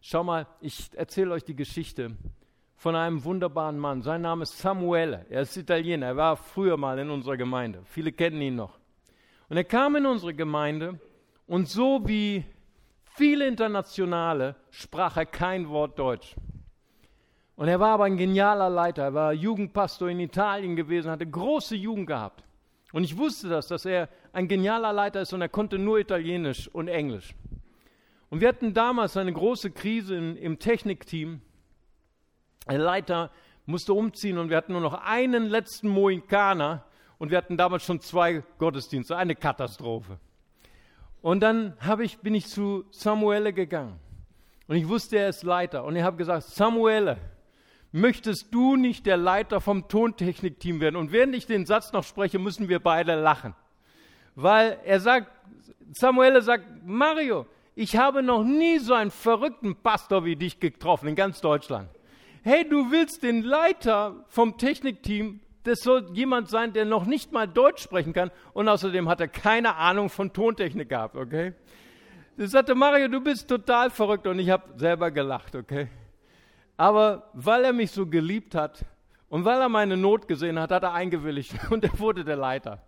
Schau 0.00 0.24
mal, 0.24 0.46
ich 0.60 0.90
erzähle 0.94 1.32
euch 1.32 1.44
die 1.44 1.56
Geschichte 1.56 2.16
von 2.76 2.94
einem 2.94 3.24
wunderbaren 3.24 3.78
Mann. 3.78 4.02
Sein 4.02 4.22
Name 4.22 4.44
ist 4.44 4.58
Samuele. 4.58 5.26
Er 5.28 5.42
ist 5.42 5.56
Italiener. 5.56 6.06
Er 6.06 6.16
war 6.16 6.36
früher 6.36 6.76
mal 6.76 6.98
in 6.98 7.10
unserer 7.10 7.36
Gemeinde. 7.36 7.82
Viele 7.84 8.12
kennen 8.12 8.40
ihn 8.40 8.56
noch. 8.56 8.78
Und 9.48 9.56
er 9.56 9.64
kam 9.64 9.96
in 9.96 10.06
unsere 10.06 10.34
Gemeinde 10.34 11.00
und 11.46 11.68
so 11.68 12.06
wie 12.06 12.44
viele 13.16 13.46
Internationale 13.46 14.54
sprach 14.70 15.16
er 15.16 15.26
kein 15.26 15.68
Wort 15.68 15.98
Deutsch. 15.98 16.36
Und 17.56 17.66
er 17.66 17.80
war 17.80 17.94
aber 17.94 18.04
ein 18.04 18.16
genialer 18.16 18.70
Leiter. 18.70 19.02
Er 19.02 19.14
war 19.14 19.32
Jugendpastor 19.32 20.10
in 20.10 20.20
Italien 20.20 20.76
gewesen, 20.76 21.10
hatte 21.10 21.26
große 21.26 21.74
Jugend 21.74 22.06
gehabt. 22.06 22.44
Und 22.92 23.04
ich 23.04 23.16
wusste 23.18 23.48
das, 23.48 23.68
dass 23.68 23.84
er 23.84 24.08
ein 24.32 24.48
genialer 24.48 24.92
Leiter 24.92 25.20
ist 25.20 25.32
und 25.32 25.42
er 25.42 25.48
konnte 25.48 25.78
nur 25.78 25.98
Italienisch 25.98 26.68
und 26.68 26.88
Englisch. 26.88 27.34
Und 28.30 28.40
wir 28.40 28.48
hatten 28.48 28.74
damals 28.74 29.16
eine 29.16 29.32
große 29.32 29.70
Krise 29.70 30.16
in, 30.16 30.36
im 30.36 30.58
Technikteam. 30.58 31.40
Der 32.68 32.78
Leiter 32.78 33.30
musste 33.66 33.92
umziehen 33.92 34.38
und 34.38 34.50
wir 34.50 34.56
hatten 34.56 34.72
nur 34.72 34.80
noch 34.80 34.94
einen 34.94 35.46
letzten 35.46 35.88
Mohikaner 35.88 36.84
und 37.18 37.30
wir 37.30 37.38
hatten 37.38 37.56
damals 37.56 37.84
schon 37.84 38.00
zwei 38.00 38.42
Gottesdienste, 38.58 39.16
eine 39.16 39.34
Katastrophe. 39.34 40.18
Und 41.20 41.40
dann 41.40 41.76
ich, 42.00 42.18
bin 42.18 42.34
ich 42.34 42.46
zu 42.46 42.84
Samuele 42.90 43.52
gegangen 43.52 43.98
und 44.68 44.76
ich 44.76 44.88
wusste, 44.88 45.18
er 45.18 45.28
ist 45.28 45.42
Leiter 45.42 45.84
und 45.84 45.96
ich 45.96 46.02
habe 46.02 46.16
gesagt, 46.16 46.44
Samuele, 46.44 47.18
möchtest 47.92 48.52
du 48.52 48.76
nicht 48.76 49.06
der 49.06 49.16
Leiter 49.16 49.60
vom 49.60 49.88
Tontechnikteam 49.88 50.80
werden? 50.80 50.96
Und 50.96 51.12
während 51.12 51.34
ich 51.34 51.46
den 51.46 51.66
Satz 51.66 51.92
noch 51.92 52.04
spreche, 52.04 52.38
müssen 52.38 52.68
wir 52.68 52.80
beide 52.80 53.14
lachen. 53.14 53.54
Weil 54.34 54.78
er 54.84 55.00
sagt, 55.00 55.30
Samuele 55.92 56.42
sagt, 56.42 56.64
Mario, 56.84 57.46
ich 57.74 57.96
habe 57.96 58.22
noch 58.22 58.44
nie 58.44 58.78
so 58.78 58.94
einen 58.94 59.10
verrückten 59.10 59.76
Pastor 59.76 60.24
wie 60.24 60.36
dich 60.36 60.60
getroffen 60.60 61.08
in 61.08 61.14
ganz 61.14 61.40
Deutschland. 61.40 61.88
Hey, 62.42 62.68
du 62.68 62.90
willst 62.90 63.22
den 63.22 63.42
Leiter 63.42 64.24
vom 64.28 64.58
Technikteam, 64.58 65.40
das 65.64 65.80
soll 65.80 66.08
jemand 66.12 66.48
sein, 66.48 66.72
der 66.72 66.84
noch 66.84 67.04
nicht 67.04 67.32
mal 67.32 67.46
Deutsch 67.46 67.82
sprechen 67.82 68.12
kann 68.12 68.30
und 68.52 68.68
außerdem 68.68 69.08
hat 69.08 69.20
er 69.20 69.28
keine 69.28 69.76
Ahnung 69.76 70.08
von 70.08 70.32
Tontechnik 70.32 70.88
gehabt, 70.88 71.16
okay? 71.16 71.52
Er 72.36 72.48
sagte, 72.48 72.74
Mario, 72.74 73.08
du 73.08 73.20
bist 73.20 73.48
total 73.48 73.90
verrückt 73.90 74.26
und 74.26 74.38
ich 74.38 74.50
habe 74.50 74.64
selber 74.76 75.10
gelacht, 75.10 75.54
okay? 75.56 75.88
Aber 76.78 77.28
weil 77.34 77.64
er 77.64 77.72
mich 77.74 77.90
so 77.90 78.06
geliebt 78.06 78.54
hat 78.54 78.86
und 79.28 79.44
weil 79.44 79.60
er 79.60 79.68
meine 79.68 79.96
Not 79.96 80.28
gesehen 80.28 80.58
hat, 80.58 80.70
hat 80.70 80.84
er 80.84 80.94
eingewilligt 80.94 81.52
und 81.70 81.84
er 81.84 81.98
wurde 81.98 82.24
der 82.24 82.36
Leiter. 82.36 82.82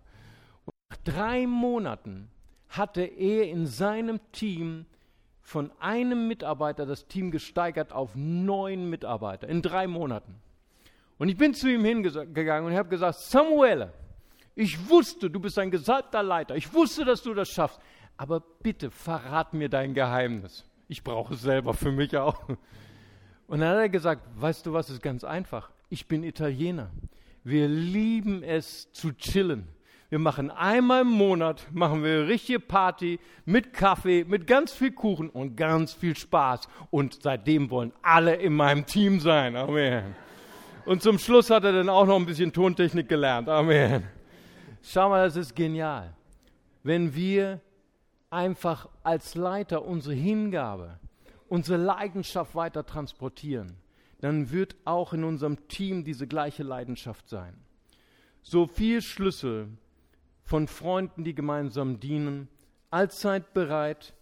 Und 0.65 0.75
nach 0.89 0.97
drei 1.05 1.47
Monaten 1.47 2.31
hatte 2.69 3.03
er 3.03 3.49
in 3.49 3.67
seinem 3.67 4.21
Team 4.33 4.87
von 5.43 5.73
einem 5.81 6.29
Mitarbeiter 6.29 6.87
das 6.87 7.09
Team 7.09 7.33
gesteigert 7.33 7.93
auf 7.93 8.13
neun 8.15 8.89
Mitarbeiter 8.89 9.49
in 9.49 9.61
drei 9.61 9.89
Monaten. 9.89 10.37
Und 11.19 11.29
ich 11.29 11.37
bin 11.37 11.53
zu 11.53 11.69
ihm 11.69 11.85
hingegangen 11.85 12.71
und 12.71 12.79
habe 12.79 12.89
gesagt, 12.89 13.19
Samuel, 13.19 13.93
ich 14.55 14.89
wusste, 14.89 15.29
du 15.29 15.41
bist 15.41 15.59
ein 15.59 15.73
gesalbter 15.73 16.23
Leiter. 16.23 16.55
Ich 16.55 16.73
wusste, 16.73 17.05
dass 17.05 17.23
du 17.23 17.35
das 17.35 17.49
schaffst. 17.49 17.81
Aber 18.17 18.41
bitte 18.41 18.91
verrat 18.91 19.53
mir 19.53 19.69
dein 19.69 19.95
Geheimnis. 19.95 20.65
Ich 20.87 21.03
brauche 21.03 21.35
es 21.35 21.43
selber 21.43 21.75
für 21.75 21.91
mich 21.91 22.17
auch. 22.17 22.39
Und 23.51 23.59
dann 23.59 23.71
hat 23.71 23.79
er 23.79 23.89
gesagt, 23.89 24.23
weißt 24.37 24.65
du 24.65 24.73
was, 24.73 24.91
ist 24.91 25.03
ganz 25.03 25.25
einfach. 25.25 25.71
Ich 25.89 26.07
bin 26.07 26.23
Italiener. 26.23 26.89
Wir 27.43 27.67
lieben 27.67 28.45
es 28.45 28.93
zu 28.93 29.11
chillen. 29.11 29.67
Wir 30.09 30.21
machen 30.21 30.53
einmal 30.53 31.03
im 31.03 31.11
Monat, 31.11 31.67
machen 31.73 32.05
wir 32.05 32.29
richtige 32.29 32.61
Party 32.61 33.19
mit 33.45 33.73
Kaffee, 33.73 34.25
mit 34.25 34.47
ganz 34.47 34.73
viel 34.73 34.93
Kuchen 34.93 35.29
und 35.29 35.57
ganz 35.57 35.93
viel 35.93 36.17
Spaß. 36.17 36.69
Und 36.91 37.23
seitdem 37.23 37.71
wollen 37.71 37.93
alle 38.03 38.37
in 38.37 38.55
meinem 38.55 38.87
Team 38.87 39.19
sein. 39.19 39.57
Amen. 39.57 40.15
Und 40.85 41.03
zum 41.03 41.19
Schluss 41.19 41.51
hat 41.51 41.65
er 41.65 41.73
dann 41.73 41.89
auch 41.89 42.07
noch 42.07 42.17
ein 42.17 42.27
bisschen 42.27 42.53
Tontechnik 42.53 43.09
gelernt. 43.09 43.49
Amen. 43.49 44.05
Schau 44.81 45.09
mal, 45.09 45.25
das 45.25 45.35
ist 45.35 45.57
genial. 45.57 46.15
Wenn 46.85 47.17
wir 47.17 47.61
einfach 48.31 48.89
als 49.03 49.35
Leiter 49.35 49.85
unsere 49.85 50.15
Hingabe, 50.15 51.01
unsere 51.51 51.83
Leidenschaft 51.83 52.55
weiter 52.55 52.87
transportieren, 52.87 53.77
dann 54.21 54.51
wird 54.51 54.77
auch 54.85 55.13
in 55.13 55.25
unserem 55.25 55.67
Team 55.69 56.05
diese 56.05 56.27
gleiche 56.27 56.63
Leidenschaft 56.63 57.29
sein. 57.29 57.55
So 58.41 58.67
viel 58.67 59.03
Schlüssel 59.03 59.69
von 60.45 60.69
Freunden, 60.69 61.25
die 61.25 61.35
gemeinsam 61.35 61.99
dienen, 61.99 62.49
allzeit 62.91 63.53
bereit, 63.53 64.15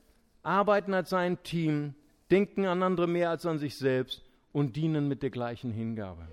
arbeiten 0.43 0.95
als 0.95 1.13
ein 1.13 1.43
Team, 1.43 1.95
denken 2.31 2.65
an 2.65 2.83
andere 2.83 3.07
mehr 3.07 3.31
als 3.31 3.45
an 3.45 3.59
sich 3.59 3.77
selbst 3.77 4.25
und 4.53 4.77
dienen 4.77 5.07
mit 5.07 5.23
der 5.23 5.31
gleichen 5.31 5.71
Hingabe. 5.71 6.27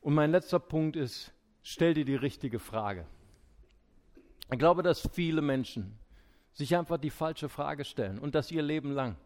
Und 0.00 0.14
mein 0.14 0.32
letzter 0.32 0.58
Punkt 0.58 0.96
ist, 0.96 1.32
stell 1.62 1.94
dir 1.94 2.04
die 2.04 2.16
richtige 2.16 2.58
Frage. 2.58 3.06
Ich 4.50 4.58
glaube, 4.58 4.82
dass 4.82 5.08
viele 5.12 5.42
Menschen 5.42 5.96
sich 6.52 6.76
einfach 6.76 6.98
die 6.98 7.10
falsche 7.10 7.48
Frage 7.48 7.84
stellen 7.84 8.18
und 8.18 8.34
das 8.34 8.50
ihr 8.50 8.62
Leben 8.62 8.90
lang. 8.90 9.16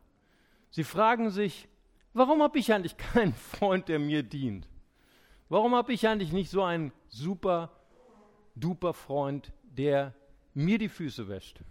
Sie 0.76 0.84
fragen 0.84 1.30
sich, 1.30 1.68
warum 2.12 2.42
habe 2.42 2.58
ich 2.58 2.70
eigentlich 2.70 2.98
keinen 3.14 3.32
Freund, 3.32 3.88
der 3.88 3.98
mir 3.98 4.22
dient? 4.22 4.68
Warum 5.48 5.74
habe 5.74 5.94
ich 5.94 6.06
eigentlich 6.06 6.32
nicht 6.32 6.50
so 6.50 6.62
einen 6.62 6.92
super, 7.08 7.72
duper 8.56 8.92
Freund, 8.92 9.54
der 9.64 10.12
mir 10.52 10.76
die 10.76 10.90
Füße 10.90 11.28
wäscht? 11.28 11.62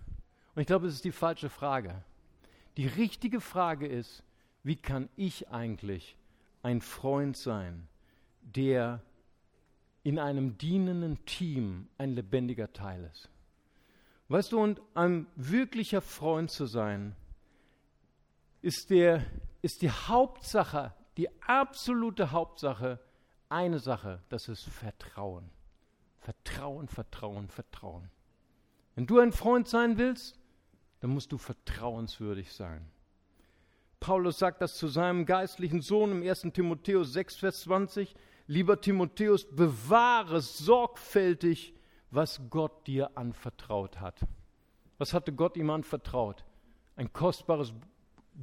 Und 0.56 0.62
ich 0.62 0.66
glaube, 0.66 0.88
es 0.88 0.96
ist 0.96 1.06
die 1.06 1.12
falsche 1.12 1.52
Frage. 1.52 2.04
Die 2.78 2.88
richtige 2.88 3.42
Frage 3.42 3.86
ist, 3.86 4.24
wie 4.64 4.76
kann 4.76 5.08
ich 5.16 5.50
eigentlich 5.50 6.18
ein 6.64 6.82
Freund 6.82 7.38
sein, 7.38 7.88
der 8.42 9.04
in 10.02 10.18
einem 10.18 10.58
dienenden 10.58 11.24
Team 11.26 11.90
ein 12.00 12.16
lebendiger 12.16 12.74
Teil 12.74 13.08
ist? 13.14 13.30
Weißt 14.30 14.52
du, 14.52 14.60
und 14.60 14.82
ein 14.96 15.28
wirklicher 15.36 16.02
Freund 16.02 16.50
zu 16.50 16.66
sein, 16.66 17.16
ist, 18.66 18.90
der, 18.90 19.24
ist 19.62 19.84
die 19.84 19.92
Hauptsache, 19.92 20.92
die 21.18 21.30
absolute 21.44 22.32
Hauptsache, 22.32 23.00
eine 23.48 23.78
Sache, 23.78 24.24
das 24.30 24.50
ist 24.50 24.64
Vertrauen. 24.64 25.52
Vertrauen, 26.18 26.88
Vertrauen, 26.88 27.48
Vertrauen. 27.48 28.10
Wenn 28.96 29.06
du 29.06 29.20
ein 29.20 29.32
Freund 29.32 29.68
sein 29.68 30.00
willst, 30.00 30.40
dann 31.00 31.12
musst 31.12 31.32
du 31.32 31.38
vertrauenswürdig 31.38 32.54
sein. 32.54 32.90
Paulus 34.00 34.40
sagt 34.40 34.64
das 34.64 34.76
zu 34.78 34.88
seinem 34.88 35.28
geistlichen 35.28 35.82
Sohn 35.82 36.12
im 36.12 36.28
1. 36.28 36.48
Timotheus 36.52 37.14
6, 37.14 37.36
Vers 37.36 37.62
20. 37.62 38.16
Lieber 38.48 38.82
Timotheus, 38.82 39.46
bewahre 39.46 40.42
sorgfältig, 40.42 41.76
was 42.10 42.42
Gott 42.50 42.88
dir 42.88 43.16
anvertraut 43.16 44.00
hat. 44.00 44.22
Was 44.98 45.14
hatte 45.14 45.34
Gott 45.34 45.56
ihm 45.56 45.70
anvertraut? 45.70 46.44
Ein 46.96 47.14
kostbares 47.14 47.72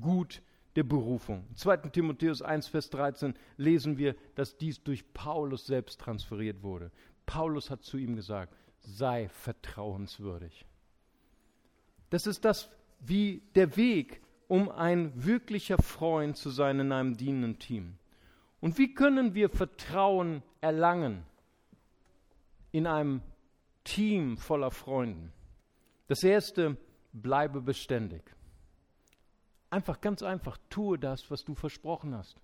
Gut 0.01 0.43
der 0.77 0.85
Berufung. 0.85 1.45
In 1.51 1.57
2. 1.57 1.77
Timotheus 1.89 2.43
1, 2.43 2.69
Vers 2.69 2.91
13 2.91 3.35
lesen 3.57 3.99
wir, 3.99 4.17
dass 4.35 4.57
dies 4.57 4.83
durch 4.83 5.13
Paulus 5.13 5.67
selbst 5.67 6.01
transferiert 6.01 6.63
wurde. 6.63 6.91
Paulus 7.27 7.71
hat 7.71 7.83
zu 7.83 7.99
ihm 7.99 8.17
gesagt, 8.17 8.55
sei 8.81 9.29
vertrauenswürdig. 9.29 10.67
Das 12.11 12.27
ist 12.27 12.45
das, 12.45 12.71
wie 13.01 13.43
der 13.55 13.77
Weg, 13.77 14.23
um 14.49 14.71
ein 14.71 15.13
wirklicher 15.25 15.79
Freund 15.79 16.37
zu 16.37 16.51
sein 16.51 16.81
in 16.81 16.93
einem 16.93 17.17
dienenden 17.17 17.59
Team. 17.59 17.99
Und 18.61 18.79
wie 18.79 18.95
können 18.95 19.35
wir 19.35 19.49
Vertrauen 19.49 20.43
erlangen 20.61 21.25
in 22.71 22.87
einem 22.87 23.23
Team 23.85 24.37
voller 24.37 24.71
Freunden? 24.71 25.33
Das 26.07 26.23
erste, 26.23 26.77
bleibe 27.13 27.61
beständig. 27.61 28.23
Einfach 29.73 30.03
ganz 30.03 30.23
einfach, 30.23 30.59
tue 30.69 30.99
das, 30.99 31.31
was 31.31 31.47
du 31.47 31.55
versprochen 31.55 32.15
hast. 32.15 32.37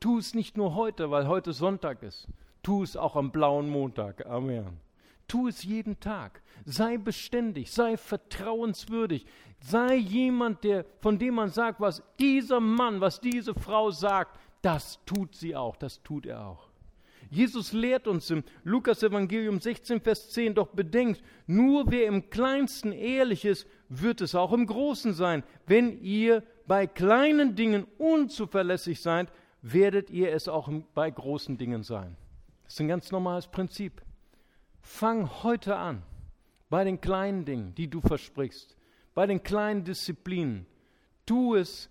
Tu 0.00 0.18
es 0.18 0.34
nicht 0.34 0.56
nur 0.56 0.74
heute, 0.74 1.08
weil 1.08 1.28
heute 1.28 1.52
Sonntag 1.52 2.02
ist. 2.02 2.26
Tu 2.64 2.82
es 2.82 2.96
auch 2.96 3.14
am 3.14 3.30
blauen 3.30 3.70
Montag. 3.70 4.26
Amen. 4.26 4.80
Tu 5.28 5.46
es 5.46 5.62
jeden 5.62 6.00
Tag. 6.00 6.42
Sei 6.64 6.96
beständig, 6.96 7.70
sei 7.70 7.96
vertrauenswürdig. 7.96 9.24
Sei 9.60 9.94
jemand, 9.94 10.64
der, 10.64 10.84
von 10.98 11.16
dem 11.16 11.34
man 11.34 11.50
sagt, 11.50 11.80
was 11.80 12.02
dieser 12.18 12.58
Mann, 12.58 13.00
was 13.00 13.20
diese 13.20 13.54
Frau 13.54 13.92
sagt, 13.92 14.36
das 14.60 14.98
tut 15.06 15.36
sie 15.36 15.54
auch, 15.54 15.76
das 15.76 16.02
tut 16.02 16.26
er 16.26 16.44
auch. 16.44 16.66
Jesus 17.30 17.72
lehrt 17.72 18.08
uns 18.08 18.30
im 18.30 18.42
Lukas 18.64 19.04
Evangelium 19.04 19.60
16, 19.60 20.00
Vers 20.00 20.30
10, 20.30 20.56
doch 20.56 20.68
bedenkt, 20.68 21.22
nur 21.46 21.84
wer 21.88 22.06
im 22.06 22.30
kleinsten 22.30 22.90
ehrlich 22.90 23.44
ist, 23.44 23.68
wird 23.88 24.20
es 24.20 24.34
auch 24.34 24.52
im 24.52 24.66
Großen 24.66 25.12
sein. 25.14 25.42
Wenn 25.66 26.00
ihr 26.02 26.42
bei 26.66 26.86
kleinen 26.86 27.54
Dingen 27.54 27.86
unzuverlässig 27.98 29.00
seid, 29.00 29.32
werdet 29.62 30.10
ihr 30.10 30.32
es 30.32 30.48
auch 30.48 30.70
bei 30.94 31.10
großen 31.10 31.58
Dingen 31.58 31.82
sein. 31.82 32.16
Das 32.64 32.74
ist 32.74 32.80
ein 32.80 32.88
ganz 32.88 33.10
normales 33.10 33.48
Prinzip. 33.48 34.02
Fang 34.80 35.42
heute 35.42 35.76
an 35.76 36.02
bei 36.70 36.84
den 36.84 37.00
kleinen 37.00 37.44
Dingen, 37.44 37.74
die 37.74 37.88
du 37.88 38.00
versprichst, 38.00 38.76
bei 39.14 39.26
den 39.26 39.42
kleinen 39.42 39.84
Disziplinen. 39.84 40.66
Tu 41.26 41.56
es 41.56 41.90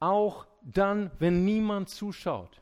auch 0.00 0.46
dann, 0.62 1.10
wenn 1.18 1.44
niemand 1.44 1.88
zuschaut. 1.88 2.60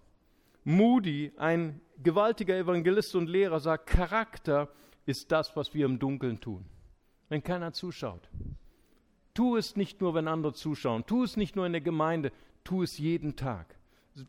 Moody, 0.64 1.32
ein 1.36 1.80
gewaltiger 2.02 2.56
Evangelist 2.56 3.14
und 3.14 3.28
Lehrer, 3.28 3.60
sagt, 3.60 3.86
Charakter 3.86 4.68
ist 5.06 5.30
das, 5.32 5.56
was 5.56 5.72
wir 5.74 5.86
im 5.86 5.98
Dunkeln 5.98 6.40
tun, 6.40 6.64
wenn 7.28 7.42
keiner 7.42 7.72
zuschaut. 7.72 8.28
Tu 9.36 9.58
es 9.58 9.76
nicht 9.76 10.00
nur, 10.00 10.14
wenn 10.14 10.28
andere 10.28 10.54
zuschauen, 10.54 11.04
tu 11.04 11.22
es 11.22 11.36
nicht 11.36 11.56
nur 11.56 11.66
in 11.66 11.72
der 11.72 11.82
Gemeinde, 11.82 12.32
tu 12.64 12.82
es 12.82 12.96
jeden 12.96 13.36
Tag. 13.36 13.76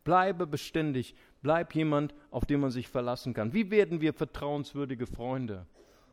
Bleibe 0.03 0.45
beständig, 0.45 1.16
bleib 1.41 1.74
jemand, 1.76 2.14
auf 2.30 2.43
den 2.43 2.60
man 2.60 2.72
sich 2.72 2.89
verlassen 2.89 3.34
kann. 3.34 3.53
Wie 3.53 3.72
werden 3.72 4.01
wir 4.01 4.12
vertrauenswürdige 4.12 5.08
Freunde? 5.08 5.66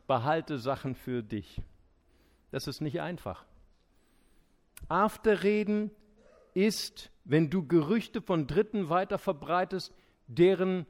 Behalte 0.07 0.59
Sachen 0.59 0.95
für 0.95 1.23
dich. 1.23 1.61
Das 2.51 2.67
ist 2.67 2.79
nicht 2.79 3.01
einfach. 3.01 3.43
Afterreden 4.87 5.91
ist, 6.53 7.11
wenn 7.25 7.49
du 7.49 7.67
Gerüchte 7.67 8.21
von 8.21 8.47
Dritten 8.47 8.87
weiter 8.87 9.17
verbreitest, 9.17 9.93
deren 10.27 10.85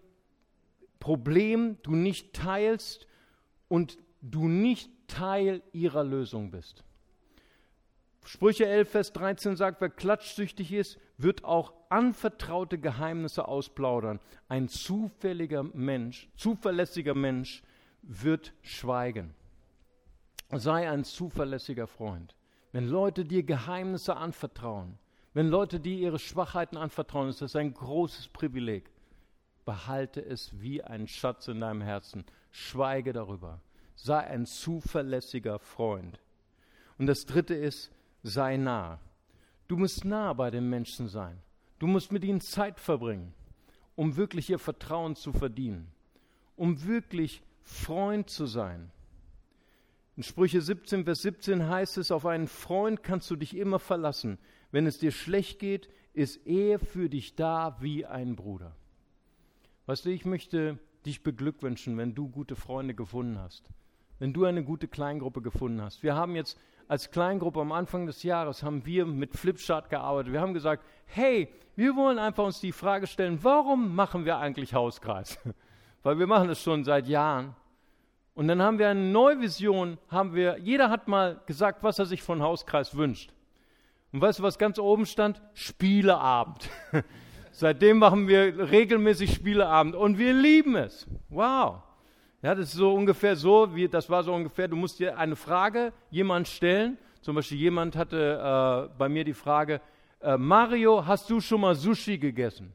Problem 0.99 1.79
du 1.81 1.95
nicht 1.95 2.33
teilst 2.33 3.07
und 3.67 3.97
du 4.21 4.47
nicht 4.47 4.91
Teil 5.07 5.63
ihrer 5.73 6.03
Lösung 6.03 6.51
bist. 6.51 6.83
Sprüche 8.27 8.65
11, 8.65 8.89
Vers 8.89 9.13
13 9.13 9.55
sagt, 9.55 9.81
wer 9.81 9.89
klatschsüchtig 9.89 10.73
ist, 10.73 10.99
wird 11.17 11.43
auch 11.43 11.73
anvertraute 11.89 12.79
Geheimnisse 12.79 13.47
ausplaudern. 13.47 14.19
Ein 14.49 14.67
zufälliger 14.67 15.61
Mensch, 15.61 16.27
zuverlässiger 16.35 17.13
Mensch 17.13 17.61
wird 18.01 18.53
schweigen. 18.61 19.35
Sei 20.51 20.89
ein 20.89 21.03
zuverlässiger 21.03 21.85
Freund. 21.85 22.35
Wenn 22.71 22.87
Leute 22.87 23.25
dir 23.25 23.43
Geheimnisse 23.43 24.17
anvertrauen, 24.17 24.97
wenn 25.33 25.47
Leute 25.47 25.79
dir 25.79 25.97
ihre 25.97 26.19
Schwachheiten 26.19 26.77
anvertrauen, 26.77 27.29
ist 27.29 27.41
das 27.41 27.55
ein 27.55 27.73
großes 27.73 28.29
Privileg. 28.29 28.89
Behalte 29.65 30.23
es 30.25 30.61
wie 30.61 30.83
ein 30.83 31.07
Schatz 31.07 31.47
in 31.47 31.59
deinem 31.59 31.81
Herzen. 31.81 32.25
Schweige 32.51 33.13
darüber. 33.13 33.61
Sei 33.95 34.19
ein 34.19 34.45
zuverlässiger 34.45 35.59
Freund. 35.59 36.19
Und 36.97 37.07
das 37.07 37.25
dritte 37.25 37.53
ist, 37.53 37.91
sei 38.25 38.57
nah. 38.57 38.99
Du 39.67 39.77
musst 39.77 40.03
nah 40.03 40.33
bei 40.33 40.49
den 40.49 40.69
Menschen 40.69 41.07
sein. 41.07 41.41
Du 41.79 41.87
musst 41.87 42.11
mit 42.11 42.23
ihnen 42.23 42.41
Zeit 42.41 42.79
verbringen, 42.79 43.33
um 43.95 44.17
wirklich 44.17 44.49
ihr 44.49 44.59
Vertrauen 44.59 45.15
zu 45.15 45.31
verdienen, 45.31 45.91
um 46.55 46.85
wirklich 46.85 47.43
Freund 47.61 48.29
zu 48.29 48.47
sein. 48.47 48.91
In 50.17 50.23
Sprüche 50.23 50.61
17, 50.61 51.03
Vers 51.03 51.21
17 51.21 51.67
heißt 51.67 51.97
es, 51.97 52.11
auf 52.11 52.25
einen 52.25 52.47
Freund 52.47 53.03
kannst 53.03 53.29
du 53.29 53.35
dich 53.35 53.55
immer 53.55 53.79
verlassen. 53.79 54.39
Wenn 54.71 54.87
es 54.87 54.97
dir 54.97 55.11
schlecht 55.11 55.59
geht, 55.59 55.89
ist 56.13 56.47
er 56.47 56.79
für 56.79 57.09
dich 57.09 57.35
da 57.35 57.77
wie 57.79 58.05
ein 58.05 58.35
Bruder. 58.35 58.75
Weißt 59.85 60.05
du, 60.05 60.09
ich 60.09 60.25
möchte 60.25 60.79
dich 61.05 61.21
beglückwünschen, 61.21 61.97
wenn 61.97 62.15
du 62.15 62.29
gute 62.29 62.55
Freunde 62.55 62.95
gefunden 62.95 63.37
hast, 63.37 63.69
wenn 64.17 64.33
du 64.33 64.45
eine 64.45 64.63
gute 64.63 64.87
Kleingruppe 64.87 65.41
gefunden 65.41 65.81
hast. 65.81 66.01
Wir 66.01 66.15
haben 66.15 66.35
jetzt 66.35 66.57
als 66.87 67.11
Kleingruppe 67.11 67.61
am 67.61 67.71
Anfang 67.71 68.05
des 68.05 68.23
Jahres 68.23 68.63
haben 68.63 68.85
wir 68.85 69.05
mit 69.05 69.35
Flipchart 69.35 69.89
gearbeitet. 69.89 70.33
Wir 70.33 70.41
haben 70.41 70.53
gesagt, 70.53 70.83
hey, 71.05 71.49
wir 71.75 71.95
wollen 71.95 72.19
einfach 72.19 72.45
uns 72.45 72.59
die 72.59 72.71
Frage 72.71 73.07
stellen, 73.07 73.39
warum 73.41 73.95
machen 73.95 74.25
wir 74.25 74.37
eigentlich 74.37 74.73
Hauskreis? 74.73 75.39
Weil 76.03 76.19
wir 76.19 76.27
machen 76.27 76.47
das 76.47 76.61
schon 76.61 76.83
seit 76.83 77.07
Jahren. 77.07 77.55
Und 78.33 78.47
dann 78.47 78.61
haben 78.61 78.79
wir 78.79 78.89
eine 78.89 78.99
neue 78.99 79.39
Vision, 79.41 79.97
haben 80.09 80.35
wir, 80.35 80.57
jeder 80.59 80.89
hat 80.89 81.07
mal 81.07 81.41
gesagt, 81.45 81.83
was 81.83 81.99
er 81.99 82.05
sich 82.05 82.21
von 82.21 82.41
Hauskreis 82.41 82.95
wünscht. 82.95 83.33
Und 84.11 84.21
weißt 84.21 84.39
du, 84.39 84.43
was 84.43 84.57
ganz 84.57 84.77
oben 84.77 85.05
stand? 85.05 85.41
Spieleabend. 85.53 86.69
Seitdem 87.51 87.99
machen 87.99 88.27
wir 88.27 88.71
regelmäßig 88.71 89.33
Spieleabend 89.33 89.95
und 89.95 90.17
wir 90.17 90.33
lieben 90.33 90.75
es. 90.75 91.07
Wow. 91.29 91.84
Ja, 92.45 92.53
das 92.53 92.67
ist 92.67 92.73
so 92.75 92.93
ungefähr 92.93 93.35
so, 93.35 93.73
wie, 93.73 93.87
das 93.87 94.07
war 94.07 94.21
so 94.21 94.31
ungefähr, 94.31 94.67
du 94.67 94.75
musst 94.75 94.99
dir 94.99 95.17
eine 95.17 95.35
Frage 95.35 95.91
jemand 96.11 96.47
stellen. 96.47 96.99
Zum 97.21 97.33
Beispiel 97.33 97.57
jemand 97.57 97.95
hatte 97.95 98.87
äh, 98.87 98.95
bei 98.99 99.09
mir 99.09 99.23
die 99.23 99.33
Frage, 99.33 99.81
äh, 100.21 100.37
Mario, 100.37 101.07
hast 101.07 101.27
du 101.27 101.41
schon 101.41 101.61
mal 101.61 101.73
Sushi 101.73 102.19
gegessen? 102.19 102.71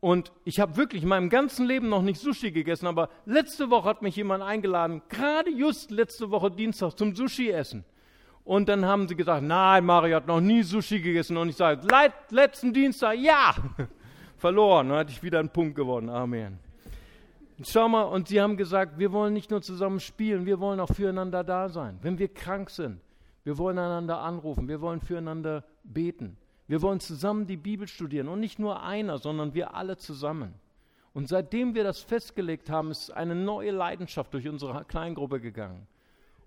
Und 0.00 0.32
ich 0.46 0.58
habe 0.60 0.78
wirklich 0.78 1.02
in 1.02 1.10
meinem 1.10 1.28
ganzen 1.28 1.66
Leben 1.66 1.90
noch 1.90 2.00
nicht 2.00 2.22
Sushi 2.22 2.52
gegessen, 2.52 2.86
aber 2.86 3.10
letzte 3.26 3.68
Woche 3.68 3.86
hat 3.86 4.00
mich 4.00 4.16
jemand 4.16 4.42
eingeladen, 4.42 5.02
gerade 5.10 5.50
just 5.50 5.90
letzte 5.90 6.30
Woche 6.30 6.50
Dienstag 6.50 6.96
zum 6.96 7.14
Sushi-Essen. 7.14 7.84
Und 8.44 8.70
dann 8.70 8.86
haben 8.86 9.08
sie 9.08 9.14
gesagt, 9.14 9.42
nein, 9.42 9.84
Mario 9.84 10.16
hat 10.16 10.26
noch 10.26 10.40
nie 10.40 10.62
Sushi 10.62 11.00
gegessen. 11.00 11.36
Und 11.36 11.50
ich 11.50 11.56
sage, 11.56 11.86
letzten 12.30 12.72
Dienstag, 12.72 13.18
ja, 13.18 13.54
verloren. 14.38 14.88
Dann 14.88 14.96
hatte 15.00 15.12
ich 15.12 15.22
wieder 15.22 15.38
einen 15.38 15.50
Punkt 15.50 15.74
gewonnen. 15.76 16.08
Amen. 16.08 16.71
Schau 17.64 17.88
mal, 17.88 18.02
und 18.02 18.28
sie 18.28 18.40
haben 18.40 18.56
gesagt, 18.56 18.98
wir 18.98 19.12
wollen 19.12 19.34
nicht 19.34 19.50
nur 19.50 19.62
zusammen 19.62 20.00
spielen, 20.00 20.46
wir 20.46 20.60
wollen 20.60 20.80
auch 20.80 20.92
füreinander 20.92 21.44
da 21.44 21.68
sein. 21.68 21.98
Wenn 22.02 22.18
wir 22.18 22.28
krank 22.28 22.70
sind, 22.70 23.00
wir 23.44 23.58
wollen 23.58 23.78
einander 23.78 24.20
anrufen, 24.20 24.68
wir 24.68 24.80
wollen 24.80 25.00
füreinander 25.00 25.64
beten. 25.84 26.36
Wir 26.68 26.80
wollen 26.80 27.00
zusammen 27.00 27.46
die 27.46 27.56
Bibel 27.56 27.88
studieren 27.88 28.28
und 28.28 28.40
nicht 28.40 28.58
nur 28.58 28.82
einer, 28.82 29.18
sondern 29.18 29.54
wir 29.54 29.74
alle 29.74 29.96
zusammen. 29.96 30.54
Und 31.12 31.28
seitdem 31.28 31.74
wir 31.74 31.84
das 31.84 32.00
festgelegt 32.00 32.70
haben, 32.70 32.90
ist 32.90 33.10
eine 33.10 33.34
neue 33.34 33.70
Leidenschaft 33.70 34.32
durch 34.32 34.48
unsere 34.48 34.84
Kleingruppe 34.84 35.40
gegangen. 35.40 35.86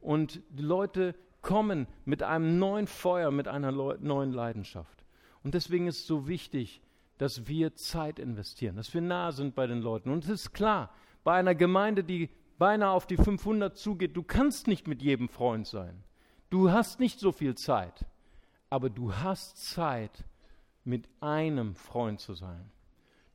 Und 0.02 0.42
die 0.50 0.64
Leute 0.64 1.16
kommen 1.42 1.88
mit 2.06 2.24
einem 2.24 2.58
neuen 2.58 2.88
Feuer, 2.88 3.30
mit 3.30 3.48
einer 3.48 3.72
neuen 3.72 4.32
Leidenschaft. 4.32 5.06
Und 5.44 5.54
deswegen 5.54 5.86
ist 5.88 6.00
es 6.00 6.08
so 6.08 6.28
wichtig, 6.28 6.82
dass 7.20 7.48
wir 7.48 7.76
Zeit 7.76 8.18
investieren, 8.18 8.76
dass 8.76 8.94
wir 8.94 9.02
nah 9.02 9.32
sind 9.32 9.54
bei 9.54 9.68
den 9.68 9.82
Leuten. 9.82 10.10
Und 10.10 10.24
es 10.24 10.30
ist 10.30 10.54
klar, 10.54 10.90
bei 11.26 11.38
einer 11.38 11.56
Gemeinde, 11.56 12.06
die 12.06 12.30
beinahe 12.58 12.92
auf 12.92 13.06
die 13.06 13.18
500 13.18 13.78
zugeht, 13.78 14.16
du 14.16 14.24
kannst 14.24 14.68
nicht 14.68 14.88
mit 14.88 15.02
jedem 15.02 15.28
Freund 15.28 15.68
sein. 15.68 16.06
Du 16.50 16.72
hast 16.72 17.02
nicht 17.02 17.20
so 17.20 17.34
viel 17.34 17.56
Zeit, 17.56 18.06
aber 18.70 18.90
du 18.90 19.14
hast 19.14 19.58
Zeit, 19.58 20.24
mit 20.86 21.10
einem 21.20 21.76
Freund 21.76 22.20
zu 22.22 22.36
sein. 22.36 22.72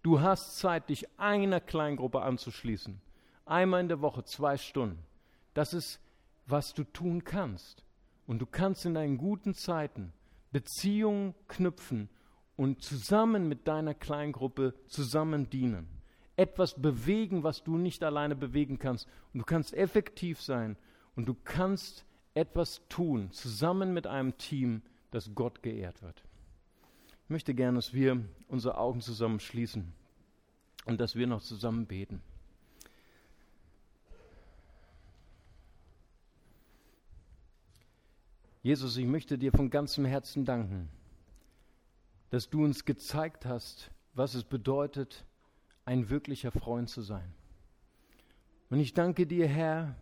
Du 0.02 0.20
hast 0.20 0.58
Zeit, 0.58 0.88
dich 0.88 1.06
einer 1.18 1.60
Kleingruppe 1.60 2.22
anzuschließen. 2.22 3.00
Einmal 3.44 3.80
in 3.80 3.88
der 3.88 4.00
Woche, 4.00 4.24
zwei 4.24 4.56
Stunden. 4.56 5.04
Das 5.52 5.74
ist 5.74 6.00
was 6.46 6.74
du 6.74 6.84
tun 6.84 7.24
kannst. 7.24 7.84
Und 8.26 8.38
du 8.38 8.46
kannst 8.46 8.86
in 8.86 8.94
deinen 8.94 9.18
guten 9.18 9.54
Zeiten 9.54 10.12
Beziehungen 10.52 11.34
knüpfen 11.48 12.08
und 12.56 12.82
zusammen 12.82 13.48
mit 13.48 13.66
deiner 13.66 13.94
Kleingruppe 13.94 14.74
zusammen 14.86 15.50
dienen. 15.50 15.99
Etwas 16.40 16.80
bewegen, 16.80 17.42
was 17.42 17.62
du 17.62 17.76
nicht 17.76 18.02
alleine 18.02 18.34
bewegen 18.34 18.78
kannst. 18.78 19.06
Und 19.34 19.40
du 19.40 19.44
kannst 19.44 19.74
effektiv 19.74 20.40
sein 20.40 20.78
und 21.14 21.26
du 21.26 21.34
kannst 21.34 22.06
etwas 22.32 22.80
tun, 22.88 23.30
zusammen 23.30 23.92
mit 23.92 24.06
einem 24.06 24.38
Team, 24.38 24.80
das 25.10 25.34
Gott 25.34 25.62
geehrt 25.62 26.00
wird. 26.00 26.22
Ich 27.24 27.28
möchte 27.30 27.52
gerne, 27.52 27.76
dass 27.76 27.92
wir 27.92 28.24
unsere 28.48 28.78
Augen 28.78 29.02
zusammen 29.02 29.38
schließen 29.38 29.92
und 30.86 30.98
dass 30.98 31.14
wir 31.14 31.26
noch 31.26 31.42
zusammen 31.42 31.84
beten. 31.84 32.22
Jesus, 38.62 38.96
ich 38.96 39.06
möchte 39.06 39.36
dir 39.36 39.52
von 39.52 39.68
ganzem 39.68 40.06
Herzen 40.06 40.46
danken, 40.46 40.88
dass 42.30 42.48
du 42.48 42.64
uns 42.64 42.86
gezeigt 42.86 43.44
hast, 43.44 43.90
was 44.14 44.32
es 44.32 44.44
bedeutet, 44.44 45.26
ein 45.84 46.10
wirklicher 46.10 46.50
Freund 46.50 46.88
zu 46.88 47.02
sein. 47.02 47.32
Und 48.68 48.78
ich 48.78 48.94
danke 48.94 49.26
dir, 49.26 49.48
Herr, 49.48 49.96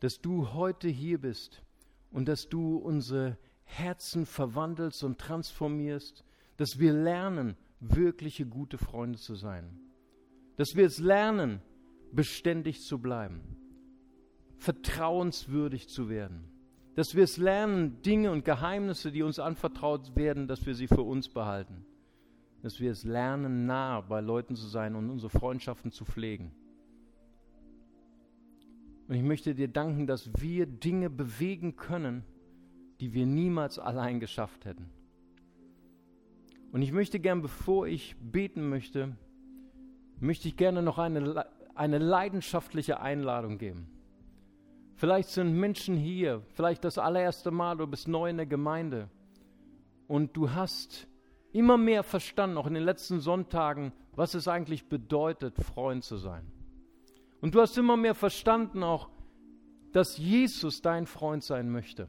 dass 0.00 0.20
du 0.20 0.52
heute 0.52 0.88
hier 0.88 1.20
bist 1.20 1.62
und 2.10 2.28
dass 2.28 2.48
du 2.48 2.76
unsere 2.76 3.36
Herzen 3.64 4.26
verwandelst 4.26 5.04
und 5.04 5.18
transformierst, 5.18 6.24
dass 6.56 6.78
wir 6.78 6.92
lernen, 6.92 7.56
wirkliche 7.80 8.46
gute 8.46 8.78
Freunde 8.78 9.18
zu 9.18 9.34
sein. 9.34 9.80
Dass 10.56 10.74
wir 10.74 10.86
es 10.86 10.98
lernen, 10.98 11.62
beständig 12.12 12.82
zu 12.82 12.98
bleiben, 12.98 13.40
vertrauenswürdig 14.58 15.88
zu 15.88 16.08
werden. 16.08 16.44
Dass 16.96 17.14
wir 17.14 17.24
es 17.24 17.36
lernen, 17.36 18.02
Dinge 18.02 18.30
und 18.30 18.44
Geheimnisse, 18.44 19.12
die 19.12 19.22
uns 19.22 19.38
anvertraut 19.38 20.16
werden, 20.16 20.48
dass 20.48 20.66
wir 20.66 20.74
sie 20.74 20.88
für 20.88 21.02
uns 21.02 21.28
behalten. 21.28 21.86
Dass 22.62 22.80
wir 22.80 22.90
es 22.90 23.04
lernen, 23.04 23.66
nah 23.66 24.00
bei 24.00 24.20
Leuten 24.20 24.54
zu 24.54 24.66
sein 24.66 24.94
und 24.94 25.10
unsere 25.10 25.30
Freundschaften 25.30 25.92
zu 25.92 26.04
pflegen. 26.04 26.52
Und 29.08 29.16
ich 29.16 29.22
möchte 29.22 29.54
dir 29.54 29.68
danken, 29.68 30.06
dass 30.06 30.30
wir 30.40 30.66
Dinge 30.66 31.10
bewegen 31.10 31.76
können, 31.76 32.24
die 33.00 33.12
wir 33.12 33.26
niemals 33.26 33.78
allein 33.78 34.20
geschafft 34.20 34.66
hätten. 34.66 34.90
Und 36.70 36.82
ich 36.82 36.92
möchte 36.92 37.18
gern, 37.18 37.42
bevor 37.42 37.86
ich 37.88 38.14
beten 38.20 38.68
möchte, 38.68 39.16
möchte 40.20 40.46
ich 40.46 40.56
gerne 40.56 40.82
noch 40.82 40.98
eine, 40.98 41.46
eine 41.74 41.98
leidenschaftliche 41.98 43.00
Einladung 43.00 43.58
geben. 43.58 43.88
Vielleicht 44.94 45.30
sind 45.30 45.58
Menschen 45.58 45.96
hier, 45.96 46.42
vielleicht 46.54 46.84
das 46.84 46.98
allererste 46.98 47.50
Mal, 47.50 47.78
du 47.78 47.86
bist 47.86 48.06
neu 48.06 48.28
in 48.28 48.36
der 48.36 48.46
Gemeinde 48.46 49.08
und 50.06 50.36
du 50.36 50.52
hast 50.52 51.08
immer 51.52 51.76
mehr 51.76 52.02
verstanden, 52.02 52.56
auch 52.56 52.66
in 52.66 52.74
den 52.74 52.84
letzten 52.84 53.20
Sonntagen, 53.20 53.92
was 54.14 54.34
es 54.34 54.48
eigentlich 54.48 54.88
bedeutet, 54.88 55.56
Freund 55.56 56.04
zu 56.04 56.16
sein. 56.16 56.46
Und 57.40 57.54
du 57.54 57.60
hast 57.60 57.76
immer 57.78 57.96
mehr 57.96 58.14
verstanden 58.14 58.82
auch, 58.82 59.08
dass 59.92 60.18
Jesus 60.18 60.82
dein 60.82 61.06
Freund 61.06 61.42
sein 61.42 61.70
möchte. 61.70 62.08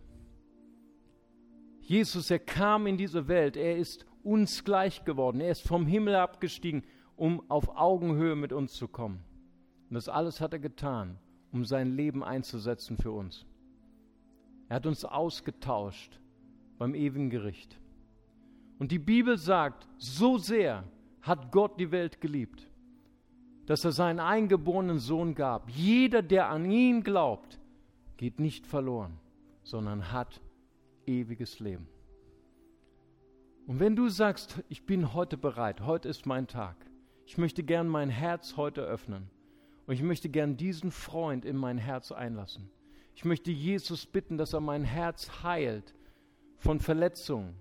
Jesus, 1.79 2.29
er 2.29 2.39
kam 2.39 2.85
in 2.85 2.97
diese 2.97 3.27
Welt, 3.27 3.57
er 3.57 3.77
ist 3.77 4.05
uns 4.23 4.63
gleich 4.63 5.03
geworden, 5.03 5.41
er 5.41 5.51
ist 5.51 5.67
vom 5.67 5.87
Himmel 5.87 6.15
abgestiegen, 6.15 6.83
um 7.15 7.49
auf 7.49 7.75
Augenhöhe 7.75 8.35
mit 8.35 8.53
uns 8.53 8.73
zu 8.73 8.87
kommen. 8.87 9.23
Und 9.89 9.95
das 9.95 10.07
alles 10.07 10.39
hat 10.39 10.53
er 10.53 10.59
getan, 10.59 11.17
um 11.51 11.65
sein 11.65 11.91
Leben 11.91 12.23
einzusetzen 12.23 12.97
für 12.97 13.11
uns. 13.11 13.45
Er 14.69 14.75
hat 14.75 14.85
uns 14.85 15.03
ausgetauscht 15.03 16.19
beim 16.77 16.95
ewigen 16.95 17.29
Gericht. 17.29 17.80
Und 18.81 18.91
die 18.91 18.97
Bibel 18.97 19.37
sagt, 19.37 19.87
so 19.99 20.39
sehr 20.39 20.83
hat 21.21 21.51
Gott 21.51 21.79
die 21.79 21.91
Welt 21.91 22.19
geliebt, 22.19 22.67
dass 23.67 23.85
er 23.85 23.91
seinen 23.91 24.19
eingeborenen 24.19 24.97
Sohn 24.97 25.35
gab. 25.35 25.69
Jeder, 25.69 26.23
der 26.23 26.49
an 26.49 26.71
ihn 26.71 27.03
glaubt, 27.03 27.59
geht 28.17 28.39
nicht 28.39 28.65
verloren, 28.65 29.19
sondern 29.61 30.11
hat 30.11 30.41
ewiges 31.05 31.59
Leben. 31.59 31.87
Und 33.67 33.79
wenn 33.79 33.95
du 33.95 34.09
sagst, 34.09 34.63
ich 34.67 34.83
bin 34.83 35.13
heute 35.13 35.37
bereit, 35.37 35.81
heute 35.81 36.09
ist 36.09 36.25
mein 36.25 36.47
Tag, 36.47 36.75
ich 37.27 37.37
möchte 37.37 37.61
gern 37.61 37.87
mein 37.87 38.09
Herz 38.09 38.57
heute 38.57 38.81
öffnen 38.81 39.29
und 39.85 39.93
ich 39.93 40.01
möchte 40.01 40.27
gern 40.27 40.57
diesen 40.57 40.89
Freund 40.89 41.45
in 41.45 41.55
mein 41.55 41.77
Herz 41.77 42.11
einlassen. 42.11 42.71
Ich 43.13 43.25
möchte 43.25 43.51
Jesus 43.51 44.07
bitten, 44.07 44.39
dass 44.39 44.53
er 44.53 44.59
mein 44.59 44.85
Herz 44.85 45.43
heilt 45.43 45.93
von 46.57 46.79
Verletzungen. 46.79 47.53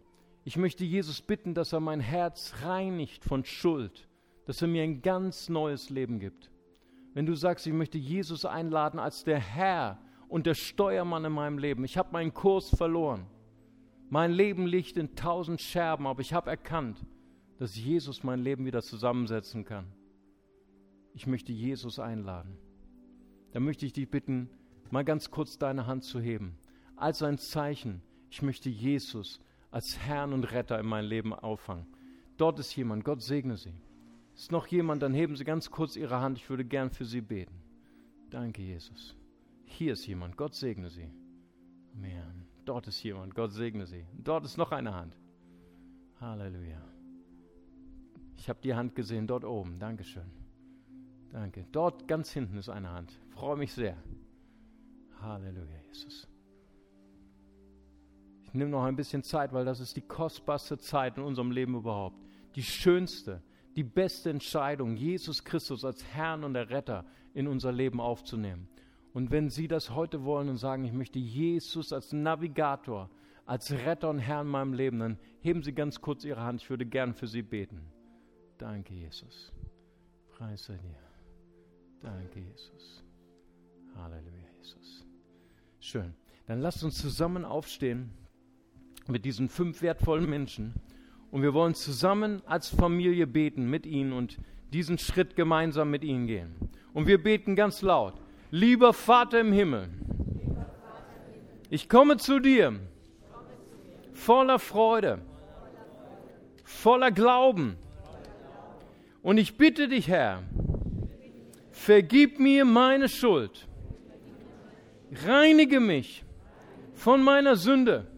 Ich 0.44 0.56
möchte 0.56 0.84
Jesus 0.84 1.20
bitten, 1.22 1.54
dass 1.54 1.72
er 1.72 1.80
mein 1.80 2.00
Herz 2.00 2.54
reinigt 2.62 3.24
von 3.24 3.44
Schuld 3.44 4.08
dass 4.50 4.62
er 4.62 4.66
mir 4.66 4.82
ein 4.82 5.00
ganz 5.00 5.48
neues 5.48 5.90
Leben 5.90 6.18
gibt. 6.18 6.50
Wenn 7.14 7.24
du 7.24 7.34
sagst, 7.34 7.68
ich 7.68 7.72
möchte 7.72 7.98
Jesus 7.98 8.44
einladen 8.44 8.98
als 8.98 9.22
der 9.22 9.38
Herr 9.38 10.02
und 10.26 10.44
der 10.44 10.54
Steuermann 10.54 11.24
in 11.24 11.32
meinem 11.32 11.58
Leben, 11.58 11.84
ich 11.84 11.96
habe 11.96 12.10
meinen 12.10 12.34
Kurs 12.34 12.68
verloren. 12.70 13.26
Mein 14.08 14.32
Leben 14.32 14.66
liegt 14.66 14.96
in 14.96 15.14
tausend 15.14 15.60
Scherben, 15.60 16.04
aber 16.08 16.20
ich 16.20 16.32
habe 16.32 16.50
erkannt, 16.50 16.98
dass 17.58 17.76
Jesus 17.76 18.24
mein 18.24 18.40
Leben 18.40 18.64
wieder 18.64 18.82
zusammensetzen 18.82 19.64
kann. 19.64 19.86
Ich 21.14 21.28
möchte 21.28 21.52
Jesus 21.52 22.00
einladen. 22.00 22.56
Da 23.52 23.60
möchte 23.60 23.86
ich 23.86 23.92
dich 23.92 24.10
bitten, 24.10 24.50
mal 24.90 25.04
ganz 25.04 25.30
kurz 25.30 25.58
deine 25.58 25.86
Hand 25.86 26.02
zu 26.02 26.18
heben. 26.18 26.58
Als 26.96 27.22
ein 27.22 27.38
Zeichen, 27.38 28.02
ich 28.30 28.42
möchte 28.42 28.68
Jesus 28.68 29.38
als 29.70 29.98
Herrn 29.98 30.32
und 30.32 30.44
Retter 30.52 30.78
in 30.78 30.86
mein 30.86 31.04
Leben 31.04 31.32
auffangen. 31.32 31.86
Dort 32.36 32.58
ist 32.58 32.74
jemand, 32.74 33.04
Gott 33.04 33.22
segne 33.22 33.56
sie. 33.56 33.74
Ist 34.34 34.52
noch 34.52 34.66
jemand, 34.68 35.02
dann 35.02 35.12
heben 35.12 35.36
Sie 35.36 35.44
ganz 35.44 35.70
kurz 35.70 35.96
Ihre 35.96 36.20
Hand. 36.20 36.38
Ich 36.38 36.48
würde 36.48 36.64
gern 36.64 36.90
für 36.90 37.04
Sie 37.04 37.20
beten. 37.20 37.62
Danke, 38.30 38.62
Jesus. 38.62 39.16
Hier 39.64 39.92
ist 39.92 40.06
jemand. 40.06 40.36
Gott 40.36 40.54
segne 40.54 40.88
Sie. 40.88 41.10
Amen. 41.94 42.46
Dort 42.64 42.86
ist 42.88 43.02
jemand. 43.02 43.34
Gott 43.34 43.52
segne 43.52 43.86
Sie. 43.86 44.06
Dort 44.14 44.44
ist 44.44 44.56
noch 44.56 44.72
eine 44.72 44.94
Hand. 44.94 45.16
Halleluja. 46.20 46.80
Ich 48.36 48.48
habe 48.48 48.60
die 48.62 48.74
Hand 48.74 48.94
gesehen 48.94 49.26
dort 49.26 49.44
oben. 49.44 49.78
Dankeschön. 49.78 50.30
Danke. 51.30 51.66
Dort 51.72 52.08
ganz 52.08 52.32
hinten 52.32 52.56
ist 52.56 52.68
eine 52.68 52.90
Hand. 52.90 53.12
Freue 53.30 53.56
mich 53.56 53.72
sehr. 53.72 53.96
Halleluja, 55.20 55.80
Jesus. 55.88 56.26
Nehme 58.52 58.70
noch 58.70 58.84
ein 58.84 58.96
bisschen 58.96 59.22
Zeit, 59.22 59.52
weil 59.52 59.64
das 59.64 59.80
ist 59.80 59.96
die 59.96 60.00
kostbarste 60.02 60.78
Zeit 60.78 61.18
in 61.18 61.24
unserem 61.24 61.50
Leben 61.50 61.74
überhaupt. 61.74 62.16
Die 62.56 62.62
schönste 62.62 63.42
die 63.76 63.84
beste 63.84 64.30
Entscheidung, 64.30 64.96
Jesus 64.96 65.44
Christus 65.44 65.84
als 65.84 66.04
Herrn 66.04 66.44
und 66.44 66.54
der 66.54 66.70
Retter 66.70 67.04
in 67.34 67.46
unser 67.46 67.72
Leben 67.72 68.00
aufzunehmen. 68.00 68.68
Und 69.12 69.30
wenn 69.30 69.48
Sie 69.48 69.68
das 69.68 69.94
heute 69.94 70.24
wollen 70.24 70.48
und 70.48 70.56
sagen, 70.56 70.84
ich 70.84 70.92
möchte 70.92 71.18
Jesus 71.18 71.92
als 71.92 72.12
Navigator, 72.12 73.10
als 73.46 73.72
Retter 73.72 74.10
und 74.10 74.18
Herr 74.18 74.42
in 74.42 74.48
meinem 74.48 74.72
Leben, 74.72 74.98
dann 74.98 75.18
heben 75.40 75.62
Sie 75.62 75.72
ganz 75.72 76.00
kurz 76.00 76.24
Ihre 76.24 76.42
Hand. 76.42 76.62
Ich 76.62 76.70
würde 76.70 76.86
gern 76.86 77.14
für 77.14 77.26
Sie 77.26 77.42
beten. 77.42 77.80
Danke, 78.58 78.94
Jesus. 78.94 79.52
Preis 80.30 80.64
sei 80.64 80.76
dir. 80.76 80.98
Danke, 82.00 82.40
Jesus. 82.40 83.02
Halleluja, 83.96 84.46
Jesus. 84.58 85.06
Schön. 85.80 86.14
Dann 86.46 86.60
lasst 86.60 86.84
uns 86.84 86.98
zusammen 86.98 87.44
aufstehen 87.44 88.10
mit 89.10 89.24
diesen 89.24 89.48
fünf 89.48 89.82
wertvollen 89.82 90.28
Menschen. 90.28 90.74
Und 91.30 91.42
wir 91.42 91.54
wollen 91.54 91.74
zusammen 91.74 92.42
als 92.46 92.68
Familie 92.68 93.26
beten 93.26 93.68
mit 93.68 93.86
ihnen 93.86 94.12
und 94.12 94.38
diesen 94.72 94.98
Schritt 94.98 95.36
gemeinsam 95.36 95.90
mit 95.90 96.04
ihnen 96.04 96.26
gehen. 96.26 96.54
Und 96.92 97.06
wir 97.06 97.22
beten 97.22 97.56
ganz 97.56 97.82
laut. 97.82 98.14
Lieber 98.50 98.92
Vater 98.92 99.40
im 99.40 99.52
Himmel, 99.52 99.88
ich 101.68 101.88
komme 101.88 102.16
zu 102.16 102.40
dir 102.40 102.80
voller 104.12 104.58
Freude, 104.58 105.20
voller 106.64 107.12
Glauben. 107.12 107.76
Und 109.22 109.38
ich 109.38 109.56
bitte 109.56 109.86
dich, 109.86 110.08
Herr, 110.08 110.42
vergib 111.70 112.40
mir 112.40 112.64
meine 112.64 113.08
Schuld, 113.08 113.68
reinige 115.24 115.78
mich 115.78 116.24
von 116.94 117.22
meiner 117.22 117.54
Sünde. 117.54 118.09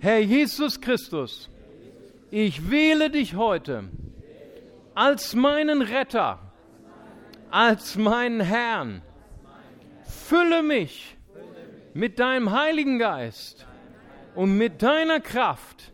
Herr 0.00 0.20
Jesus 0.20 0.80
Christus, 0.80 1.48
ich 2.30 2.70
wähle 2.70 3.10
dich 3.10 3.34
heute 3.34 3.84
als 4.94 5.34
meinen 5.34 5.82
Retter, 5.82 6.38
als 7.50 7.96
meinen 7.96 8.40
Herrn. 8.40 9.02
Fülle 10.02 10.62
mich 10.62 11.16
mit 11.94 12.18
deinem 12.18 12.50
Heiligen 12.52 12.98
Geist 12.98 13.66
und 14.34 14.56
mit 14.56 14.82
deiner 14.82 15.20
Kraft. 15.20 15.92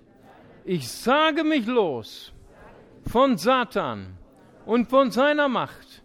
Ich 0.64 0.88
sage 0.88 1.44
mich 1.44 1.66
los 1.66 2.32
von 3.06 3.38
Satan 3.38 4.18
und 4.66 4.88
von 4.88 5.10
seiner 5.10 5.48
Macht. 5.48 6.02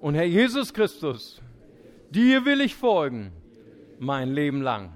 Und 0.00 0.14
Herr 0.14 0.24
Jesus 0.24 0.72
Christus, 0.74 1.40
dir 2.10 2.44
will 2.44 2.60
ich 2.60 2.74
folgen. 2.74 3.32
mein 3.98 4.32
Leben 4.32 4.60
lang. 4.60 4.92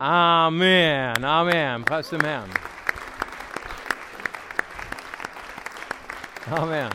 Amen, 0.00 1.24
Amen. 1.24 1.84
Preis 1.84 2.08
dem 2.10 2.20
Herrn. 2.20 2.48
Amen. 6.48 6.88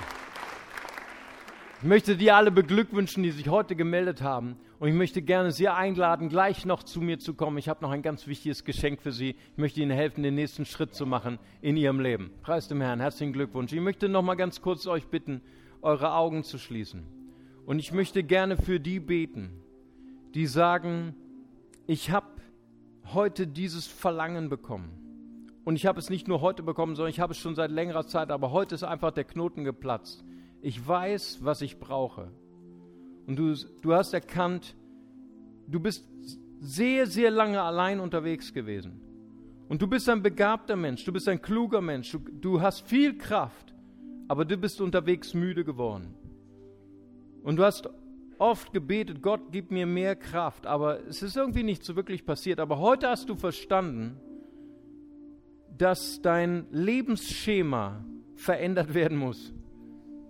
Ich 1.82 1.84
möchte 1.84 2.16
die 2.16 2.32
alle 2.32 2.50
beglückwünschen, 2.50 3.22
die 3.24 3.32
sich 3.32 3.50
heute 3.50 3.76
gemeldet 3.76 4.22
haben. 4.22 4.56
Und 4.80 4.88
ich 4.88 4.94
möchte 4.94 5.22
gerne 5.22 5.52
Sie 5.52 5.68
einladen, 5.68 6.30
gleich 6.30 6.66
noch 6.66 6.82
zu 6.82 7.02
mir 7.02 7.20
zu 7.20 7.34
kommen. 7.34 7.58
Ich 7.58 7.68
habe 7.68 7.84
noch 7.84 7.92
ein 7.92 8.04
ganz 8.04 8.26
wichtiges 8.26 8.64
Geschenk 8.64 9.02
für 9.02 9.12
Sie. 9.12 9.32
Ich 9.52 9.58
möchte 9.58 9.82
Ihnen 9.82 9.92
helfen, 9.92 10.24
den 10.24 10.36
nächsten 10.36 10.64
Schritt 10.64 10.96
zu 10.96 11.06
machen 11.06 11.40
in 11.62 11.76
Ihrem 11.76 12.00
Leben. 12.00 12.32
Preis 12.42 12.70
dem 12.70 12.80
Herrn. 12.80 13.02
Herzlichen 13.02 13.34
Glückwunsch. 13.34 13.74
Ich 13.74 13.82
möchte 13.82 14.08
noch 14.08 14.22
mal 14.22 14.36
ganz 14.36 14.62
kurz 14.62 14.88
euch 14.88 15.08
bitten, 15.08 15.42
eure 15.82 16.14
Augen 16.14 16.46
zu 16.46 16.58
schließen. 16.58 17.04
Und 17.66 17.80
ich 17.80 17.92
möchte 17.92 18.24
gerne 18.24 18.56
für 18.56 18.80
die 18.80 19.02
beten, 19.02 19.62
die 20.36 20.48
sagen, 20.48 21.16
ich 21.86 22.10
habe 22.10 22.33
heute 23.14 23.48
dieses 23.48 23.88
Verlangen 23.88 24.50
bekommen. 24.50 25.04
Und 25.66 25.76
ich 25.76 25.86
habe 25.86 26.00
es 26.00 26.10
nicht 26.10 26.28
nur 26.28 26.42
heute 26.42 26.64
bekommen, 26.64 26.96
sondern 26.96 27.10
ich 27.10 27.20
habe 27.20 27.32
es 27.32 27.40
schon 27.40 27.56
seit 27.56 27.72
längerer 27.72 28.06
Zeit, 28.06 28.32
aber 28.32 28.52
heute 28.52 28.76
ist 28.76 28.84
einfach 28.84 29.12
der 29.12 29.24
Knoten 29.24 29.64
geplatzt. 29.64 30.24
Ich 30.62 30.86
weiß, 30.86 31.40
was 31.42 31.62
ich 31.62 31.80
brauche. 31.80 32.32
Und 33.28 33.38
du, 33.38 33.56
du 33.82 33.94
hast 33.94 34.14
erkannt, 34.14 34.76
du 35.68 35.80
bist 35.80 36.06
sehr, 36.60 37.08
sehr 37.08 37.32
lange 37.32 37.62
allein 37.62 38.00
unterwegs 38.00 38.54
gewesen. 38.54 39.02
Und 39.70 39.82
du 39.82 39.88
bist 39.88 40.08
ein 40.10 40.22
begabter 40.22 40.76
Mensch, 40.76 41.04
du 41.04 41.14
bist 41.14 41.28
ein 41.28 41.42
kluger 41.42 41.82
Mensch, 41.82 42.12
du, 42.12 42.20
du 42.20 42.62
hast 42.62 42.82
viel 42.82 43.18
Kraft, 43.18 43.74
aber 44.28 44.46
du 44.46 44.58
bist 44.58 44.82
unterwegs 44.82 45.34
müde 45.34 45.64
geworden. 45.64 46.14
Und 47.44 47.56
du 47.58 47.64
hast 47.64 47.90
oft 48.44 48.74
gebetet, 48.74 49.22
Gott, 49.22 49.40
gib 49.52 49.72
mir 49.72 49.86
mehr 49.86 50.18
Kraft, 50.18 50.68
aber 50.68 51.00
es 51.08 51.24
ist 51.24 51.38
irgendwie 51.38 51.64
nicht 51.64 51.84
so 51.86 51.96
wirklich 51.96 52.26
passiert. 52.26 52.60
Aber 52.60 52.78
heute 52.78 53.08
hast 53.08 53.30
du 53.30 53.36
verstanden, 53.36 54.20
dass 55.78 56.22
dein 56.22 56.68
Lebensschema 56.70 58.04
verändert 58.36 58.94
werden 58.94 59.18
muss, 59.18 59.54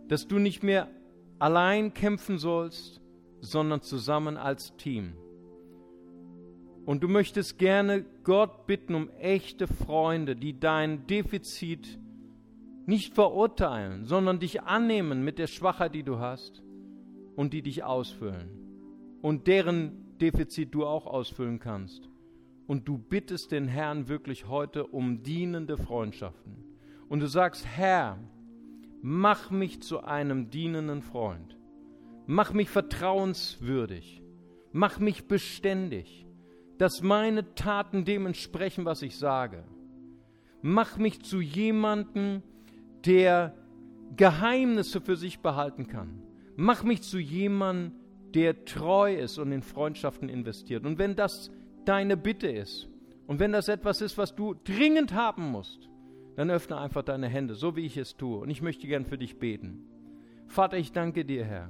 dass 0.09 0.28
du 0.28 0.38
nicht 0.38 0.61
mehr 0.61 0.89
allein 1.39 1.95
kämpfen 1.95 2.38
sollst, 2.38 3.01
sondern 3.41 3.82
zusammen 3.82 4.38
als 4.38 4.76
Team. 4.78 5.14
Und 6.86 7.01
du 7.01 7.07
möchtest 7.07 7.57
gerne 7.57 8.05
Gott 8.24 8.68
bitten 8.68 8.93
um 8.93 9.09
echte 9.09 9.66
Freunde, 9.66 10.36
die 10.36 10.59
dein 10.59 11.07
Defizit 11.07 11.97
nicht 12.86 13.16
verurteilen, 13.16 14.05
sondern 14.05 14.39
dich 14.39 14.61
annehmen 14.61 15.24
mit 15.24 15.39
der 15.39 15.47
Schwachheit, 15.47 15.95
die 15.95 16.03
du 16.03 16.20
hast 16.20 16.64
und 17.36 17.54
die 17.54 17.62
dich 17.62 17.84
ausfüllen 17.84 18.64
und 19.24 19.48
deren 19.48 20.18
Defizit 20.20 20.76
du 20.76 20.86
auch 20.86 21.08
ausfüllen 21.08 21.60
kannst. 21.60 22.10
Und 22.68 22.88
du 22.88 22.98
bittest 22.98 23.52
den 23.52 23.68
Herrn 23.68 24.08
wirklich 24.08 24.48
heute 24.48 24.86
um 24.86 25.24
dienende 25.24 25.78
Freundschaften. 25.78 26.64
Und 27.10 27.20
du 27.20 27.28
sagst, 27.28 27.66
Herr, 27.66 28.20
mach 29.02 29.50
mich 29.50 29.82
zu 29.82 30.04
einem 30.04 30.50
dienenden 30.50 31.02
Freund. 31.02 31.58
Mach 32.26 32.54
mich 32.54 32.70
vertrauenswürdig. 32.70 34.22
Mach 34.72 35.00
mich 35.00 35.28
beständig, 35.28 36.26
dass 36.78 37.02
meine 37.02 37.54
Taten 37.56 38.06
dem 38.06 38.26
entsprechen, 38.26 38.86
was 38.86 39.02
ich 39.02 39.18
sage. 39.18 39.64
Mach 40.62 40.98
mich 40.98 41.22
zu 41.22 41.42
jemandem, 41.42 42.42
der 43.06 43.54
Geheimnisse 44.16 45.00
für 45.00 45.16
sich 45.16 45.40
behalten 45.40 45.88
kann. 45.88 46.24
Mach 46.56 46.84
mich 46.84 47.01
zu 47.01 47.20
jemandem, 47.20 47.93
der 48.34 48.66
treu 48.66 49.16
ist 49.16 49.38
und 49.38 49.51
in 49.51 49.62
Freundschaften 49.62 50.30
investiert. 50.30 50.86
Und 50.86 50.97
wenn 50.97 51.16
das 51.16 51.51
deine 51.86 52.18
Bitte 52.18 52.47
ist 52.47 52.88
und 53.28 53.39
wenn 53.39 53.51
das 53.51 53.68
etwas 53.68 54.01
ist, 54.01 54.18
was 54.18 54.36
du 54.36 54.56
dringend 54.64 55.14
haben 55.14 55.51
musst, 55.51 55.89
dann 56.36 56.49
öffne 56.49 56.78
einfach 56.78 57.04
deine 57.04 57.28
Hände, 57.28 57.54
so 57.56 57.76
wie 57.76 57.86
ich 57.86 57.97
es 57.97 58.18
tue. 58.18 58.39
Und 58.39 58.49
ich 58.49 58.62
möchte 58.62 58.88
gern 58.88 59.06
für 59.06 59.18
dich 59.18 59.38
beten. 59.38 59.86
Vater, 60.47 60.78
ich 60.78 60.91
danke 60.91 61.26
dir, 61.26 61.45
Herr, 61.45 61.70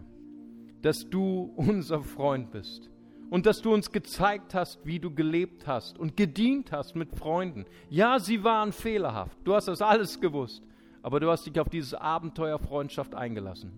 dass 0.82 1.10
du 1.10 1.54
unser 1.56 2.02
Freund 2.02 2.52
bist 2.52 2.90
und 3.30 3.46
dass 3.46 3.62
du 3.62 3.74
uns 3.74 3.92
gezeigt 3.92 4.54
hast, 4.54 4.86
wie 4.86 5.00
du 5.00 5.14
gelebt 5.14 5.68
hast 5.68 5.98
und 5.98 6.16
gedient 6.16 6.72
hast 6.72 6.96
mit 6.96 7.12
Freunden. 7.18 7.66
Ja, 7.90 8.20
sie 8.20 8.44
waren 8.44 8.72
fehlerhaft. 8.72 9.38
Du 9.44 9.54
hast 9.54 9.68
das 9.68 9.82
alles 9.82 10.20
gewusst. 10.22 10.64
Aber 11.02 11.20
du 11.20 11.30
hast 11.30 11.46
dich 11.46 11.60
auf 11.60 11.68
dieses 11.68 11.94
Abenteuer 11.94 12.58
Freundschaft 12.60 13.14
eingelassen. 13.14 13.74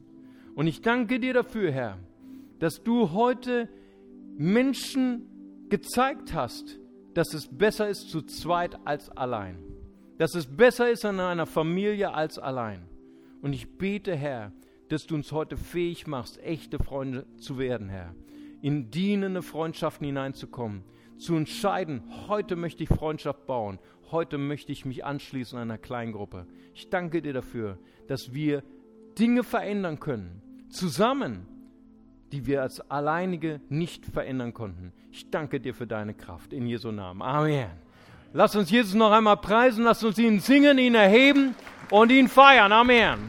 Und 0.56 0.68
ich 0.68 0.82
danke 0.82 1.20
dir 1.20 1.34
dafür, 1.34 1.72
Herr, 1.72 1.98
dass 2.60 2.82
du 2.82 3.12
heute 3.12 3.68
Menschen 4.38 5.68
gezeigt 5.70 6.34
hast, 6.34 6.80
dass 7.14 7.34
es 7.34 7.48
besser 7.48 7.90
ist 7.90 8.10
zu 8.10 8.22
zweit 8.22 8.78
als 8.86 9.10
allein. 9.10 9.58
Dass 10.18 10.34
es 10.34 10.46
besser 10.46 10.90
ist 10.90 11.04
in 11.04 11.20
einer 11.20 11.46
Familie 11.46 12.14
als 12.14 12.40
allein. 12.40 12.88
Und 13.42 13.54
ich 13.54 13.78
bete, 13.78 14.16
Herr, 14.16 14.54
dass 14.88 15.06
du 15.06 15.16
uns 15.16 15.32
heute 15.32 15.58
fähig 15.58 16.08
machst, 16.08 16.42
echte 16.42 16.78
Freunde 16.78 17.26
zu 17.38 17.58
werden, 17.58 17.90
Herr. 17.90 18.16
In 18.62 18.92
dienende 18.92 19.42
Freundschaften 19.42 20.06
hineinzukommen. 20.06 20.84
Zu 21.18 21.36
entscheiden, 21.36 22.04
heute 22.28 22.56
möchte 22.56 22.84
ich 22.84 22.90
Freundschaft 22.90 23.46
bauen. 23.46 23.80
Heute 24.12 24.38
möchte 24.38 24.72
ich 24.72 24.86
mich 24.86 25.04
anschließen 25.04 25.58
einer 25.58 25.78
Kleingruppe. 25.78 26.48
Ich 26.74 26.90
danke 26.90 27.22
dir 27.22 27.34
dafür, 27.34 27.78
dass 28.08 28.34
wir 28.34 28.64
Dinge 29.18 29.44
verändern 29.44 30.00
können. 30.00 30.42
Zusammen 30.70 31.48
die 32.36 32.46
wir 32.46 32.62
als 32.62 32.82
alleinige 32.92 33.62
nicht 33.70 34.06
verändern 34.06 34.54
konnten. 34.54 34.92
Ich 35.10 35.30
danke 35.30 35.62
dir 35.62 35.74
für 35.74 35.88
deine 35.88 36.14
Kraft 36.14 36.52
in 36.52 36.68
Jesu 36.68 36.92
Namen. 36.92 37.22
Amen. 37.22 37.70
Lass 38.34 38.56
uns 38.58 38.70
Jesus 38.70 38.94
noch 38.94 39.12
einmal 39.12 39.38
preisen, 39.38 39.86
lass 39.86 40.04
uns 40.04 40.18
ihn 40.18 40.42
singen, 40.42 40.78
ihn 40.78 40.96
erheben 40.96 41.56
und 41.90 42.12
ihn 42.12 42.28
feiern. 42.28 42.74
Amen. 42.74 43.20